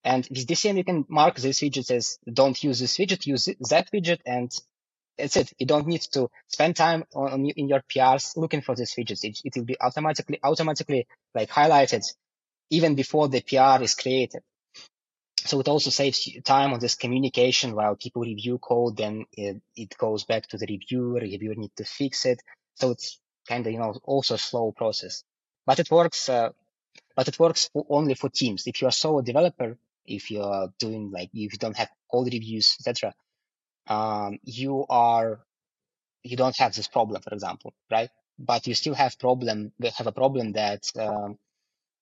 And 0.04 0.28
with 0.30 0.46
DCM, 0.46 0.76
you 0.76 0.84
can 0.84 1.06
mark 1.08 1.38
these 1.38 1.60
widgets 1.60 1.89
as 1.89 2.17
don't 2.32 2.62
use 2.62 2.80
this 2.80 2.98
widget, 2.98 3.26
use 3.26 3.46
that 3.69 3.89
widget, 3.93 4.19
and 4.26 4.52
that's 5.17 5.38
it. 5.38 5.54
You 5.58 5.65
don't 5.65 5.88
need 5.88 6.02
to 6.12 6.30
spend 6.50 6.76
time 6.76 7.06
on, 7.15 7.46
in 7.46 7.69
your 7.69 7.82
PRs 7.89 8.36
looking 8.36 8.62
for 8.62 8.76
these 8.76 8.93
widgets. 8.96 9.24
It, 9.24 9.39
it 9.46 9.54
will 9.56 9.63
be 9.63 9.80
automatically 9.80 10.39
automatically 10.43 11.08
like 11.34 11.50
highlighted 11.50 12.04
even 12.69 12.96
before 12.96 13.30
the 13.30 13.41
PR 13.41 13.82
is 13.82 13.96
created. 13.96 14.41
So 15.46 15.60
it 15.60 15.67
also 15.67 15.89
saves 15.89 16.28
you 16.28 16.41
time 16.41 16.74
on 16.74 16.80
this 16.80 16.96
communication 16.96 17.76
while 17.76 17.96
people 17.96 18.24
review 18.24 18.58
code, 18.58 18.98
then 18.98 19.26
it, 19.34 19.62
it 19.76 19.98
goes 19.98 20.26
back 20.26 20.48
to 20.48 20.58
the 20.58 20.65
reviewer. 20.67 21.19
Reviewer 21.19 21.56
need 21.56 21.76
to 21.78 21.86
fix 21.86 22.26
it. 22.26 22.41
So 22.76 22.91
it's 22.91 23.19
kind 23.48 23.66
of 23.66 23.74
you 23.74 23.80
know 23.80 23.94
also 24.04 24.36
slow 24.36 24.72
process. 24.72 25.24
But 25.66 25.80
it 25.80 25.90
works 25.90 26.30
uh, 26.30 26.50
but 27.16 27.28
it 27.28 27.40
works 27.40 27.70
only 27.90 28.16
for 28.16 28.30
teams. 28.30 28.68
If 28.68 28.82
you 28.82 28.88
are 28.88 28.92
solo 28.92 29.22
developer 29.22 29.78
if 30.06 30.32
you 30.32 30.44
are 30.44 30.70
doing 30.80 31.12
like 31.12 31.30
if 31.34 31.54
you 31.54 31.60
don't 31.60 31.78
have 31.78 31.90
code 32.12 32.32
reviews 32.32 32.78
etc 32.80 33.14
um, 33.88 34.40
you 34.44 34.86
are 34.90 35.40
you 36.24 36.38
don't 36.38 36.58
have 36.58 36.74
this 36.74 36.88
problem 36.88 37.22
for 37.22 37.34
example 37.34 37.74
right? 37.92 38.10
But 38.40 38.68
you 38.68 38.74
still 38.74 38.96
have 38.96 39.20
problem 39.20 39.72
have 39.98 40.08
a 40.08 40.12
problem 40.12 40.54
that 40.54 40.92
um, 40.98 41.38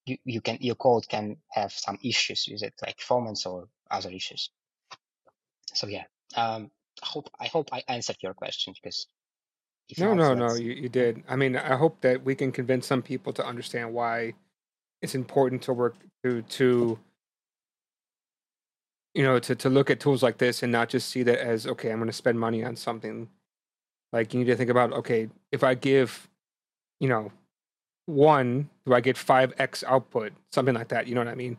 you, 0.06 0.18
you 0.24 0.42
can 0.42 0.58
your 0.62 0.76
code 0.76 1.08
can 1.08 1.38
have 1.50 1.72
some 1.72 2.00
issues 2.04 2.48
with 2.50 2.64
it 2.64 2.74
like 2.82 2.98
performance 2.98 3.46
or 3.46 3.68
other 3.90 4.10
issues. 4.10 4.50
So 5.74 5.88
yeah 5.88 6.04
um, 6.36 6.72
I 7.04 7.06
hope 7.06 7.30
I 7.40 7.48
hope 7.48 7.70
I 7.72 7.84
answered 7.88 8.18
your 8.22 8.34
question 8.34 8.74
because 8.82 9.08
no, 9.98 10.14
no, 10.14 10.34
no, 10.34 10.54
you, 10.56 10.72
you 10.72 10.90
did. 10.90 11.24
I 11.28 11.36
mean, 11.36 11.56
I 11.56 11.76
hope 11.76 12.02
that 12.02 12.24
we 12.24 12.36
can 12.36 12.52
convince 12.52 12.88
some 12.88 13.02
people 13.02 13.34
to 13.34 13.46
understand 13.46 13.94
why 13.94 14.34
it's 15.02 15.16
important 15.16 15.62
to 15.64 15.74
work 15.74 15.96
to 16.24 16.42
to 16.44 17.00
you 19.14 19.24
know 19.24 19.40
to 19.40 19.56
to 19.56 19.70
look 19.70 19.90
at 19.90 20.00
tools 20.00 20.24
like 20.24 20.38
this 20.38 20.64
and 20.64 20.72
not 20.72 20.90
just 20.90 21.10
see 21.10 21.24
that 21.24 21.40
as 21.40 21.68
okay, 21.68 21.92
I'm 21.92 21.98
going 21.98 22.08
to 22.08 22.14
spend 22.14 22.40
money 22.40 22.64
on 22.64 22.76
something. 22.76 23.28
Like 24.14 24.34
you 24.34 24.40
need 24.40 24.48
to 24.48 24.56
think 24.56 24.70
about 24.70 24.94
okay, 24.94 25.30
if 25.52 25.64
I 25.64 25.74
give, 25.74 26.30
you 27.00 27.08
know, 27.08 27.32
one, 28.06 28.70
do 28.86 28.94
I 28.94 29.02
get 29.02 29.18
five 29.18 29.54
x 29.58 29.84
output, 29.88 30.34
something 30.52 30.76
like 30.76 30.90
that? 30.90 31.08
You 31.08 31.16
know 31.16 31.22
what 31.22 31.28
I 31.28 31.36
mean? 31.36 31.58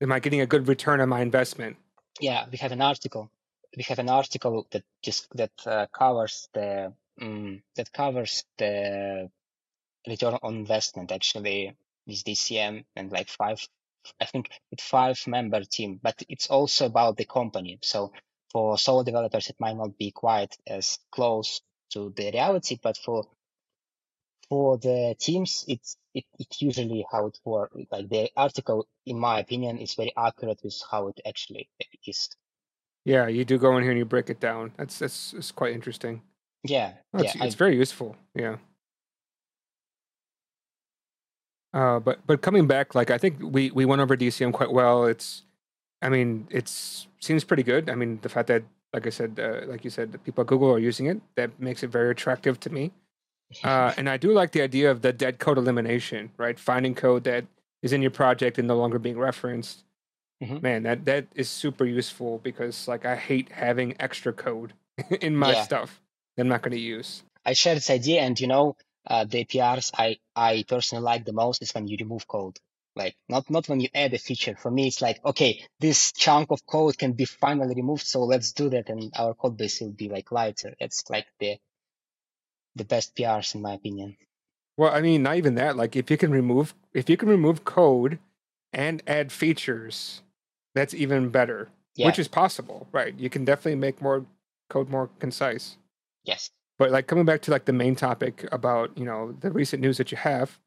Am 0.00 0.12
I 0.12 0.20
getting 0.20 0.40
a 0.40 0.46
good 0.46 0.68
return 0.68 1.00
on 1.00 1.08
my 1.08 1.20
investment? 1.20 1.76
Yeah, 2.20 2.46
we 2.50 2.58
have 2.58 2.72
an 2.72 2.80
article. 2.82 3.30
We 3.76 3.84
have 3.84 3.98
an 3.98 4.10
article 4.10 4.66
that 4.70 4.84
just 5.02 5.28
that 5.36 5.52
uh, 5.66 5.86
covers 5.86 6.48
the 6.52 6.92
um, 7.20 7.62
that 7.76 7.92
covers 7.92 8.44
the 8.58 9.30
return 10.06 10.38
on 10.42 10.56
investment 10.56 11.12
actually 11.12 11.76
with 12.06 12.24
DCM 12.24 12.84
and 12.96 13.12
like 13.12 13.28
five, 13.28 13.60
I 14.20 14.24
think 14.24 14.50
it's 14.70 14.82
five 14.82 15.18
member 15.26 15.62
team, 15.64 16.00
but 16.02 16.22
it's 16.28 16.48
also 16.48 16.86
about 16.86 17.16
the 17.16 17.24
company. 17.24 17.78
So 17.82 18.12
for 18.50 18.76
solo 18.78 19.02
developers, 19.02 19.48
it 19.48 19.56
might 19.58 19.76
not 19.76 19.96
be 19.96 20.10
quite 20.10 20.56
as 20.66 20.98
close 21.10 21.60
to 21.92 22.12
the 22.16 22.30
reality, 22.30 22.78
but 22.82 22.96
for 22.96 23.24
for 24.48 24.76
the 24.76 25.16
teams, 25.18 25.64
it's 25.66 25.96
it, 26.12 26.24
it 26.38 26.60
usually 26.60 27.06
how 27.10 27.26
it 27.26 27.38
works. 27.44 27.74
Like 27.90 28.08
the 28.10 28.30
article, 28.36 28.86
in 29.06 29.18
my 29.18 29.40
opinion, 29.40 29.78
is 29.78 29.94
very 29.94 30.12
accurate 30.14 30.60
with 30.62 30.78
how 30.90 31.08
it 31.08 31.20
actually 31.26 31.70
is. 32.06 32.28
Yeah, 33.04 33.28
you 33.28 33.44
do 33.44 33.58
go 33.58 33.76
in 33.76 33.82
here 33.82 33.92
and 33.92 33.98
you 33.98 34.04
break 34.04 34.28
it 34.28 34.40
down. 34.40 34.72
That's 34.76 34.98
that's, 34.98 35.30
that's 35.30 35.52
quite 35.52 35.72
interesting. 35.72 36.20
Yeah, 36.64 36.92
Oh, 37.12 37.18
it's, 37.20 37.34
yeah, 37.34 37.44
it's 37.44 37.54
very 37.56 37.76
useful. 37.76 38.16
Yeah. 38.34 38.56
Uh, 41.74 41.98
but 42.00 42.18
but 42.26 42.42
coming 42.42 42.66
back, 42.66 42.94
like 42.94 43.10
I 43.10 43.18
think 43.18 43.36
we 43.40 43.70
we 43.70 43.84
went 43.84 44.02
over 44.02 44.16
DCM 44.16 44.52
quite 44.52 44.72
well. 44.72 45.06
It's, 45.06 45.42
I 46.02 46.08
mean, 46.08 46.46
it's 46.50 47.06
seems 47.20 47.44
pretty 47.44 47.62
good. 47.62 47.88
I 47.88 47.94
mean, 47.94 48.18
the 48.22 48.28
fact 48.28 48.48
that, 48.48 48.62
like 48.92 49.06
I 49.06 49.10
said, 49.10 49.40
uh, 49.40 49.66
like 49.66 49.82
you 49.84 49.90
said, 49.90 50.12
the 50.12 50.18
people 50.18 50.42
at 50.42 50.48
Google 50.48 50.70
are 50.72 50.78
using 50.78 51.06
it, 51.06 51.20
that 51.36 51.58
makes 51.58 51.82
it 51.82 51.88
very 51.88 52.10
attractive 52.10 52.58
to 52.60 52.70
me. 52.70 52.92
Uh, 53.64 53.92
and 53.98 54.08
I 54.08 54.16
do 54.16 54.32
like 54.32 54.52
the 54.52 54.62
idea 54.62 54.90
of 54.90 55.02
the 55.02 55.12
dead 55.12 55.38
code 55.38 55.58
elimination, 55.58 56.30
right? 56.38 56.58
Finding 56.58 56.94
code 56.94 57.24
that 57.24 57.44
is 57.82 57.92
in 57.92 58.00
your 58.00 58.10
project 58.10 58.56
and 58.58 58.66
no 58.66 58.78
longer 58.78 58.98
being 58.98 59.18
referenced. 59.18 59.84
Mhm. 60.42 60.62
Man, 60.62 60.82
that 60.84 61.04
that 61.04 61.26
is 61.34 61.50
super 61.50 61.84
useful 61.84 62.38
because 62.42 62.88
like 62.88 63.04
I 63.04 63.14
hate 63.16 63.50
having 63.52 63.94
extra 64.00 64.32
code 64.32 64.72
in 65.20 65.36
my 65.36 65.52
Yeah. 65.52 65.62
stuff 65.64 66.00
I'm 66.38 66.48
not 66.48 66.62
going 66.62 66.72
to 66.72 66.80
use. 66.80 67.22
I 67.44 67.52
share 67.54 67.74
this 67.74 67.90
idea, 67.90 68.22
and 68.22 68.38
you 68.38 68.46
know, 68.46 68.76
uh, 69.06 69.24
the 69.24 69.44
APRs 69.44 69.90
I 69.96 70.18
I 70.34 70.64
personally 70.66 71.04
like 71.04 71.24
the 71.24 71.32
most 71.32 71.62
is 71.62 71.72
when 71.72 71.88
you 71.88 71.96
remove 71.98 72.26
code. 72.26 72.58
Like 72.94 73.16
not 73.28 73.48
not 73.50 73.68
when 73.68 73.80
you 73.80 73.88
add 73.94 74.14
a 74.14 74.18
feature. 74.18 74.56
For 74.56 74.70
me, 74.70 74.88
it's 74.88 75.00
like 75.00 75.24
okay, 75.24 75.64
this 75.80 76.12
chunk 76.12 76.50
of 76.50 76.64
code 76.66 76.98
can 76.98 77.12
be 77.12 77.24
finally 77.24 77.74
removed, 77.74 78.06
so 78.06 78.24
let's 78.24 78.52
do 78.52 78.68
that, 78.70 78.88
and 78.90 79.12
our 79.16 79.34
code 79.34 79.56
base 79.56 79.80
will 79.80 79.92
be 79.92 80.08
like 80.08 80.30
lighter. 80.30 80.74
It's 80.78 81.04
like 81.10 81.26
the 81.40 81.56
the 82.74 82.84
best 82.84 83.14
PRs 83.16 83.54
in 83.54 83.62
my 83.62 83.74
opinion. 83.74 84.16
Well, 84.76 84.92
I 84.92 85.00
mean, 85.00 85.22
not 85.22 85.36
even 85.36 85.54
that. 85.56 85.76
Like, 85.76 85.96
if 85.96 86.10
you 86.10 86.16
can 86.16 86.30
remove 86.30 86.74
if 86.94 87.08
you 87.10 87.16
can 87.16 87.28
remove 87.28 87.64
code 87.64 88.18
and 88.72 89.02
add 89.06 89.32
features, 89.32 90.22
that's 90.74 90.94
even 90.94 91.30
better. 91.30 91.68
Yeah. 91.94 92.06
Which 92.06 92.18
is 92.18 92.28
possible, 92.28 92.88
right? 92.92 93.14
You 93.18 93.28
can 93.28 93.44
definitely 93.44 93.76
make 93.76 94.00
more 94.00 94.24
code 94.70 94.88
more 94.88 95.10
concise. 95.18 95.76
Yes. 96.24 96.50
But 96.78 96.90
like 96.90 97.06
coming 97.06 97.24
back 97.24 97.42
to 97.42 97.50
like 97.50 97.64
the 97.64 97.72
main 97.72 97.94
topic 97.94 98.46
about 98.52 98.96
you 98.96 99.04
know 99.04 99.32
the 99.40 99.50
recent 99.50 99.82
news 99.82 99.98
that 99.98 100.10
you 100.10 100.18
have, 100.18 100.58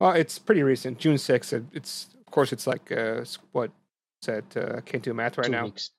well, 0.00 0.12
it's 0.12 0.38
pretty 0.38 0.62
recent, 0.62 0.98
June 0.98 1.18
sixth. 1.18 1.54
It's 1.72 2.08
of 2.26 2.32
course 2.32 2.52
it's 2.52 2.66
like 2.66 2.90
uh, 2.92 3.24
what 3.52 3.70
said 4.20 4.44
uh, 4.56 4.80
can't 4.82 5.02
do 5.02 5.14
math 5.14 5.38
right 5.38 5.46
two 5.46 5.52
now. 5.52 5.64
weeks. 5.64 5.90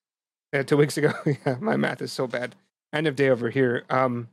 Yeah, 0.54 0.64
two 0.64 0.78
weeks 0.78 0.98
ago. 0.98 1.12
yeah, 1.26 1.56
my 1.60 1.78
math 1.78 2.02
is 2.02 2.12
so 2.12 2.28
bad. 2.28 2.56
End 2.94 3.08
of 3.08 3.16
day 3.16 3.30
over 3.30 3.50
here. 3.50 3.84
Um, 3.90 4.30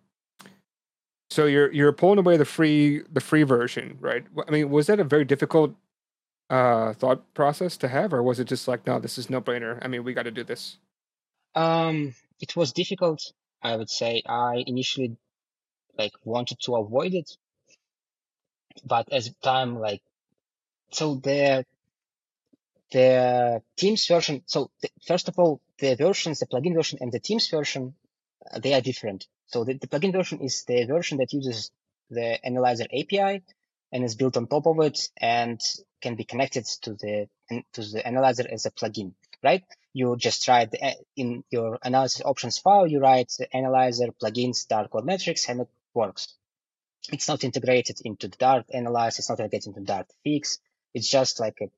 so 1.31 1.47
you're 1.47 1.73
you're 1.73 1.93
pulling 1.93 2.19
away 2.19 2.37
the 2.37 2.45
free 2.45 3.03
the 3.13 3.21
free 3.21 3.45
version, 3.45 3.97
right? 4.01 4.25
I 4.47 4.51
mean, 4.51 4.69
was 4.69 4.89
that 4.89 5.01
a 5.01 5.05
very 5.05 5.25
difficult 5.25 5.75
uh, 6.51 6.93
thought 6.95 7.33
process 7.35 7.77
to 7.79 7.89
have, 7.89 8.13
or 8.13 8.23
was 8.23 8.41
it 8.41 8.45
just 8.45 8.67
like, 8.67 8.87
no, 8.87 8.99
this 8.99 9.17
is 9.17 9.31
no 9.31 9.41
brainer? 9.41 9.79
I 9.83 9.89
mean, 9.89 10.05
we 10.05 10.13
got 10.13 10.25
to 10.25 10.31
do 10.31 10.45
this. 10.45 10.79
Um, 11.55 12.15
it 12.41 12.57
was 12.57 12.73
difficult. 12.73 13.21
I 13.63 13.77
would 13.77 13.91
say 13.91 14.23
I 14.27 14.65
initially 14.67 15.17
like 15.99 16.13
wanted 16.25 16.59
to 16.63 16.77
avoid 16.77 17.15
it, 17.15 17.31
but 18.85 19.13
as 19.13 19.35
time 19.43 19.79
like 19.79 20.03
so 20.91 21.17
the 21.17 21.65
the 22.93 23.63
Teams 23.77 24.07
version. 24.07 24.43
So 24.47 24.71
the, 24.83 24.91
first 25.07 25.29
of 25.29 25.39
all, 25.39 25.61
the 25.79 25.95
versions, 25.95 26.41
the 26.41 26.47
plugin 26.47 26.75
version 26.75 26.99
and 27.01 27.13
the 27.13 27.21
Teams 27.21 27.49
version, 27.49 27.95
uh, 28.51 28.59
they 28.59 28.75
are 28.75 28.81
different. 28.81 29.27
So 29.47 29.65
the, 29.65 29.75
the 29.75 29.87
plugin 29.87 30.13
version 30.13 30.41
is 30.41 30.65
the 30.65 30.85
version 30.85 31.19
that 31.19 31.33
uses 31.33 31.71
the 32.11 32.45
Analyzer 32.45 32.87
API 32.93 33.43
and 33.93 34.05
is 34.05 34.15
built 34.17 34.37
on 34.37 34.47
top 34.47 34.67
of 34.67 34.81
it 34.81 35.09
and 35.17 35.61
can 36.01 36.15
be 36.17 36.25
connected 36.25 36.65
to 36.83 36.95
the 36.95 37.29
to 37.73 37.83
the 37.83 38.07
Analyzer 38.07 38.47
as 38.51 38.67
a 38.67 38.71
plugin, 38.71 39.13
right? 39.43 39.65
You 39.93 40.17
just 40.17 40.47
write 40.49 40.75
uh, 40.81 40.93
in 41.17 41.45
your 41.51 41.79
analysis 41.83 42.23
options 42.25 42.59
file, 42.59 42.87
you 42.87 43.01
write 43.01 43.33
Analyzer 43.53 44.09
plugins 44.13 44.67
Dart 44.69 44.91
code 44.91 45.05
metrics 45.05 45.49
and 45.49 45.63
it 45.63 45.69
works. 45.95 46.35
It's 47.13 47.29
not 47.29 47.45
integrated 47.45 48.01
into 48.05 48.29
the 48.29 48.37
Dart 48.37 48.67
analyze, 48.73 49.19
it's 49.19 49.29
not 49.29 49.41
integrated 49.41 49.69
into 49.69 49.81
Dart 49.81 50.07
fix. 50.23 50.59
It's 50.95 51.09
just 51.09 51.41
like 51.41 51.59
a 51.61 51.71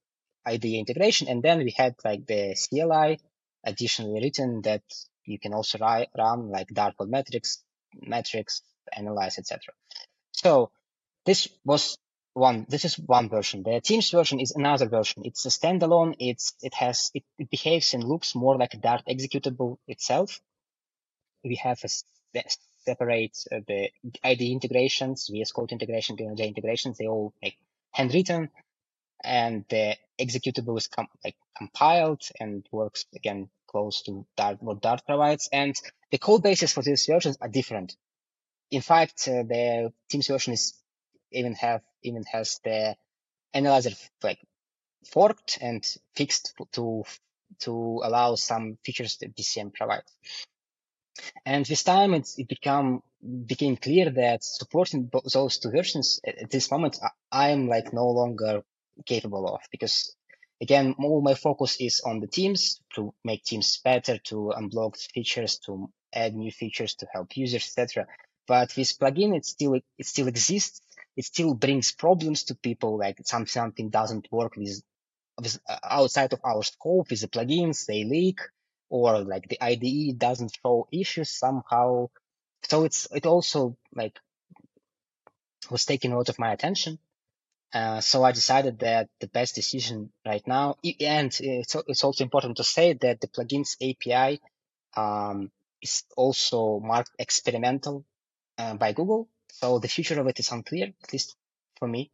IDE 0.45 0.65
integration. 0.65 1.29
And 1.29 1.43
then 1.43 1.59
we 1.59 1.75
had 1.77 1.95
like 2.05 2.27
the 2.27 2.55
CLI 2.55 3.19
additionally 3.65 4.21
written 4.21 4.63
that 4.63 4.83
you 5.25 5.39
can 5.39 5.55
also 5.55 5.79
run 5.79 6.51
like 6.51 6.69
Dart 6.69 6.97
code 6.97 7.09
metrics, 7.09 7.63
metrics, 8.01 8.63
analyze, 8.93 9.39
etc. 9.39 9.73
So 10.33 10.71
this 11.25 11.49
was 11.65 11.97
one. 12.35 12.67
This 12.69 12.85
is 12.85 12.99
one 12.99 13.29
version. 13.29 13.63
The 13.63 13.81
Teams 13.81 14.11
version 14.11 14.41
is 14.41 14.53
another 14.53 14.87
version. 14.87 15.23
It's 15.25 15.45
a 15.47 15.49
standalone. 15.51 16.17
It's 16.19 16.55
it 16.63 16.75
has 16.75 17.11
it, 17.15 17.25
it 17.39 17.51
behaves 17.51 17.95
and 17.95 18.05
looks 18.05 18.35
more 18.35 18.57
like 18.57 18.75
a 18.75 18.79
Dart 18.79 19.03
executable 19.09 19.79
itself. 19.87 20.41
We 21.45 21.57
have 21.57 21.81
a 21.85 21.89
separate 22.85 23.37
uh, 23.51 23.61
the 23.67 23.91
IDE 24.25 24.43
integrations, 24.43 25.29
VS 25.31 25.53
Code 25.53 25.73
integration, 25.73 26.17
PNG 26.17 26.47
integrations. 26.47 26.99
They 26.99 27.07
all 27.07 27.35
like 27.43 27.57
handwritten, 27.93 28.51
and 29.23 29.65
the 29.69 29.97
executable 30.21 30.79
is 30.79 30.89
com- 30.89 31.09
like 31.25 31.37
compiled 31.57 32.23
and 32.41 32.67
works 32.71 33.07
again 33.15 33.51
close 33.67 34.03
to 34.03 34.27
Dart 34.37 34.63
what 34.63 34.81
Dart 34.81 35.03
provides. 35.07 35.49
And 35.53 35.75
the 36.11 36.19
code 36.19 36.43
bases 36.43 36.73
for 36.73 36.83
these 36.83 37.07
versions 37.07 37.39
are 37.41 37.49
different. 37.49 37.97
In 38.71 38.81
fact, 38.81 39.29
uh, 39.29 39.43
the 39.43 39.93
Teams 40.11 40.29
version 40.29 40.53
is 40.55 40.75
even 41.31 41.55
have 41.55 41.83
even 42.03 42.25
has 42.25 42.61
the 42.65 42.97
analyzer 43.55 43.91
like 44.23 44.41
forked 45.11 45.59
and 45.61 45.85
fixed 46.15 46.55
to 46.73 47.05
to 47.61 48.01
allow 48.03 48.35
some 48.35 48.79
features 48.85 49.19
that 49.19 49.37
DCM 49.37 49.75
provides. 49.75 50.11
And 51.45 51.67
with 51.69 51.85
time, 51.85 52.15
it 52.15 52.49
become 52.49 53.03
became 53.47 53.77
clear 53.77 54.11
that 54.11 54.43
supporting 54.43 55.11
those 55.33 55.59
two 55.59 55.71
versions 55.71 56.21
at, 56.27 56.51
this 56.51 56.71
moment, 56.71 56.99
I, 57.31 57.51
am 57.51 57.69
like 57.69 57.93
no 57.93 58.09
longer 58.09 58.63
capable 59.07 59.47
of 59.55 59.61
because 59.71 60.15
again, 60.61 60.95
all 60.99 61.21
my 61.21 61.35
focus 61.35 61.77
is 61.81 62.01
on 62.01 62.21
the 62.21 62.27
teams 62.27 62.81
to 62.95 63.15
make 63.25 63.45
teams 63.45 63.79
better, 63.85 64.19
to 64.19 64.53
unblock 64.57 64.97
features, 64.97 65.59
to 65.67 65.91
add 66.13 66.35
new 66.35 66.51
features 66.51 66.95
to 66.95 67.07
help 67.13 67.37
users, 67.37 67.65
etc. 67.65 68.07
But 68.47 68.75
with 68.77 68.99
plugin, 68.99 69.37
it 69.37 69.45
still 69.45 69.75
it 69.75 70.07
still 70.07 70.29
exists. 70.29 70.81
It 71.17 71.25
still 71.27 71.55
brings 71.55 71.93
problems 71.93 72.45
to 72.45 72.55
people. 72.55 72.99
Like 72.99 73.19
some 73.25 73.47
something 73.47 73.91
doesn't 73.91 74.29
work 74.33 74.57
with, 74.57 74.83
with 75.41 75.59
uh, 75.69 75.79
outside 75.85 76.33
of 76.33 76.41
our 76.45 76.63
scope 76.63 77.11
with 77.11 77.21
the 77.21 77.29
plugins, 77.29 77.87
they 77.87 78.05
leak, 78.05 78.41
or 78.91 79.21
like 79.21 79.49
the 79.49 79.63
IDE 79.63 80.19
doesn't 80.19 80.57
show 80.63 80.89
issues 80.93 81.31
somehow. 81.31 82.11
So 82.65 82.85
it's 82.85 83.09
it 83.13 83.27
also 83.27 83.77
like 83.95 84.19
was 85.71 85.85
taking 85.85 86.13
a 86.13 86.17
lot 86.17 86.29
of 86.29 86.39
my 86.39 86.53
attention. 86.53 86.99
Uh, 87.73 88.01
so 88.01 88.25
I 88.25 88.33
decided 88.33 88.81
that 88.81 89.09
the 89.21 89.29
best 89.29 89.55
decision 89.55 90.13
right 90.27 90.47
now, 90.47 90.77
and 91.01 91.37
it's, 91.41 91.75
it's 91.89 92.05
also 92.05 92.25
important 92.25 92.59
to 92.59 92.65
say 92.65 92.95
that 92.95 93.21
the 93.21 93.29
plugins 93.29 93.77
API 93.81 94.41
um, 94.97 95.51
is 95.83 96.05
also 96.17 96.81
marked 96.81 97.13
experimental 97.19 98.05
uh, 98.59 98.75
by 98.75 98.93
Google. 98.93 99.29
So 99.53 99.79
the 99.79 99.89
future 99.89 100.19
of 100.21 100.27
it 100.27 100.41
is 100.41 100.51
unclear, 100.51 100.93
at 101.03 101.13
least 101.13 101.37
for 101.79 101.87
me. 101.87 102.11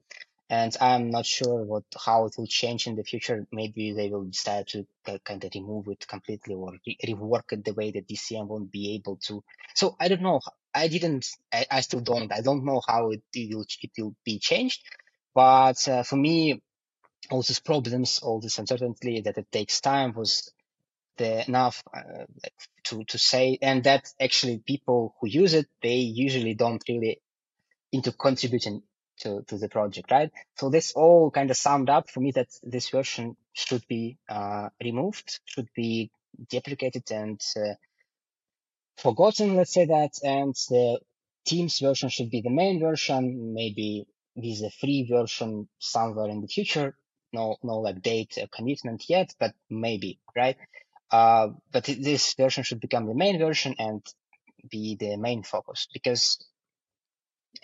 And 0.51 0.75
I'm 0.81 1.11
not 1.11 1.27
sure 1.27 1.63
what 1.63 1.85
how 2.05 2.27
it 2.27 2.35
will 2.37 2.47
change 2.47 2.87
in 2.87 2.97
the 2.97 3.05
future. 3.05 3.47
Maybe 3.53 3.93
they 3.93 4.09
will 4.09 4.25
decide 4.25 4.67
to 4.69 4.87
kind 5.25 5.45
of 5.45 5.53
remove 5.55 5.89
it 5.89 6.07
completely 6.09 6.55
or 6.55 6.73
re- 6.87 6.99
rework 7.05 7.53
it 7.53 7.65
the 7.65 7.75
way 7.75 7.91
that 7.91 8.09
DCM 8.09 8.47
won't 8.47 8.73
be 8.73 8.95
able 8.95 9.17
to. 9.29 9.45
So 9.75 9.97
I 10.01 10.09
don't 10.09 10.23
know. 10.23 10.41
I 10.75 10.89
didn't. 10.89 11.27
I, 11.53 11.67
I 11.71 11.81
still 11.83 12.01
don't. 12.01 12.33
I 12.33 12.41
don't 12.41 12.65
know 12.65 12.81
how 12.87 13.11
it, 13.11 13.23
it 13.35 13.55
will 13.55 13.67
it 13.83 13.91
will 13.99 14.15
be 14.25 14.39
changed. 14.39 14.83
But 15.35 15.87
uh, 15.87 16.03
for 16.03 16.17
me, 16.17 16.63
all 17.31 17.43
these 17.43 17.61
problems, 17.61 18.21
all 18.23 18.41
this 18.41 18.59
uncertainty 18.59 19.21
that 19.21 19.39
it 19.39 19.53
takes 19.53 19.81
time 19.81 20.15
was 20.15 20.51
the 21.19 21.47
enough 21.47 21.83
uh, 21.95 22.25
to 22.85 23.05
to 23.05 23.19
say, 23.19 23.59
and 23.61 23.85
that 23.85 24.13
actually 24.21 24.59
people 24.59 25.15
who 25.21 25.29
use 25.29 25.55
it, 25.55 25.67
they 25.83 25.97
usually 25.97 26.55
don't 26.55 26.83
really 26.89 27.21
into 27.93 28.13
contributing 28.13 28.83
to, 29.21 29.43
to 29.49 29.59
the 29.59 29.69
project, 29.69 30.11
right? 30.11 30.31
So 30.57 30.71
this 30.71 30.93
all 30.93 31.31
kind 31.31 31.51
of 31.51 31.57
summed 31.57 31.91
up 31.91 32.11
for 32.11 32.21
me 32.21 32.33
that 32.33 32.49
this 32.63 32.91
version 32.91 33.37
should 33.53 33.87
be 33.89 34.19
uh, 34.29 34.69
removed, 34.83 35.41
should 35.45 35.69
be 35.75 36.11
deprecated 36.51 37.11
and 37.11 37.41
uh, 37.57 37.75
forgotten, 38.97 39.57
let's 39.57 39.73
say 39.73 39.87
that, 39.87 40.13
and 40.23 40.55
the 40.69 41.01
Teams 41.47 41.79
version 41.79 42.11
should 42.11 42.31
be 42.31 42.43
the 42.43 42.51
main 42.51 42.79
version, 42.79 43.55
maybe 43.55 44.07
with 44.37 44.61
a 44.63 44.71
free 44.81 45.09
version 45.11 45.69
somewhere 45.79 46.29
in 46.29 46.41
the 46.43 46.47
future. 46.47 46.97
No, 47.33 47.57
no 47.63 47.79
like 47.79 48.03
date 48.03 48.37
uh, 48.41 48.47
commitment 48.55 49.05
yet, 49.09 49.35
but 49.39 49.55
maybe, 49.71 50.19
right? 50.37 50.57
Uh, 51.11 51.49
but 51.73 51.85
this 51.85 52.35
version 52.35 52.65
should 52.65 52.81
become 52.81 53.07
the 53.07 53.15
main 53.15 53.39
version 53.39 53.75
and 53.79 54.05
be 54.71 54.97
the 54.99 55.17
main 55.17 55.43
focus 55.43 55.89
because 55.93 56.39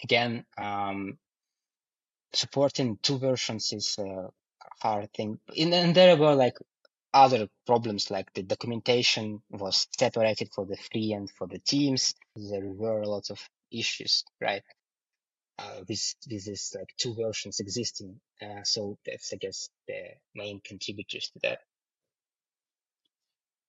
again, 0.03 0.45
um, 0.59 1.19
supporting 2.33 2.99
two 3.03 3.19
versions 3.19 3.73
is 3.73 3.97
a 3.99 4.29
hard 4.81 5.13
thing. 5.15 5.39
and 5.57 5.95
there 5.95 6.17
were 6.17 6.35
like 6.35 6.57
other 7.13 7.49
problems 7.67 8.11
like 8.11 8.33
the 8.35 8.43
documentation 8.43 9.41
was 9.51 9.87
separated 9.97 10.51
for 10.55 10.67
the 10.67 10.77
free 10.77 11.13
and 11.13 11.31
for 11.31 11.47
the 11.47 11.61
teams. 11.61 12.15
There 12.37 12.67
were 12.67 13.03
a 13.03 13.09
lot 13.09 13.31
of 13.31 13.41
issues, 13.71 14.25
right? 14.41 14.63
Uh, 15.59 15.83
with 15.89 16.15
with 16.31 16.45
this 16.45 16.75
like 16.75 16.93
two 16.99 17.15
versions 17.15 17.61
existing. 17.61 18.21
Uh, 18.43 18.63
so 18.65 18.99
that's 19.07 19.33
I 19.33 19.37
guess 19.37 19.71
the 19.87 20.03
main 20.35 20.61
contributors 20.61 21.31
to 21.35 21.39
that 21.45 21.61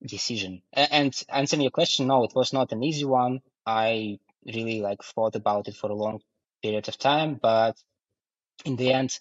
decision. 0.04 0.62
And 0.72 1.14
answering 1.28 1.62
your 1.62 1.70
question, 1.70 2.08
no, 2.08 2.24
it 2.24 2.34
was 2.34 2.52
not 2.52 2.72
an 2.72 2.82
easy 2.82 3.04
one. 3.04 3.40
I 3.66 4.18
really 4.44 4.80
like 4.80 5.02
thought 5.02 5.36
about 5.36 5.68
it 5.68 5.76
for 5.76 5.90
a 5.90 5.94
long 5.94 6.20
period 6.62 6.88
of 6.88 6.98
time, 6.98 7.38
but 7.40 7.76
in 8.64 8.76
the 8.76 8.92
end, 8.92 9.18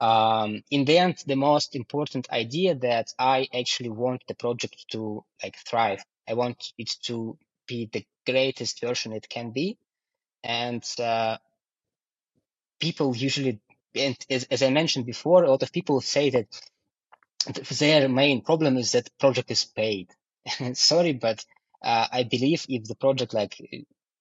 um, 0.00 0.62
in 0.70 0.84
the 0.84 0.98
end, 0.98 1.22
the 1.26 1.36
most 1.36 1.74
important 1.74 2.30
idea 2.30 2.74
that 2.76 3.08
I 3.18 3.48
actually 3.52 3.90
want 3.90 4.22
the 4.28 4.34
project 4.34 4.84
to 4.92 5.24
like 5.42 5.56
thrive. 5.56 6.02
I 6.28 6.34
want 6.34 6.72
it 6.78 6.90
to 7.04 7.36
be 7.66 7.88
the 7.92 8.04
greatest 8.26 8.80
version 8.80 9.12
it 9.12 9.28
can 9.28 9.50
be, 9.50 9.76
and 10.44 10.84
uh, 11.00 11.38
people 12.80 13.16
usually, 13.16 13.60
and 13.94 14.16
as, 14.30 14.44
as 14.44 14.62
I 14.62 14.70
mentioned 14.70 15.06
before, 15.06 15.44
a 15.44 15.50
lot 15.50 15.62
of 15.62 15.72
people 15.72 16.00
say 16.00 16.30
that 16.30 16.46
their 17.78 18.08
main 18.08 18.42
problem 18.42 18.76
is 18.76 18.92
that 18.92 19.10
project 19.18 19.50
is 19.50 19.64
paid. 19.64 20.10
Sorry, 20.74 21.12
but 21.12 21.44
uh, 21.82 22.06
I 22.10 22.22
believe 22.24 22.66
if 22.68 22.84
the 22.84 22.94
project 22.94 23.34
like 23.34 23.56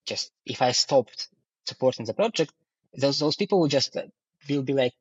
just 0.07 0.31
if 0.45 0.61
I 0.63 0.73
stopped 0.73 1.29
supporting 1.67 2.05
the 2.07 2.15
project, 2.15 2.53
those 2.95 3.19
those 3.19 3.37
people 3.37 3.59
will 3.61 3.69
just 3.69 3.97
will 4.49 4.63
be 4.63 4.73
like 4.73 4.93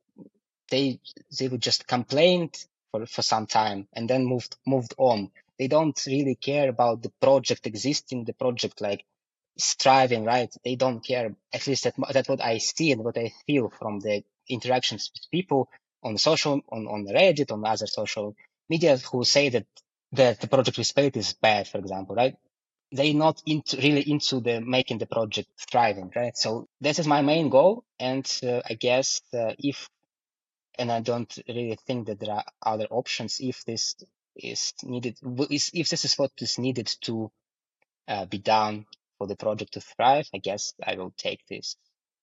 they 0.71 1.01
they 1.39 1.49
would 1.49 1.63
just 1.63 1.87
complain 1.87 2.51
for, 2.91 3.07
for 3.07 3.23
some 3.23 3.47
time 3.47 3.89
and 3.95 4.11
then 4.11 4.27
moved 4.27 4.57
moved 4.67 4.95
on. 4.99 5.31
They 5.59 5.69
don't 5.69 5.99
really 6.07 6.35
care 6.37 6.69
about 6.69 7.03
the 7.03 7.13
project 7.21 7.67
existing, 7.67 8.25
the 8.25 8.35
project 8.35 8.81
like 8.81 9.05
striving, 9.59 10.25
right? 10.25 10.55
They 10.65 10.77
don't 10.77 11.05
care. 11.05 11.35
At 11.53 11.67
least 11.67 11.85
that 11.85 11.95
that's 12.13 12.29
what 12.29 12.43
I 12.43 12.59
see 12.59 12.93
and 12.93 13.05
what 13.05 13.19
I 13.19 13.33
feel 13.47 13.71
from 13.71 14.01
the 14.01 14.25
interactions 14.49 15.11
with 15.15 15.31
people 15.31 15.69
on 16.03 16.19
social, 16.19 16.61
on 16.71 16.87
on 16.89 17.07
Reddit, 17.07 17.53
on 17.53 17.65
other 17.67 17.87
social 17.87 18.37
media 18.69 18.99
who 18.99 19.25
say 19.25 19.49
that 19.51 19.67
that 20.13 20.41
the 20.41 20.49
project 20.49 20.85
spent 20.87 21.17
is 21.17 21.33
bad, 21.35 21.69
for 21.69 21.79
example, 21.79 22.15
right? 22.17 22.37
They're 22.97 23.15
not 23.15 23.43
into, 23.47 23.77
really 23.77 24.11
into 24.11 24.41
the 24.41 24.61
making 24.61 24.99
the 24.99 25.07
project 25.07 25.49
thriving, 25.71 26.11
right? 26.17 26.37
So 26.37 26.69
this 26.81 26.99
is 26.99 27.07
my 27.07 27.23
main 27.23 27.51
goal, 27.51 27.85
and 27.99 28.27
uh, 28.43 28.63
I 28.69 28.75
guess 28.75 29.21
uh, 29.35 29.53
if 29.59 29.89
and 30.79 30.93
I 30.93 31.01
don't 31.01 31.33
really 31.49 31.79
think 31.87 32.07
that 32.07 32.21
there 32.21 32.35
are 32.35 32.45
other 32.63 32.87
options 32.91 33.39
if 33.41 33.65
this 33.65 33.97
is 34.35 34.73
needed. 34.83 35.19
If 35.23 35.89
this 35.89 36.05
is 36.05 36.19
what 36.19 36.33
is 36.39 36.59
needed 36.59 36.95
to 37.03 37.31
uh, 38.09 38.27
be 38.27 38.39
done 38.39 38.87
for 39.19 39.27
the 39.27 39.37
project 39.37 39.73
to 39.75 39.81
thrive, 39.81 40.29
I 40.35 40.39
guess 40.39 40.75
I 40.85 40.97
will 40.97 41.13
take 41.17 41.47
this 41.49 41.77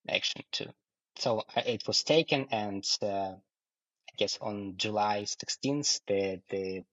action 0.08 0.44
too. 0.52 0.70
So 1.18 1.44
it 1.56 1.88
was 1.88 2.04
taken, 2.04 2.48
and 2.52 2.86
uh, 3.02 3.34
I 3.36 4.14
guess 4.18 4.38
on 4.42 4.76
July 4.78 5.24
16th, 5.24 6.02
the 6.08 6.42
the 6.50 6.84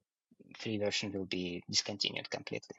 free 0.59 0.78
version 0.78 1.12
will 1.12 1.26
be 1.26 1.62
discontinued 1.68 2.28
completely. 2.31 2.76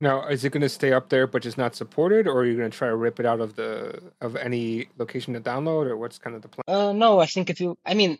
Now, 0.00 0.28
is 0.28 0.44
it 0.44 0.50
going 0.50 0.62
to 0.62 0.68
stay 0.68 0.92
up 0.92 1.08
there 1.08 1.26
but 1.26 1.42
just 1.42 1.58
not 1.58 1.74
supported, 1.74 2.28
or 2.28 2.40
are 2.40 2.46
you 2.46 2.56
going 2.56 2.70
to 2.70 2.76
try 2.76 2.88
to 2.88 2.94
rip 2.94 3.18
it 3.18 3.26
out 3.26 3.40
of 3.40 3.56
the 3.56 4.00
of 4.20 4.36
any 4.36 4.88
location 4.96 5.34
to 5.34 5.40
download, 5.40 5.86
or 5.86 5.96
what's 5.96 6.18
kind 6.18 6.36
of 6.36 6.42
the 6.42 6.48
plan? 6.48 6.64
Uh, 6.68 6.92
no, 6.92 7.18
I 7.18 7.26
think 7.26 7.50
if 7.50 7.60
you, 7.60 7.76
I 7.84 7.94
mean, 7.94 8.18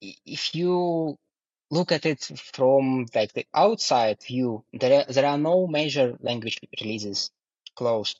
if 0.00 0.54
you 0.54 1.16
look 1.70 1.92
at 1.92 2.06
it 2.06 2.24
from 2.54 3.06
like 3.14 3.34
the 3.34 3.46
outside 3.54 4.22
view, 4.26 4.64
there 4.72 5.00
are, 5.00 5.12
there 5.12 5.26
are 5.26 5.36
no 5.36 5.66
major 5.66 6.16
language 6.20 6.58
releases 6.80 7.30
close 7.76 8.16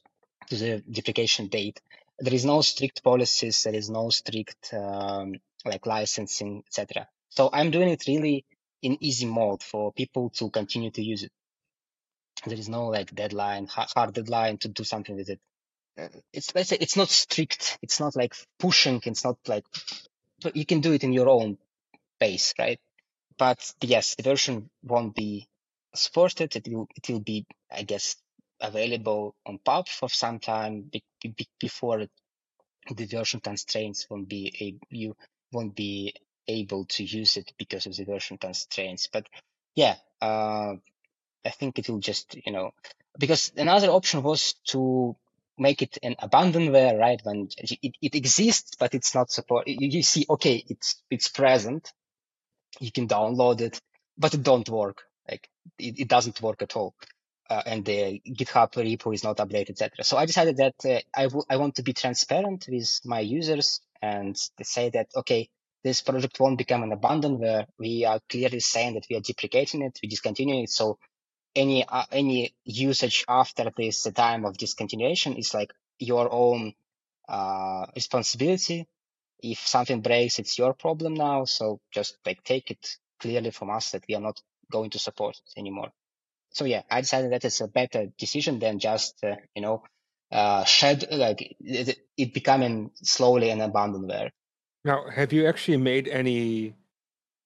to 0.49 0.57
the 0.57 0.83
deprecation 0.91 1.49
date. 1.49 1.81
There 2.19 2.35
is 2.35 2.45
no 2.45 2.61
strict 2.61 3.03
policies. 3.03 3.63
There 3.63 3.75
is 3.75 3.89
no 3.89 4.11
strict 4.11 4.75
um, 4.75 5.37
like 5.65 5.87
licensing, 5.87 6.63
etc. 6.67 7.09
So 7.31 7.49
I'm 7.51 7.71
doing 7.71 7.89
it 7.89 8.05
really 8.07 8.45
in 8.83 8.99
easy 9.01 9.25
mode 9.25 9.63
for 9.63 9.93
people 9.93 10.29
to 10.31 10.51
continue 10.51 10.91
to 10.91 11.03
use 11.03 11.23
it 11.23 11.33
there 12.47 12.59
is 12.59 12.69
no 12.69 12.87
like 12.87 13.15
deadline, 13.15 13.67
hard 13.67 14.15
deadline 14.15 14.59
to 14.59 14.69
do 14.69 14.85
something 14.85 15.17
with 15.17 15.29
it. 15.29 15.41
Uh, 15.99 16.09
it's 16.33 16.55
let's 16.55 16.69
say 16.69 16.79
it's 16.81 16.97
not 16.97 17.09
strict. 17.09 17.79
It's 17.83 18.01
not 18.01 18.17
like 18.17 18.35
pushing. 18.59 19.01
It's 19.05 19.25
not 19.25 19.37
like 19.47 19.65
you 20.55 20.65
can 20.65 20.81
do 20.81 20.93
it 20.93 21.05
in 21.05 21.13
your 21.13 21.29
own 21.29 21.59
pace, 22.19 22.55
right? 22.59 22.79
But 23.37 23.73
yes, 23.81 24.15
the 24.15 24.23
version 24.23 24.71
won't 24.83 25.15
be 25.15 25.49
supported. 25.95 26.55
It 26.57 26.69
will 26.69 26.89
it 26.97 27.09
will 27.09 27.21
be, 27.21 27.47
I 27.71 27.83
guess, 27.83 28.17
available 28.61 29.35
on 29.47 29.59
pub 29.59 29.89
for 29.89 30.09
some 30.09 30.39
time 30.39 30.83
be, 30.83 31.03
be, 31.23 31.49
before 31.59 32.07
the 32.95 33.07
version 33.07 33.41
constraints 33.41 34.07
won't 34.11 34.29
be 34.29 34.53
a, 34.61 34.95
you 34.95 35.17
won't 35.53 35.75
be 35.75 36.15
able 36.49 36.85
to 36.87 37.05
use 37.05 37.37
it 37.37 37.53
because 37.59 37.87
of 37.87 37.97
the 37.97 38.05
version 38.05 38.39
constraints. 38.39 39.09
But 39.13 39.27
yeah, 39.75 39.97
uh, 40.21 40.75
I 41.47 41.51
think 41.51 41.79
it 41.81 41.89
will 41.91 42.01
just, 42.01 42.37
you 42.47 42.53
know, 42.53 42.73
because 43.19 43.53
another 43.57 43.89
option 43.91 44.23
was 44.23 44.55
to 44.69 45.17
make 45.59 45.83
it 45.83 45.99
an 46.03 46.17
abandonware, 46.23 46.99
right? 46.99 47.21
When 47.25 47.49
it, 47.59 47.95
it 48.03 48.17
exists, 48.17 48.77
but 48.79 48.95
it's 48.95 49.15
not 49.15 49.31
support. 49.33 49.69
You, 49.69 50.03
see, 50.05 50.27
okay, 50.31 50.65
it's 50.69 51.03
it's 51.11 51.29
present. 51.29 51.93
You 52.81 52.93
can 52.93 53.09
download 53.09 53.61
it, 53.61 53.81
but 54.19 54.35
it 54.35 54.43
don't 54.43 54.69
work. 54.69 55.03
Like 55.31 55.49
it, 55.79 56.01
it 56.01 56.09
doesn't 56.09 56.43
work 56.43 56.63
at 56.63 56.77
all. 56.77 56.95
Uh, 57.51 57.63
and 57.67 57.85
the 57.85 58.23
GitHub 58.29 58.73
repo 58.75 59.15
is 59.15 59.25
not 59.25 59.39
updated, 59.39 59.71
etc. 59.71 60.05
So 60.05 60.17
I 60.17 60.27
decided 60.27 60.59
that 60.59 60.75
uh, 60.85 61.01
I, 61.15 61.25
w- 61.25 61.45
I 61.51 61.57
want 61.59 61.77
to 61.77 61.83
be 61.83 61.93
transparent 61.93 62.67
with 62.71 63.01
my 63.05 63.21
users 63.21 63.81
and 64.03 64.37
say 64.63 64.91
that 64.91 65.09
okay, 65.17 65.51
this 65.85 66.03
project 66.03 66.41
won't 66.41 66.59
become 66.59 66.83
an 66.85 66.91
abandonware. 66.99 67.67
We 67.79 68.05
are 68.07 68.21
clearly 68.29 68.61
saying 68.61 68.95
that 68.95 69.07
we 69.11 69.17
are 69.17 69.21
deprecating 69.23 69.83
it, 69.83 69.99
we 70.03 70.09
discontinuing 70.09 70.65
it. 70.65 70.71
So 70.71 70.99
any 71.55 71.85
uh, 71.87 72.05
any 72.13 72.55
usage 72.65 73.25
after 73.29 73.71
this 73.77 74.03
time 74.15 74.45
of 74.45 74.57
discontinuation 74.57 75.39
is 75.39 75.55
like 75.55 75.73
your 75.99 76.33
own 76.33 76.75
uh, 77.29 77.87
responsibility. 77.95 78.87
If 79.43 79.67
something 79.67 80.01
breaks, 80.01 80.39
it's 80.39 80.59
your 80.59 80.75
problem 80.75 81.15
now. 81.15 81.45
So 81.45 81.81
just 81.93 82.19
like 82.27 82.43
take 82.45 82.71
it 82.71 82.97
clearly 83.21 83.51
from 83.51 83.71
us 83.71 83.91
that 83.93 84.05
we 84.09 84.15
are 84.15 84.21
not 84.21 84.41
going 84.71 84.91
to 84.91 84.99
support 84.99 85.37
it 85.37 85.59
anymore. 85.59 85.91
So 86.53 86.65
yeah, 86.65 86.83
I 86.91 87.01
decided 87.01 87.33
that 87.33 87.45
it's 87.45 87.61
a 87.61 87.69
better 87.69 88.07
decision 88.19 88.59
than 88.59 88.79
just 88.79 89.23
uh, 89.25 89.37
you 89.55 89.63
know 89.63 89.83
uh, 90.31 90.65
shed 90.65 91.07
like 91.11 91.57
it, 91.61 91.99
it 92.17 92.35
becoming 92.35 92.91
slowly 93.03 93.51
an 93.51 93.59
abandonware. 93.59 94.31
Now, 94.85 95.09
have 95.11 95.33
you 95.33 95.47
actually 95.47 95.77
made 95.77 96.09
any 96.09 96.75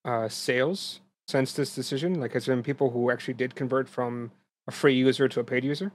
uh, 0.05 0.29
sales 0.29 1.01
since 1.29 1.53
this 1.53 1.75
decision? 1.75 2.21
Like, 2.21 2.33
has 2.33 2.47
there 2.47 2.55
been 2.55 2.63
people 2.63 2.91
who 2.91 3.11
actually 3.11 3.35
did 3.35 3.55
convert 3.55 3.89
from 3.89 4.31
a 4.67 4.73
free 4.73 4.95
user 4.95 5.29
to 5.29 5.41
a 5.41 5.45
paid 5.45 5.65
user? 5.65 5.93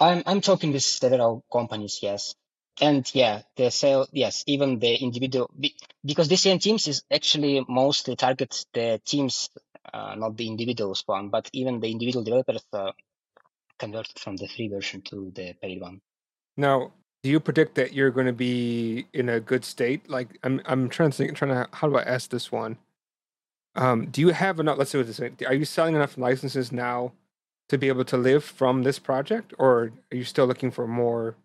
I'm 0.00 0.22
I'm 0.26 0.40
talking 0.40 0.72
with 0.72 0.82
several 0.82 1.44
companies, 1.52 2.00
yes, 2.02 2.34
and 2.80 3.08
yeah, 3.14 3.42
the 3.56 3.70
sale, 3.70 4.06
yes, 4.12 4.44
even 4.46 4.78
the 4.78 4.94
individual 4.94 5.50
because 6.04 6.28
DCM 6.28 6.60
teams 6.60 6.88
is 6.88 7.02
actually 7.10 7.64
mostly 7.68 8.16
targets 8.16 8.66
the 8.72 9.00
teams, 9.04 9.50
uh, 9.92 10.14
not 10.16 10.36
the 10.36 10.48
individuals 10.48 11.02
one, 11.06 11.28
but 11.28 11.48
even 11.52 11.80
the 11.80 11.90
individual 11.90 12.24
developers 12.24 12.64
uh, 12.72 12.92
converted 13.78 14.18
from 14.18 14.36
the 14.36 14.48
free 14.48 14.68
version 14.68 15.02
to 15.02 15.30
the 15.34 15.54
paid 15.60 15.80
one. 15.80 16.00
Now, 16.56 16.92
do 17.22 17.30
you 17.30 17.40
predict 17.40 17.74
that 17.76 17.92
you're 17.92 18.10
going 18.10 18.26
to 18.26 18.32
be 18.32 19.06
in 19.12 19.28
a 19.28 19.38
good 19.38 19.64
state? 19.64 20.08
Like, 20.08 20.38
I'm 20.42 20.60
I'm 20.64 20.88
trying 20.88 21.10
to 21.10 21.16
think, 21.16 21.36
trying 21.36 21.52
to 21.52 21.68
how 21.72 21.88
do 21.88 21.96
I 21.96 22.02
ask 22.02 22.30
this 22.30 22.50
one? 22.50 22.78
Um, 23.74 24.06
do 24.06 24.20
you 24.20 24.28
have 24.28 24.60
enough? 24.60 24.78
Let's 24.78 24.90
say 24.90 24.98
what 24.98 25.06
this 25.06 25.20
way. 25.20 25.32
Are 25.46 25.54
you 25.54 25.64
selling 25.64 25.94
enough 25.94 26.18
licenses 26.18 26.72
now 26.72 27.12
to 27.68 27.78
be 27.78 27.88
able 27.88 28.04
to 28.04 28.16
live 28.16 28.44
from 28.44 28.82
this 28.82 28.98
project, 28.98 29.54
or 29.58 29.92
are 30.12 30.16
you 30.16 30.24
still 30.24 30.46
looking 30.46 30.70
for 30.70 30.86
more? 30.86 31.36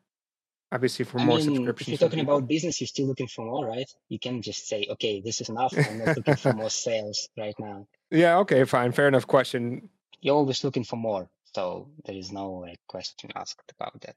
Obviously, 0.70 1.06
for 1.06 1.20
I 1.20 1.26
more 1.26 1.38
mean, 1.38 1.46
subscriptions. 1.46 1.88
If 1.94 2.02
you're 2.02 2.10
talking 2.10 2.24
about 2.24 2.48
business, 2.48 2.82
you're 2.82 2.90
still 2.90 3.08
looking 3.08 3.28
for 3.28 3.46
more, 3.46 3.66
right? 3.66 3.90
You 4.10 4.20
can 4.20 4.42
just 4.42 4.68
say, 4.68 4.86
"Okay, 4.90 5.22
this 5.22 5.40
is 5.40 5.48
enough. 5.48 5.74
I'm 5.78 6.00
not 6.00 6.18
looking 6.18 6.36
for 6.36 6.52
more 6.62 6.70
sales 6.70 7.30
right 7.38 7.56
now." 7.58 7.88
Yeah. 8.12 8.38
Okay. 8.40 8.66
Fine. 8.66 8.92
Fair 8.92 9.08
enough. 9.08 9.26
Question. 9.26 9.90
You're 10.20 10.36
always 10.36 10.64
looking 10.66 10.84
for 10.84 10.98
more, 10.98 11.30
so 11.54 11.88
there 12.04 12.16
is 12.16 12.34
no 12.34 12.52
like 12.52 12.80
question 12.88 13.32
asked 13.36 13.72
about 13.80 14.02
that. 14.02 14.16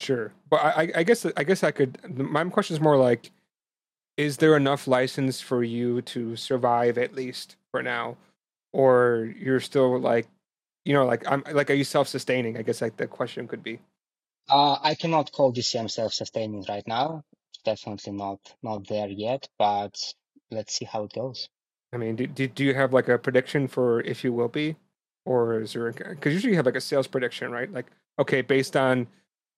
Sure, 0.00 0.32
but 0.50 0.56
I, 0.56 0.90
I 0.96 1.02
guess 1.04 1.24
I 1.36 1.44
guess 1.44 1.62
I 1.62 1.70
could. 1.70 1.96
My 2.18 2.42
question 2.46 2.74
is 2.74 2.80
more 2.80 2.96
like 2.96 3.30
is 4.22 4.36
there 4.36 4.56
enough 4.56 4.86
license 4.86 5.40
for 5.40 5.62
you 5.62 6.02
to 6.02 6.36
survive 6.36 6.96
at 6.98 7.14
least 7.14 7.56
for 7.70 7.82
now 7.82 8.16
or 8.72 9.32
you're 9.38 9.60
still 9.60 9.98
like 9.98 10.26
you 10.84 10.92
know 10.92 11.04
like 11.04 11.22
i'm 11.30 11.42
like 11.52 11.70
are 11.70 11.74
you 11.74 11.84
self-sustaining 11.84 12.56
i 12.56 12.62
guess 12.62 12.80
like 12.80 12.96
the 12.96 13.06
question 13.06 13.46
could 13.48 13.62
be 13.62 13.78
uh, 14.50 14.76
i 14.82 14.94
cannot 14.94 15.30
call 15.32 15.52
dcm 15.52 15.90
self-sustaining 15.90 16.64
right 16.68 16.86
now 16.86 17.22
definitely 17.64 18.12
not 18.12 18.38
not 18.62 18.86
there 18.88 19.08
yet, 19.08 19.48
but 19.58 19.96
let's 20.50 20.74
see 20.74 20.84
how 20.84 21.04
it 21.04 21.12
goes. 21.12 21.48
I 21.92 21.98
mean, 21.98 22.16
do, 22.16 22.26
do, 22.26 22.48
do 22.48 22.64
you 22.64 22.74
have 22.74 22.92
like 22.92 23.08
a 23.08 23.18
prediction 23.18 23.68
for 23.68 24.00
if 24.02 24.24
you 24.24 24.32
will 24.32 24.48
be, 24.48 24.76
or 25.24 25.60
is 25.60 25.74
there? 25.74 25.92
Because 25.92 26.32
usually 26.32 26.52
you 26.52 26.56
have 26.56 26.66
like 26.66 26.76
a 26.76 26.80
sales 26.80 27.06
prediction, 27.06 27.50
right? 27.50 27.70
Like, 27.72 27.86
okay, 28.18 28.40
based 28.40 28.76
on 28.76 29.06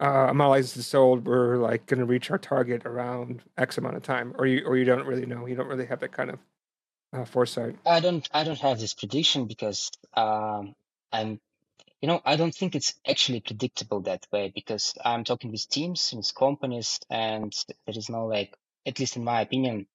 uh, 0.00 0.28
amount 0.30 0.48
of 0.48 0.50
licenses 0.50 0.86
sold, 0.86 1.26
we're 1.26 1.56
like 1.56 1.86
going 1.86 2.00
to 2.00 2.06
reach 2.06 2.30
our 2.30 2.38
target 2.38 2.84
around 2.84 3.42
X 3.56 3.78
amount 3.78 3.96
of 3.96 4.02
time, 4.02 4.34
or 4.38 4.46
you 4.46 4.64
or 4.66 4.76
you 4.76 4.84
don't 4.84 5.06
really 5.06 5.26
know. 5.26 5.46
You 5.46 5.54
don't 5.54 5.68
really 5.68 5.86
have 5.86 6.00
that 6.00 6.12
kind 6.12 6.30
of 6.30 6.38
uh, 7.12 7.24
foresight. 7.24 7.76
I 7.86 8.00
don't. 8.00 8.28
I 8.32 8.44
don't 8.44 8.58
have 8.58 8.80
this 8.80 8.94
prediction 8.94 9.46
because 9.46 9.90
um, 10.14 10.74
I'm. 11.12 11.40
You 12.00 12.08
know, 12.08 12.20
I 12.24 12.36
don't 12.36 12.54
think 12.54 12.74
it's 12.74 12.94
actually 13.08 13.40
predictable 13.40 14.00
that 14.02 14.26
way 14.30 14.52
because 14.54 14.94
I'm 15.02 15.24
talking 15.24 15.50
with 15.50 15.66
teams, 15.70 16.12
with 16.14 16.34
companies, 16.34 17.00
and 17.08 17.54
there 17.86 17.96
is 17.96 18.10
no 18.10 18.26
like, 18.26 18.54
at 18.84 18.98
least 18.98 19.16
in 19.16 19.24
my 19.24 19.40
opinion, 19.40 19.86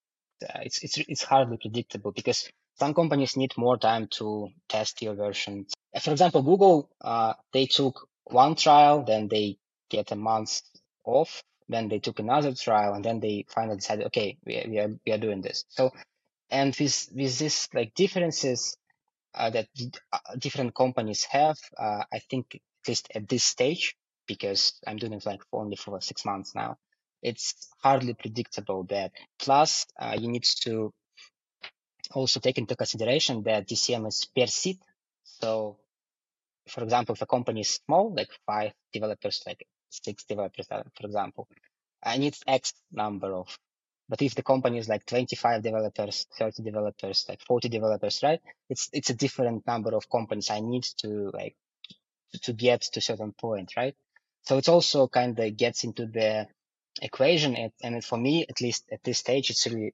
uh, 0.42 0.60
it's 0.64 0.84
it's 0.84 0.98
it's 0.98 1.24
hardly 1.24 1.58
predictable 1.58 2.12
because 2.12 2.50
some 2.80 2.94
companies 2.94 3.36
need 3.38 3.56
more 3.58 3.78
time 3.78 4.08
to 4.12 4.50
test 4.70 5.02
your 5.02 5.14
version. 5.14 5.68
For 6.02 6.12
example, 6.12 6.42
Google, 6.42 6.90
uh, 7.02 7.34
they 7.52 7.66
took 7.66 8.08
one 8.24 8.56
trial, 8.56 9.04
then 9.04 9.28
they 9.28 9.58
get 9.90 10.12
a 10.12 10.16
month 10.16 10.62
off, 11.06 11.44
then 11.68 11.88
they 11.88 12.00
took 12.00 12.20
another 12.20 12.54
trial, 12.54 12.94
and 12.94 13.04
then 13.06 13.20
they 13.20 13.46
finally 13.50 13.78
decided, 13.78 14.08
okay, 14.08 14.38
we, 14.46 14.66
we 14.68 14.80
are 14.80 14.92
we 15.06 15.12
are 15.12 15.18
doing 15.18 15.42
this. 15.42 15.66
So, 15.70 15.92
and 16.50 16.76
with 16.80 17.10
with 17.14 17.38
this 17.40 17.70
like 17.74 17.94
differences 17.94 18.78
uh, 19.34 19.50
that 19.52 19.68
uh, 20.12 20.18
different 20.38 20.74
companies 20.76 21.24
have, 21.26 21.58
uh, 21.78 22.04
I 22.12 22.20
think 22.20 22.56
at 22.56 22.88
least 22.88 23.10
at 23.14 23.28
this 23.28 23.44
stage, 23.44 23.96
because 24.28 24.80
I'm 24.86 24.98
doing 24.98 25.14
it 25.14 25.26
like 25.26 25.42
only 25.54 25.76
for 25.76 26.02
six 26.02 26.26
months 26.26 26.56
now, 26.56 26.78
it's 27.22 27.70
hardly 27.84 28.14
predictable 28.14 28.84
that. 28.86 29.12
Plus, 29.38 29.86
uh, 30.00 30.18
you 30.20 30.28
need 30.30 30.46
to 30.64 30.92
also 32.14 32.40
take 32.40 32.58
into 32.58 32.76
consideration 32.76 33.44
that 33.44 33.68
DCM 33.68 34.08
is 34.08 34.26
per 34.36 34.48
seat. 34.48 34.80
So, 35.24 35.78
for 36.68 36.84
example, 36.84 37.14
if 37.14 37.22
a 37.22 37.26
company 37.26 37.62
is 37.62 37.80
small, 37.86 38.14
like 38.14 38.30
five 38.46 38.72
developers, 38.94 39.44
like 39.46 39.66
six 39.90 40.24
developers, 40.26 40.68
uh, 40.72 40.84
for 41.00 41.06
example, 41.08 41.48
I 42.04 42.18
need 42.18 42.36
X 42.48 42.74
number 42.92 43.34
of. 43.34 43.58
But 44.08 44.22
if 44.24 44.34
the 44.34 44.44
company 44.44 44.80
is 44.80 44.90
like 44.90 45.06
25 45.06 45.62
developers, 45.62 46.26
30 46.38 46.64
developers, 46.64 47.26
like 47.30 47.42
40 47.42 47.70
developers, 47.70 48.22
right? 48.24 48.42
It's 48.70 48.90
it's 48.92 49.12
a 49.12 49.14
different 49.14 49.68
number 49.68 49.96
of 49.96 50.10
companies 50.10 50.50
I 50.50 50.62
need 50.62 50.86
to 51.02 51.32
like 51.34 51.56
to 52.44 52.54
get 52.54 52.82
to 52.82 53.02
certain 53.02 53.34
point, 53.34 53.74
right? 53.78 53.96
So 54.44 54.58
it's 54.58 54.70
also 54.70 55.08
kind 55.08 55.38
of 55.40 55.58
gets 55.58 55.84
into 55.84 56.06
the 56.06 56.48
equation. 57.02 57.56
And, 57.56 57.72
and 57.84 58.04
for 58.04 58.18
me, 58.18 58.46
at 58.50 58.62
least 58.62 58.86
at 58.92 59.04
this 59.04 59.20
stage, 59.20 59.50
it's 59.50 59.68
really 59.68 59.94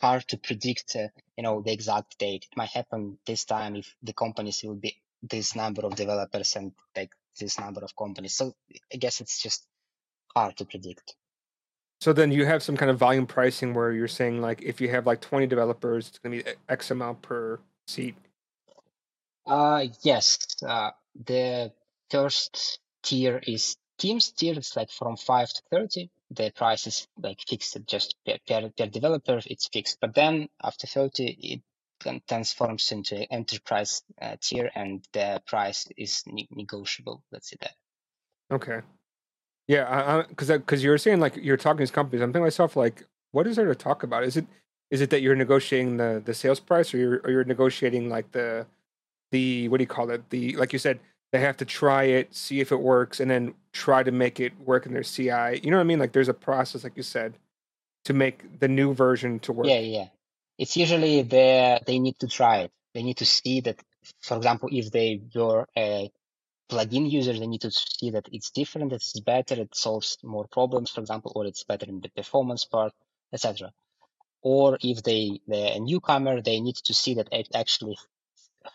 hard 0.00 0.26
to 0.28 0.38
predict, 0.38 0.96
uh, 0.96 1.08
you 1.36 1.42
know, 1.42 1.62
the 1.62 1.72
exact 1.72 2.18
date. 2.18 2.46
It 2.50 2.56
might 2.56 2.70
happen 2.70 3.18
this 3.26 3.44
time 3.44 3.76
if 3.76 3.94
the 4.02 4.12
companies 4.12 4.62
will 4.62 4.74
be 4.74 4.96
this 5.22 5.56
number 5.56 5.82
of 5.82 5.96
developers 5.96 6.54
and 6.56 6.72
like 6.96 7.10
this 7.38 7.58
number 7.58 7.82
of 7.82 7.94
companies. 7.96 8.34
So 8.34 8.52
I 8.92 8.96
guess 8.96 9.20
it's 9.20 9.42
just 9.42 9.66
hard 10.34 10.56
to 10.58 10.64
predict. 10.64 11.14
So 12.00 12.12
then 12.12 12.32
you 12.32 12.44
have 12.44 12.62
some 12.62 12.76
kind 12.76 12.90
of 12.90 12.98
volume 12.98 13.26
pricing 13.26 13.72
where 13.72 13.92
you're 13.92 14.08
saying 14.08 14.40
like 14.40 14.62
if 14.62 14.80
you 14.80 14.88
have 14.90 15.06
like 15.06 15.20
20 15.20 15.46
developers, 15.46 16.08
it's 16.08 16.18
going 16.18 16.38
to 16.38 16.44
be 16.44 16.50
X 16.68 16.90
amount 16.90 17.22
per 17.22 17.60
seat. 17.86 18.16
Uh, 19.46 19.86
yes. 20.02 20.38
Uh, 20.66 20.90
the 21.26 21.72
first 22.10 22.80
tier 23.02 23.40
is 23.46 23.76
Teams 23.96 24.32
tier. 24.32 24.54
It's 24.56 24.76
like 24.76 24.90
from 24.90 25.16
five 25.16 25.48
to 25.48 25.62
30. 25.70 26.10
The 26.30 26.50
price 26.50 26.86
is 26.86 27.06
like 27.16 27.38
fixed 27.46 27.78
just 27.86 28.16
per, 28.26 28.38
per, 28.46 28.70
per 28.76 28.86
developer. 28.86 29.40
It's 29.46 29.68
fixed. 29.68 29.98
But 30.00 30.14
then 30.14 30.48
after 30.62 30.86
30, 30.86 31.38
it 31.40 31.62
transforms 32.28 32.92
into 32.92 33.30
enterprise 33.32 34.02
uh, 34.20 34.36
tier 34.40 34.70
and 34.74 35.06
the 35.12 35.42
price 35.46 35.86
is 35.96 36.22
ne- 36.26 36.48
negotiable. 36.50 37.22
Let's 37.32 37.50
say 37.50 37.56
that. 37.60 37.74
Okay. 38.52 38.80
Yeah, 39.66 40.22
because 40.28 40.48
because 40.48 40.84
you 40.84 40.90
were 40.90 40.98
saying 40.98 41.20
like 41.20 41.36
you're 41.36 41.56
talking 41.56 41.86
to 41.86 41.92
companies. 41.92 42.22
I'm 42.22 42.30
thinking 42.32 42.44
myself 42.44 42.76
like, 42.76 43.04
what 43.32 43.46
is 43.46 43.56
there 43.56 43.66
to 43.66 43.74
talk 43.74 44.02
about? 44.02 44.24
Is 44.24 44.36
it 44.36 44.46
is 44.90 45.00
it 45.00 45.10
that 45.10 45.22
you're 45.22 45.34
negotiating 45.34 45.96
the 45.96 46.22
the 46.24 46.34
sales 46.34 46.60
price, 46.60 46.92
or 46.92 46.98
you're 46.98 47.20
or 47.24 47.30
you're 47.30 47.44
negotiating 47.44 48.10
like 48.10 48.30
the 48.32 48.66
the 49.32 49.68
what 49.68 49.78
do 49.78 49.82
you 49.82 49.88
call 49.88 50.10
it? 50.10 50.28
The 50.28 50.54
like 50.56 50.74
you 50.74 50.78
said, 50.78 51.00
they 51.32 51.40
have 51.40 51.56
to 51.56 51.64
try 51.64 52.04
it, 52.04 52.34
see 52.34 52.60
if 52.60 52.72
it 52.72 52.80
works, 52.80 53.20
and 53.20 53.30
then 53.30 53.54
try 53.72 54.02
to 54.02 54.12
make 54.12 54.38
it 54.38 54.52
work 54.60 54.84
in 54.84 54.92
their 54.92 55.02
CI. 55.02 55.60
You 55.62 55.70
know 55.70 55.78
what 55.78 55.80
I 55.80 55.84
mean? 55.84 55.98
Like 55.98 56.12
there's 56.12 56.28
a 56.28 56.34
process, 56.34 56.84
like 56.84 56.96
you 56.96 57.02
said, 57.02 57.38
to 58.04 58.12
make 58.12 58.60
the 58.60 58.68
new 58.68 58.92
version 58.92 59.38
to 59.40 59.52
work. 59.52 59.66
Yeah, 59.66 59.80
yeah. 59.80 60.06
It's 60.58 60.76
usually 60.76 61.22
they 61.22 61.80
they 61.86 61.98
need 61.98 62.18
to 62.20 62.28
try 62.28 62.58
it. 62.60 62.72
They 62.94 63.02
need 63.02 63.18
to 63.18 63.26
see 63.26 63.60
that, 63.62 63.80
for 64.20 64.36
example, 64.36 64.68
if 64.72 64.90
they 64.90 65.22
were 65.34 65.66
a 65.76 66.10
plugin 66.70 67.10
user, 67.10 67.32
they 67.32 67.46
need 67.46 67.62
to 67.62 67.70
see 67.70 68.10
that 68.10 68.28
it's 68.32 68.50
different, 68.50 68.92
it's 68.92 69.18
better, 69.20 69.54
it 69.60 69.74
solves 69.74 70.18
more 70.22 70.46
problems, 70.46 70.90
for 70.90 71.00
example, 71.00 71.32
or 71.34 71.46
it's 71.46 71.64
better 71.64 71.86
in 71.86 72.00
the 72.00 72.08
performance 72.10 72.64
part, 72.64 72.92
etc. 73.32 73.72
Or 74.42 74.78
if 74.82 75.02
they 75.02 75.40
they're 75.46 75.76
a 75.76 75.80
newcomer, 75.80 76.40
they 76.40 76.60
need 76.60 76.76
to 76.76 76.94
see 76.94 77.14
that 77.14 77.28
it 77.32 77.48
actually 77.54 77.98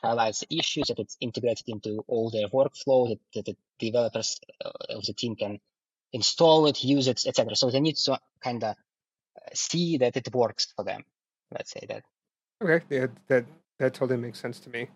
highlights 0.02 0.44
issues, 0.50 0.88
that 0.88 1.00
it's 1.00 1.18
integrated 1.22 1.68
into 1.68 2.04
all 2.08 2.30
their 2.30 2.48
workflow, 2.48 3.10
that, 3.10 3.20
that 3.36 3.46
the 3.46 3.58
developers 3.80 4.40
uh, 4.64 4.72
of 4.90 5.06
the 5.06 5.14
team 5.14 5.36
can 5.36 5.60
install 6.12 6.68
it, 6.68 6.84
use 6.84 7.08
it, 7.08 7.26
etc. 7.26 7.56
So 7.56 7.70
they 7.70 7.80
need 7.80 7.96
to 7.98 8.20
kind 8.44 8.64
of 8.64 8.76
see 9.54 9.98
that 10.00 10.18
it 10.18 10.34
works 10.34 10.74
for 10.76 10.84
them. 10.84 11.04
Let's 11.52 11.72
say 11.72 11.86
that. 11.90 12.04
Okay, 12.62 12.84
yeah, 12.90 13.08
that 13.28 13.46
that 13.80 13.94
totally 13.94 14.20
makes 14.20 14.40
sense 14.40 14.60
to 14.62 14.70
me. 14.70 14.90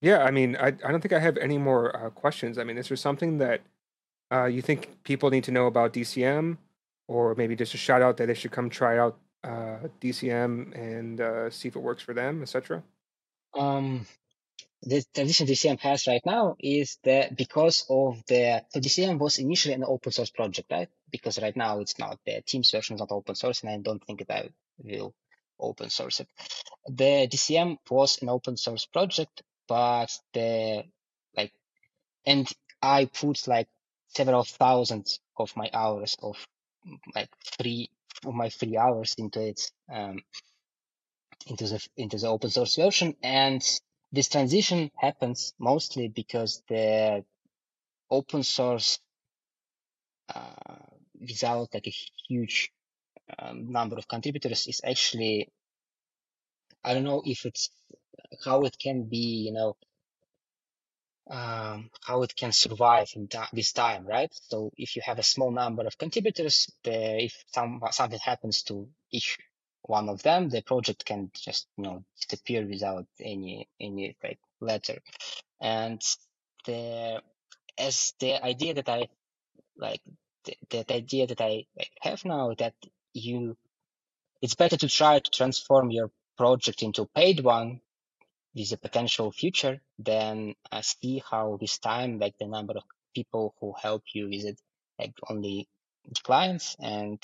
Yeah, 0.00 0.22
I 0.22 0.30
mean, 0.30 0.56
I 0.56 0.68
I 0.68 0.90
don't 0.90 1.00
think 1.00 1.12
I 1.12 1.18
have 1.18 1.36
any 1.38 1.58
more 1.58 1.94
uh, 1.96 2.10
questions. 2.10 2.58
I 2.58 2.64
mean, 2.64 2.78
is 2.78 2.88
there 2.88 2.96
something 2.96 3.38
that 3.38 3.62
uh, 4.32 4.44
you 4.44 4.62
think 4.62 5.02
people 5.04 5.30
need 5.30 5.44
to 5.44 5.52
know 5.52 5.66
about 5.66 5.92
DCM, 5.92 6.58
or 7.08 7.34
maybe 7.34 7.56
just 7.56 7.74
a 7.74 7.78
shout 7.78 8.02
out 8.02 8.16
that 8.18 8.26
they 8.26 8.34
should 8.34 8.52
come 8.52 8.70
try 8.70 8.98
out 8.98 9.18
uh, 9.44 9.78
DCM 10.00 10.74
and 10.76 11.20
uh, 11.20 11.50
see 11.50 11.68
if 11.68 11.76
it 11.76 11.82
works 11.82 12.02
for 12.02 12.14
them, 12.14 12.42
etc. 12.42 12.82
Um, 13.54 14.06
the 14.82 15.02
transition 15.12 15.46
DCM 15.46 15.80
has 15.80 16.06
right 16.06 16.22
now 16.24 16.56
is 16.60 16.98
that 17.04 17.36
because 17.36 17.84
of 17.90 18.22
the 18.28 18.62
so 18.68 18.80
DCM 18.80 19.18
was 19.18 19.38
initially 19.38 19.74
an 19.74 19.84
open 19.84 20.12
source 20.12 20.30
project, 20.30 20.70
right? 20.70 20.88
Because 21.10 21.40
right 21.40 21.56
now 21.56 21.80
it's 21.80 21.98
not 21.98 22.18
the 22.24 22.42
Teams 22.46 22.70
version 22.70 22.94
is 22.94 23.00
not 23.00 23.10
open 23.10 23.34
source, 23.34 23.62
and 23.62 23.70
I 23.70 23.78
don't 23.78 24.04
think 24.04 24.26
that 24.26 24.30
I 24.30 24.50
will 24.78 25.14
open 25.60 25.90
source 25.90 26.20
it. 26.20 26.28
The 26.86 27.28
DCM 27.30 27.78
was 27.90 28.22
an 28.22 28.28
open 28.28 28.56
source 28.56 28.86
project, 28.86 29.42
but 29.68 30.10
the 30.32 30.84
like, 31.36 31.52
and 32.26 32.48
I 32.82 33.06
put 33.06 33.46
like 33.46 33.68
several 34.08 34.44
thousands 34.44 35.20
of 35.36 35.56
my 35.56 35.70
hours 35.72 36.16
of 36.22 36.36
like 37.14 37.30
free 37.60 37.90
of 38.24 38.34
my 38.34 38.48
free 38.48 38.76
hours 38.76 39.14
into 39.18 39.40
it, 39.40 39.60
um, 39.92 40.20
into 41.46 41.66
the 41.66 41.86
into 41.96 42.16
the 42.18 42.28
open 42.28 42.50
source 42.50 42.76
version, 42.76 43.14
and 43.22 43.62
this 44.12 44.28
transition 44.28 44.90
happens 44.96 45.54
mostly 45.58 46.08
because 46.08 46.62
the 46.68 47.24
open 48.10 48.42
source 48.42 48.98
uh, 50.34 50.54
without 51.20 51.68
like 51.74 51.86
a 51.86 51.94
huge 52.28 52.70
um, 53.38 53.70
number 53.70 53.96
of 53.96 54.08
contributors 54.08 54.66
is 54.66 54.80
actually 54.84 55.48
I 56.84 56.94
don't 56.94 57.04
know 57.04 57.22
if 57.24 57.44
it's 57.46 57.70
how 58.44 58.62
it 58.62 58.76
can 58.78 59.04
be 59.04 59.44
you 59.46 59.52
know 59.52 59.76
um, 61.30 61.90
how 62.02 62.22
it 62.22 62.34
can 62.34 62.52
survive 62.52 63.10
in 63.14 63.28
ta- 63.28 63.50
this 63.52 63.72
time, 63.72 64.06
right? 64.06 64.32
So 64.48 64.72
if 64.76 64.96
you 64.96 65.02
have 65.04 65.18
a 65.18 65.22
small 65.22 65.50
number 65.50 65.86
of 65.86 65.98
contributors, 65.98 66.70
the, 66.84 67.24
if 67.24 67.44
some 67.52 67.82
something 67.90 68.18
happens 68.18 68.62
to 68.64 68.88
each 69.10 69.38
one 69.82 70.08
of 70.08 70.22
them, 70.22 70.48
the 70.48 70.62
project 70.62 71.04
can 71.04 71.30
just 71.34 71.66
you 71.76 71.84
know 71.84 72.04
disappear 72.20 72.66
without 72.66 73.06
any 73.20 73.68
any 73.80 74.16
like 74.22 74.38
letter. 74.60 74.98
And 75.60 76.00
the 76.66 77.22
as 77.76 78.14
the 78.20 78.42
idea 78.42 78.74
that 78.74 78.88
I 78.88 79.08
like 79.76 80.00
the, 80.44 80.54
that 80.70 80.90
idea 80.90 81.26
that 81.26 81.40
I 81.40 81.66
have 82.00 82.24
now 82.24 82.54
that 82.58 82.74
you 83.18 83.56
it's 84.40 84.54
better 84.54 84.76
to 84.76 84.88
try 84.88 85.18
to 85.18 85.30
transform 85.30 85.90
your 85.90 86.10
project 86.36 86.82
into 86.82 87.02
a 87.02 87.06
paid 87.06 87.40
one 87.40 87.80
with 88.54 88.72
a 88.72 88.76
potential 88.76 89.30
future 89.32 89.80
than 89.98 90.54
uh, 90.72 90.80
see 90.80 91.22
how 91.30 91.58
this 91.60 91.78
time 91.78 92.18
like 92.18 92.36
the 92.38 92.46
number 92.46 92.74
of 92.76 92.84
people 93.14 93.54
who 93.60 93.74
help 93.80 94.02
you 94.14 94.28
with 94.28 94.44
it 94.44 94.60
like 94.98 95.12
only 95.28 95.68
declines 96.12 96.76
and 96.80 97.22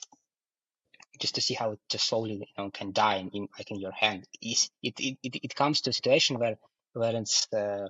just 1.21 1.37
to 1.37 1.41
see 1.41 1.55
how 1.55 1.73
it 1.73 1.79
just 1.89 2.09
slowly 2.09 2.35
you 2.35 2.47
know 2.59 2.71
can 2.71 2.93
die 2.93 3.17
in, 3.17 3.29
in 3.31 3.49
like 3.57 3.71
in 3.71 3.79
your 3.79 3.93
hand 3.93 4.27
it, 4.43 4.69
it, 4.83 5.01
it, 5.01 5.37
it 5.45 5.55
comes 5.55 5.81
to 5.81 5.91
a 5.91 5.93
situation 5.93 6.39
where 6.39 6.57
where 6.93 7.15
it's 7.17 7.53
uh, 7.53 7.89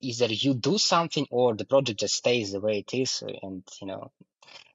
either 0.00 0.26
you 0.26 0.54
do 0.54 0.78
something 0.78 1.26
or 1.30 1.54
the 1.54 1.64
project 1.64 2.00
just 2.00 2.14
stays 2.14 2.52
the 2.52 2.60
way 2.60 2.78
it 2.78 2.94
is 2.94 3.22
and 3.42 3.64
you 3.80 3.86
know 3.86 4.10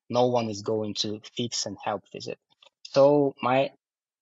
no 0.09 0.27
one 0.27 0.49
is 0.49 0.63
going 0.63 0.95
to 0.95 1.21
fix 1.35 1.65
and 1.65 1.77
help 1.83 2.03
with 2.13 2.27
it. 2.27 2.39
So 2.91 3.35
my 3.43 3.71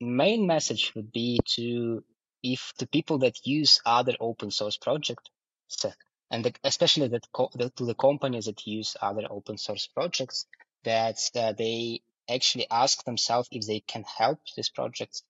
main 0.01 0.45
message 0.45 0.91
would 0.93 1.13
be 1.13 1.39
to 1.55 2.03
if 2.43 2.73
the 2.79 2.87
people 2.87 3.19
that 3.19 3.45
use 3.45 3.79
other 3.85 4.13
open 4.19 4.51
source 4.51 4.75
projects, 4.75 5.29
and 6.29 6.43
the, 6.43 6.53
especially 6.65 7.07
that 7.07 7.25
the, 7.55 7.69
to 7.77 7.85
the 7.85 7.95
companies 7.95 8.45
that 8.45 8.67
use 8.67 8.97
other 9.01 9.23
open 9.29 9.57
source 9.57 9.87
projects, 9.87 10.45
that 10.83 11.17
uh, 11.33 11.53
they 11.53 12.01
actually 12.29 12.67
ask 12.69 13.05
themselves 13.05 13.47
if 13.53 13.65
they 13.65 13.79
can 13.79 14.03
help 14.03 14.39
these 14.57 14.69
projects, 14.69 15.23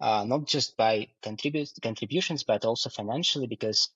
uh, 0.00 0.24
not 0.24 0.46
just 0.46 0.74
by 0.78 1.08
contribute 1.22 1.70
contributions, 1.82 2.42
but 2.42 2.64
also 2.64 2.88
financially, 2.88 3.46
because 3.46 3.90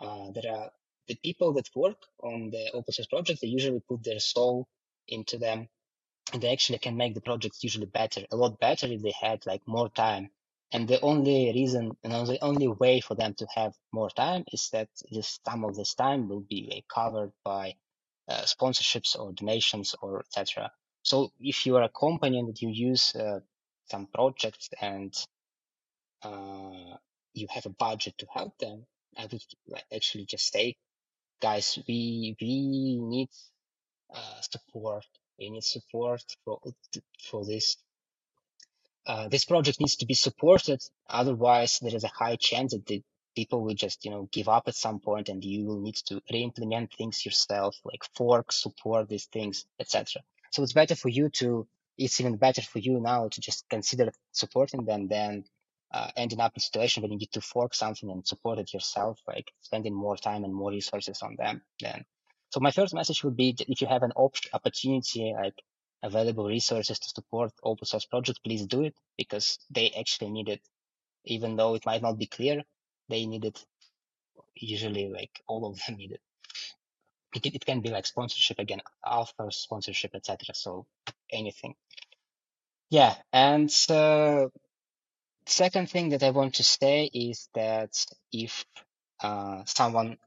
uh, 0.00 0.32
there 0.34 0.52
are 0.52 0.70
the 1.06 1.14
people 1.22 1.52
that 1.52 1.68
work 1.76 1.98
on 2.20 2.50
the 2.50 2.72
open 2.74 2.92
source 2.92 3.06
project. 3.06 3.40
They 3.40 3.46
usually 3.46 3.82
put 3.88 4.02
their 4.02 4.18
soul 4.18 4.66
into 5.06 5.38
them 5.38 5.68
and 6.32 6.42
they 6.42 6.52
actually 6.52 6.78
can 6.78 6.96
make 6.96 7.14
the 7.14 7.20
projects 7.20 7.62
usually 7.62 7.86
better, 7.86 8.22
a 8.30 8.36
lot 8.36 8.58
better 8.58 8.86
if 8.86 9.02
they 9.02 9.14
had 9.20 9.46
like 9.46 9.62
more 9.66 9.88
time. 9.88 10.30
And 10.72 10.88
the 10.88 11.00
only 11.00 11.52
reason, 11.54 11.96
you 12.02 12.10
know, 12.10 12.26
the 12.26 12.42
only 12.42 12.66
way 12.66 13.00
for 13.00 13.14
them 13.14 13.34
to 13.34 13.46
have 13.54 13.74
more 13.92 14.10
time 14.10 14.44
is 14.52 14.68
that 14.72 14.88
this 15.10 15.38
some 15.48 15.64
of 15.64 15.76
this 15.76 15.94
time 15.94 16.28
will 16.28 16.40
be 16.40 16.68
like, 16.70 16.88
covered 16.88 17.32
by 17.44 17.74
uh, 18.28 18.42
sponsorships 18.42 19.18
or 19.18 19.32
donations 19.32 19.94
or 20.02 20.20
etc. 20.20 20.72
So 21.02 21.30
if 21.38 21.66
you 21.66 21.76
are 21.76 21.84
a 21.84 21.88
company 21.88 22.40
and 22.40 22.60
you 22.60 22.68
use 22.70 23.14
uh, 23.14 23.40
some 23.88 24.08
projects 24.12 24.68
and 24.80 25.14
uh, 26.22 26.96
you 27.32 27.46
have 27.50 27.66
a 27.66 27.70
budget 27.70 28.18
to 28.18 28.26
help 28.34 28.58
them, 28.58 28.86
I 29.16 29.28
would 29.30 29.42
actually 29.94 30.26
just 30.26 30.52
say, 30.52 30.76
guys, 31.40 31.78
we 31.86 32.34
we 32.40 32.98
need 33.00 33.28
uh, 34.12 34.40
support 34.40 35.06
need 35.38 35.64
support 35.64 36.22
for 36.44 36.60
for 37.30 37.44
this. 37.44 37.76
Uh, 39.06 39.28
this 39.28 39.44
project 39.44 39.78
needs 39.78 39.96
to 39.96 40.06
be 40.06 40.14
supported. 40.14 40.82
Otherwise, 41.08 41.78
there 41.80 41.94
is 41.94 42.04
a 42.04 42.08
high 42.08 42.36
chance 42.36 42.72
that 42.72 42.86
the 42.86 43.02
people 43.36 43.62
will 43.62 43.74
just 43.74 44.04
you 44.04 44.10
know 44.10 44.28
give 44.32 44.48
up 44.48 44.64
at 44.66 44.74
some 44.74 44.98
point, 45.00 45.28
and 45.28 45.44
you 45.44 45.66
will 45.66 45.80
need 45.80 45.96
to 46.06 46.20
re-implement 46.32 46.92
things 46.92 47.24
yourself, 47.24 47.76
like 47.84 48.04
fork, 48.14 48.50
support 48.52 49.08
these 49.08 49.26
things, 49.26 49.66
etc. 49.78 50.22
So 50.50 50.62
it's 50.62 50.72
better 50.72 50.96
for 50.96 51.08
you 51.08 51.28
to. 51.40 51.66
It's 51.98 52.20
even 52.20 52.36
better 52.36 52.60
for 52.60 52.78
you 52.78 53.00
now 53.00 53.28
to 53.28 53.40
just 53.40 53.66
consider 53.70 54.12
supporting 54.32 54.84
them 54.84 55.08
than 55.08 55.44
uh, 55.92 56.10
ending 56.16 56.40
up 56.40 56.52
in 56.54 56.58
a 56.58 56.60
situation 56.60 57.02
where 57.02 57.10
you 57.10 57.16
need 57.16 57.32
to 57.32 57.40
fork 57.40 57.74
something 57.74 58.10
and 58.10 58.26
support 58.26 58.58
it 58.58 58.74
yourself, 58.74 59.18
like 59.26 59.50
spending 59.62 59.94
more 59.94 60.16
time 60.16 60.44
and 60.44 60.54
more 60.54 60.70
resources 60.70 61.22
on 61.22 61.36
them. 61.36 61.62
Then 61.80 62.04
so 62.50 62.60
my 62.60 62.70
first 62.72 62.94
message 62.94 63.24
would 63.24 63.36
be 63.36 63.52
that 63.58 63.70
if 63.70 63.80
you 63.80 63.88
have 63.88 64.02
an 64.04 64.12
op- 64.16 64.36
opportunity, 64.52 65.34
like 65.34 65.54
available 66.02 66.46
resources 66.46 66.98
to 67.00 67.08
support 67.10 67.52
open 67.62 67.86
source 67.86 68.06
projects, 68.06 68.40
please 68.40 68.66
do 68.66 68.82
it 68.84 68.94
because 69.18 69.58
they 69.70 69.90
actually 69.98 70.30
need 70.30 70.48
it. 70.48 70.62
Even 71.24 71.56
though 71.56 71.74
it 71.74 71.86
might 71.86 72.02
not 72.02 72.18
be 72.18 72.26
clear, 72.26 72.62
they 73.08 73.26
need 73.26 73.44
it. 73.44 73.64
Usually, 74.56 75.08
like 75.10 75.42
all 75.48 75.66
of 75.66 75.78
them 75.86 75.96
need 75.96 76.12
it. 76.12 76.20
It, 77.34 77.46
it 77.54 77.66
can 77.66 77.80
be 77.80 77.90
like 77.90 78.06
sponsorship 78.06 78.58
again, 78.58 78.80
author 79.06 79.50
sponsorship, 79.50 80.14
etc. 80.14 80.54
So 80.54 80.86
anything. 81.32 81.74
Yeah, 82.90 83.14
and 83.32 83.70
uh, 83.90 84.48
second 85.46 85.90
thing 85.90 86.10
that 86.10 86.22
I 86.24 86.30
want 86.30 86.56
to 86.56 86.64
say 86.64 87.06
is 87.12 87.48
that 87.54 87.92
if 88.32 88.64
uh, 89.22 89.64
someone 89.66 90.18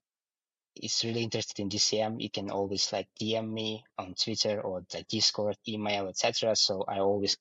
is 0.81 1.03
really 1.03 1.23
interested 1.23 1.59
in 1.59 1.69
DCM, 1.69 2.21
you 2.21 2.29
can 2.29 2.49
always 2.49 2.91
like 2.91 3.07
DM 3.19 3.49
me 3.51 3.83
on 3.97 4.13
Twitter 4.15 4.61
or 4.61 4.83
the 4.91 5.03
Discord, 5.03 5.57
email, 5.67 6.07
etc. 6.07 6.55
So 6.55 6.83
I 6.87 6.99
always 6.99 7.37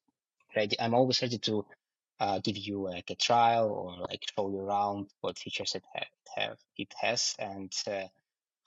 ready. 0.55 0.81
I'm 0.81 0.95
always 0.95 1.23
ready 1.23 1.39
to 1.39 1.65
uh, 2.21 2.41
give 2.41 2.57
you 2.57 2.83
like 2.85 3.11
a 3.11 3.15
trial 3.15 3.71
or 3.71 4.07
like 4.09 4.25
show 4.37 4.51
you 4.51 4.61
around 4.61 5.09
what 5.21 5.39
features 5.39 5.75
it 5.75 5.85
have, 5.95 6.07
have 6.37 6.59
it 6.77 6.93
has 7.01 7.35
and 7.39 7.73
uh, 7.87 8.05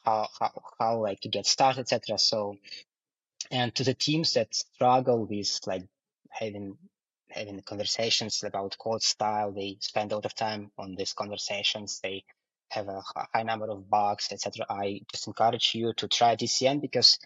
how 0.06 0.28
how 0.40 0.64
how 0.80 1.02
like 1.02 1.20
to 1.22 1.30
get 1.30 1.46
started, 1.46 1.82
etc. 1.82 2.18
So 2.18 2.58
and 3.50 3.74
to 3.76 3.84
the 3.84 3.94
teams 3.94 4.34
that 4.34 4.54
struggle 4.56 5.26
with 5.26 5.60
like 5.68 5.84
having 6.30 6.78
having 7.30 7.62
conversations 7.62 8.44
about 8.44 8.78
code 8.78 9.02
style, 9.02 9.52
they 9.52 9.78
spend 9.80 10.12
a 10.12 10.16
lot 10.16 10.26
of 10.26 10.36
time 10.36 10.72
on 10.78 10.96
these 10.96 11.14
conversations. 11.14 12.00
They 12.04 12.24
have 12.72 12.88
a 12.88 13.02
high 13.34 13.44
number 13.44 13.70
of 13.70 13.90
bugs, 13.90 14.30
etc., 14.32 14.66
I 14.70 15.02
just 15.12 15.28
encourage 15.28 15.74
you 15.76 15.94
to 15.98 16.08
try 16.08 16.36
DCM 16.36 16.82
because 16.82 17.20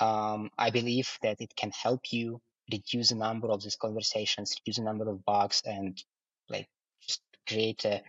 um, 0.00 0.50
I 0.58 0.70
believe 0.70 1.18
that 1.22 1.40
it 1.40 1.54
can 1.56 1.70
help 1.70 2.12
you 2.12 2.40
reduce 2.70 3.10
the 3.10 3.16
number 3.16 3.48
of 3.48 3.62
these 3.62 3.76
conversations, 3.76 4.56
reduce 4.60 4.78
the 4.78 4.84
number 4.84 5.08
of 5.08 5.24
bugs, 5.24 5.62
and 5.64 6.02
like 6.48 6.68
just 7.06 7.20
create 7.46 7.84
a 7.84 8.02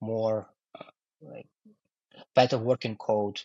more 0.00 0.48
uh, 0.78 0.84
like 1.20 1.46
better 2.34 2.58
working 2.58 2.96
code, 2.96 3.40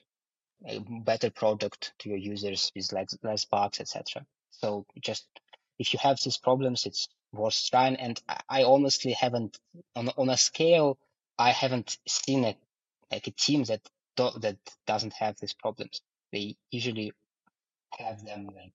a 0.66 0.80
better 0.80 1.30
product 1.30 1.94
to 2.00 2.10
your 2.10 2.18
users 2.18 2.72
with 2.76 2.92
less, 2.92 3.18
less 3.24 3.46
bugs, 3.46 3.80
etc. 3.80 4.26
So 4.52 4.86
just 5.00 5.26
if 5.80 5.94
you 5.94 6.00
have 6.02 6.18
these 6.24 6.38
problems, 6.38 6.86
it's 6.86 7.08
worth 7.32 7.70
trying. 7.70 7.96
And 7.96 8.20
I, 8.28 8.42
I 8.50 8.64
honestly 8.64 9.14
haven't 9.14 9.58
on 9.96 10.10
on 10.18 10.30
a 10.30 10.38
scale. 10.38 10.98
I 11.40 11.52
haven't 11.52 11.98
seen 12.08 12.46
a 12.46 12.58
like 13.12 13.28
a 13.28 13.32
team 13.32 13.64
that 13.66 13.82
do, 14.16 14.30
that 14.40 14.58
doesn't 14.86 15.14
have 15.14 15.36
these 15.40 15.54
problems. 15.54 16.02
They 16.32 16.56
usually 16.72 17.14
have 17.98 18.24
them 18.24 18.48
like, 18.48 18.74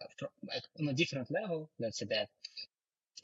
uh, 0.00 0.26
like 0.46 0.62
on 0.78 0.88
a 0.88 0.92
different 0.92 1.30
level. 1.30 1.70
Let's 1.78 1.98
say 1.98 2.06
that 2.06 2.28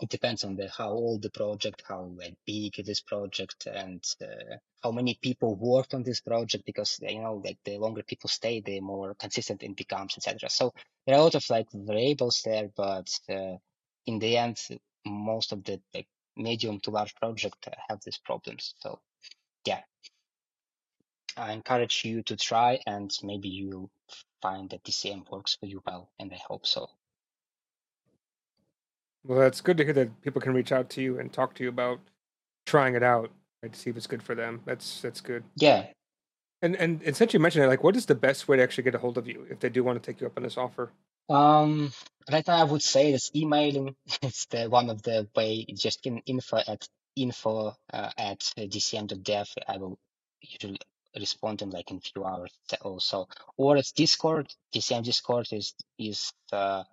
it 0.00 0.08
depends 0.08 0.42
on 0.42 0.56
the 0.56 0.68
how 0.68 0.90
old 0.90 1.22
the 1.22 1.30
project, 1.30 1.82
how 1.86 2.10
like, 2.16 2.36
big 2.44 2.74
this 2.84 3.00
project, 3.00 3.66
and 3.66 4.04
uh, 4.20 4.56
how 4.82 4.90
many 4.90 5.16
people 5.22 5.54
worked 5.54 5.94
on 5.94 6.02
this 6.02 6.20
project. 6.20 6.64
Because 6.66 6.98
you 7.00 7.20
know, 7.20 7.40
like 7.44 7.58
the 7.64 7.78
longer 7.78 8.02
people 8.02 8.28
stay, 8.28 8.60
the 8.60 8.80
more 8.80 9.14
consistent 9.14 9.62
it 9.62 9.76
becomes, 9.76 10.16
etc. 10.16 10.50
So 10.50 10.74
there 11.06 11.14
are 11.14 11.20
a 11.20 11.24
lot 11.24 11.36
of 11.36 11.48
like 11.48 11.68
variables 11.72 12.42
there, 12.44 12.70
but 12.76 13.08
uh, 13.28 13.56
in 14.06 14.18
the 14.18 14.36
end, 14.36 14.58
most 15.06 15.52
of 15.52 15.62
the 15.64 15.80
like 15.94 16.08
medium 16.36 16.80
to 16.80 16.90
large 16.90 17.14
project 17.14 17.68
have 17.88 18.00
these 18.04 18.18
problems. 18.18 18.74
So 18.80 19.00
yeah, 19.66 19.82
I 21.36 21.52
encourage 21.52 22.04
you 22.04 22.22
to 22.24 22.36
try 22.36 22.80
and 22.86 23.10
maybe 23.22 23.48
you'll 23.48 23.90
find 24.42 24.70
that 24.70 24.84
DCM 24.84 25.30
works 25.30 25.56
for 25.58 25.66
you 25.66 25.82
well, 25.86 26.10
and 26.18 26.32
I 26.32 26.38
hope 26.46 26.66
so. 26.66 26.88
Well, 29.24 29.38
that's 29.38 29.60
good 29.60 29.78
to 29.78 29.84
hear 29.84 29.94
that 29.94 30.20
people 30.20 30.42
can 30.42 30.52
reach 30.52 30.70
out 30.70 30.90
to 30.90 31.02
you 31.02 31.18
and 31.18 31.32
talk 31.32 31.54
to 31.54 31.62
you 31.62 31.70
about 31.70 31.98
trying 32.66 32.94
it 32.94 33.02
out, 33.02 33.30
right, 33.62 33.72
to 33.72 33.78
see 33.78 33.90
if 33.90 33.96
it's 33.96 34.06
good 34.06 34.22
for 34.22 34.34
them. 34.34 34.60
That's 34.66 35.00
that's 35.00 35.20
good. 35.20 35.44
Yeah. 35.56 35.86
And 36.60 36.76
and, 36.76 37.02
and 37.02 37.16
since 37.16 37.32
you 37.32 37.40
mentioned 37.40 37.64
it, 37.64 37.68
like, 37.68 37.82
what 37.82 37.96
is 37.96 38.06
the 38.06 38.14
best 38.14 38.48
way 38.48 38.58
to 38.58 38.62
actually 38.62 38.84
get 38.84 38.94
a 38.94 38.98
hold 38.98 39.16
of 39.16 39.26
you 39.26 39.46
if 39.50 39.60
they 39.60 39.70
do 39.70 39.82
want 39.82 40.02
to 40.02 40.06
take 40.06 40.20
you 40.20 40.26
up 40.26 40.36
on 40.36 40.42
this 40.42 40.58
offer? 40.58 40.92
Um, 41.30 41.90
right 42.30 42.46
now 42.46 42.56
I 42.56 42.64
would 42.64 42.82
say 42.82 43.12
it's 43.12 43.30
emailing. 43.34 43.96
it's 44.22 44.44
the 44.46 44.68
one 44.68 44.90
of 44.90 45.02
the 45.02 45.26
way. 45.34 45.64
Just 45.74 46.06
in 46.06 46.18
info 46.26 46.58
at 46.58 46.86
info 47.16 47.74
uh, 47.92 48.10
at 48.18 48.40
dcm.dev. 48.58 49.48
I 49.66 49.78
will 49.78 49.98
usually 50.42 50.78
respond 51.18 51.62
in 51.62 51.70
like 51.70 51.90
in 51.90 52.00
few 52.00 52.24
hours 52.24 52.52
also. 52.82 53.28
Or 53.56 53.76
it's 53.76 53.92
Discord. 53.92 54.52
DCM 54.74 55.04
Discord 55.04 55.48
is 55.52 55.74
is 55.98 56.32
uh, 56.52 56.84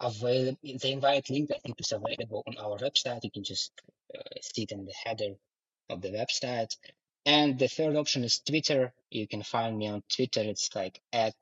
available. 0.00 0.58
The 0.62 0.92
invite 0.92 1.30
link 1.30 1.50
I 1.54 1.58
think 1.58 1.80
is 1.80 1.92
available 1.92 2.42
on 2.46 2.56
our 2.58 2.78
website. 2.78 3.24
You 3.24 3.30
can 3.30 3.44
just 3.44 3.72
uh, 4.14 4.22
see 4.42 4.62
it 4.62 4.72
in 4.72 4.84
the 4.84 4.94
header 5.04 5.34
of 5.88 6.00
the 6.00 6.10
website. 6.10 6.76
And 7.26 7.58
the 7.58 7.68
third 7.68 7.96
option 7.96 8.24
is 8.24 8.40
Twitter. 8.40 8.92
You 9.10 9.28
can 9.28 9.42
find 9.42 9.76
me 9.76 9.88
on 9.88 10.02
Twitter. 10.08 10.40
It's 10.40 10.74
like 10.74 11.00
at 11.12 11.34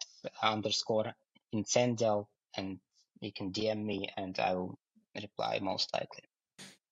underscore 0.42 1.14
incendial, 1.54 2.26
and 2.56 2.78
you 3.20 3.32
can 3.32 3.52
DM 3.52 3.84
me, 3.84 4.08
and 4.16 4.38
I 4.38 4.54
will 4.54 4.78
reply 5.14 5.60
most 5.62 5.94
likely. 5.94 6.24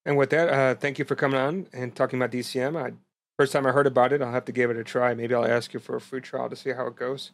And 0.05 0.17
with 0.17 0.31
that, 0.31 0.49
uh, 0.49 0.75
thank 0.77 1.01
you 1.01 1.05
for 1.05 1.17
coming 1.17 1.41
on 1.41 1.67
and 1.73 1.95
talking 1.95 2.21
about 2.21 2.31
DCM. 2.31 2.81
I 2.81 2.93
First 3.39 3.53
time 3.53 3.67
I 3.67 3.73
heard 3.73 3.87
about 3.87 4.13
it, 4.13 4.23
I'll 4.23 4.33
have 4.33 4.47
to 4.47 4.53
give 4.53 4.71
it 4.71 4.79
a 4.79 4.85
try. 4.85 5.15
Maybe 5.15 5.35
I'll 5.35 5.45
ask 5.45 5.75
you 5.75 5.81
for 5.81 5.97
a 5.97 6.01
free 6.01 6.23
trial 6.23 6.49
to 6.49 6.57
see 6.57 6.71
how 6.71 6.87
it 6.87 6.97
goes. 6.97 7.33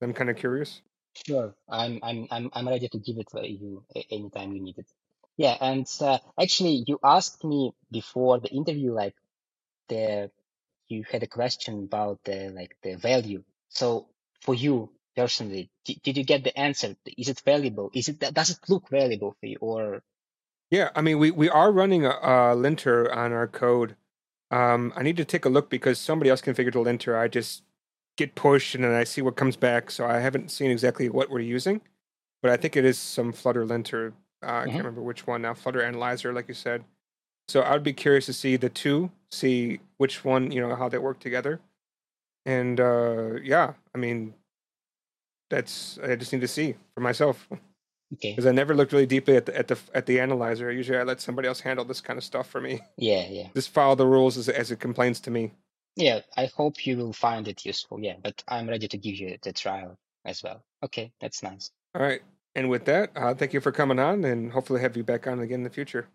I'm 0.00 0.14
kind 0.14 0.30
of 0.30 0.36
curious. 0.36 0.80
Sure, 1.26 1.54
I'm 1.68 2.00
I'm 2.02 2.26
I'm 2.30 2.50
I'm 2.54 2.68
ready 2.68 2.88
to 2.88 2.98
give 2.98 3.18
it 3.18 3.28
to 3.32 3.46
you 3.46 3.84
anytime 4.10 4.52
you 4.52 4.62
need 4.62 4.78
it. 4.78 4.86
Yeah, 5.36 5.56
and 5.60 5.86
uh, 6.00 6.18
actually, 6.40 6.84
you 6.86 6.98
asked 7.04 7.44
me 7.44 7.72
before 7.90 8.40
the 8.40 8.48
interview, 8.48 8.92
like 8.92 9.14
the 9.88 10.30
you 10.88 11.04
had 11.10 11.22
a 11.22 11.26
question 11.26 11.84
about 11.84 12.20
the 12.24 12.50
like 12.50 12.76
the 12.82 12.94
value. 12.96 13.44
So 13.68 14.08
for 14.40 14.54
you 14.54 14.90
personally, 15.14 15.70
did, 15.84 16.02
did 16.02 16.16
you 16.16 16.24
get 16.24 16.44
the 16.44 16.58
answer? 16.58 16.96
Is 17.18 17.28
it 17.28 17.42
valuable? 17.44 17.90
Is 17.94 18.08
it 18.08 18.18
does 18.18 18.50
it 18.50 18.58
look 18.68 18.88
valuable 18.88 19.36
for 19.38 19.46
you 19.46 19.58
or? 19.60 20.02
Yeah, 20.70 20.88
I 20.96 21.02
mean, 21.02 21.18
we 21.18 21.30
we 21.30 21.50
are 21.50 21.70
running 21.70 22.06
a, 22.06 22.18
a 22.22 22.54
linter 22.56 23.12
on 23.12 23.32
our 23.32 23.46
code 23.46 23.96
um, 24.52 24.92
I 24.94 25.02
need 25.02 25.16
to 25.16 25.24
take 25.24 25.44
a 25.44 25.48
look 25.48 25.68
because 25.70 25.98
somebody 25.98 26.30
else 26.30 26.40
configured 26.42 26.74
a 26.76 26.80
linter. 26.80 27.16
I 27.18 27.26
just 27.26 27.62
get 28.16 28.34
pushed 28.34 28.74
and 28.74 28.84
then 28.84 28.92
I 28.92 29.04
see 29.04 29.22
what 29.22 29.34
comes 29.36 29.56
back. 29.56 29.90
So 29.90 30.06
I 30.06 30.18
haven't 30.20 30.50
seen 30.50 30.70
exactly 30.70 31.08
what 31.08 31.30
we're 31.30 31.40
using. 31.40 31.80
but 32.42 32.50
I 32.50 32.56
think 32.56 32.76
it 32.76 32.84
is 32.84 32.98
some 32.98 33.32
Flutter 33.32 33.64
linter. 33.64 34.12
Uh, 34.42 34.46
I 34.46 34.50
Mhm. 34.66 34.72
can't 34.72 34.78
remember 34.78 35.00
which 35.02 35.26
one 35.28 35.42
now. 35.42 35.54
Flutter 35.54 35.80
analyzer, 35.80 36.32
like 36.32 36.48
you 36.48 36.54
said. 36.54 36.84
So 37.46 37.60
I 37.60 37.72
would 37.72 37.84
be 37.84 37.92
curious 37.92 38.26
to 38.26 38.32
see 38.32 38.56
the 38.56 38.68
two, 38.68 39.12
see 39.30 39.78
which 39.98 40.24
one, 40.24 40.50
you 40.50 40.60
know, 40.60 40.74
how 40.74 40.88
they 40.88 40.98
work 40.98 41.20
together. 41.20 41.60
And 42.44 42.80
uh, 42.80 43.34
yeah, 43.44 43.74
I 43.94 43.98
mean, 43.98 44.34
that's 45.50 45.98
I 46.02 46.16
just 46.16 46.32
need 46.32 46.40
to 46.40 46.48
see 46.48 46.74
for 46.94 47.00
myself 47.00 47.48
Okay. 48.12 48.32
because 48.32 48.46
I 48.46 48.52
never 48.52 48.74
looked 48.74 48.92
really 48.92 49.06
deeply 49.06 49.36
at 49.36 49.46
the 49.46 49.56
at 49.56 49.68
the 49.68 49.78
at 49.94 50.06
the 50.06 50.20
analyzer. 50.20 50.70
Usually, 50.70 50.98
I 50.98 51.02
let 51.02 51.20
somebody 51.20 51.48
else 51.48 51.60
handle 51.60 51.84
this 51.84 52.00
kind 52.00 52.18
of 52.18 52.24
stuff 52.24 52.48
for 52.48 52.60
me. 52.60 52.80
Yeah, 52.96 53.26
yeah. 53.28 53.48
Just 53.54 53.70
follow 53.70 53.94
the 53.94 54.06
rules 54.06 54.36
as 54.36 54.48
as 54.48 54.70
it 54.70 54.80
complains 54.80 55.20
to 55.20 55.30
me. 55.30 55.52
Yeah, 55.96 56.20
I 56.36 56.46
hope 56.46 56.86
you 56.86 56.96
will 56.96 57.12
find 57.12 57.48
it 57.48 57.64
useful. 57.64 58.00
Yeah, 58.00 58.16
but 58.22 58.42
I'm 58.48 58.68
ready 58.68 58.88
to 58.88 58.98
give 58.98 59.16
you 59.16 59.38
the 59.42 59.52
trial 59.52 59.98
as 60.24 60.42
well. 60.42 60.62
Okay, 60.82 61.12
that's 61.20 61.42
nice. 61.42 61.70
All 61.94 62.02
right. 62.02 62.22
And 62.54 62.68
with 62.68 62.84
that, 62.84 63.12
uh, 63.16 63.34
thank 63.34 63.54
you 63.54 63.60
for 63.60 63.72
coming 63.72 63.98
on, 63.98 64.24
and 64.24 64.52
hopefully 64.52 64.80
have 64.82 64.96
you 64.96 65.04
back 65.04 65.26
on 65.26 65.40
again 65.40 65.60
in 65.60 65.64
the 65.64 65.70
future. 65.70 66.06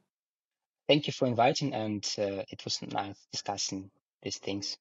Thank 0.87 1.07
you 1.07 1.13
for 1.13 1.27
inviting, 1.27 1.73
and 1.73 2.05
uh, 2.17 2.43
it 2.49 2.63
was 2.63 2.81
nice 2.81 3.27
discussing 3.31 3.89
these 4.21 4.37
things. 4.37 4.77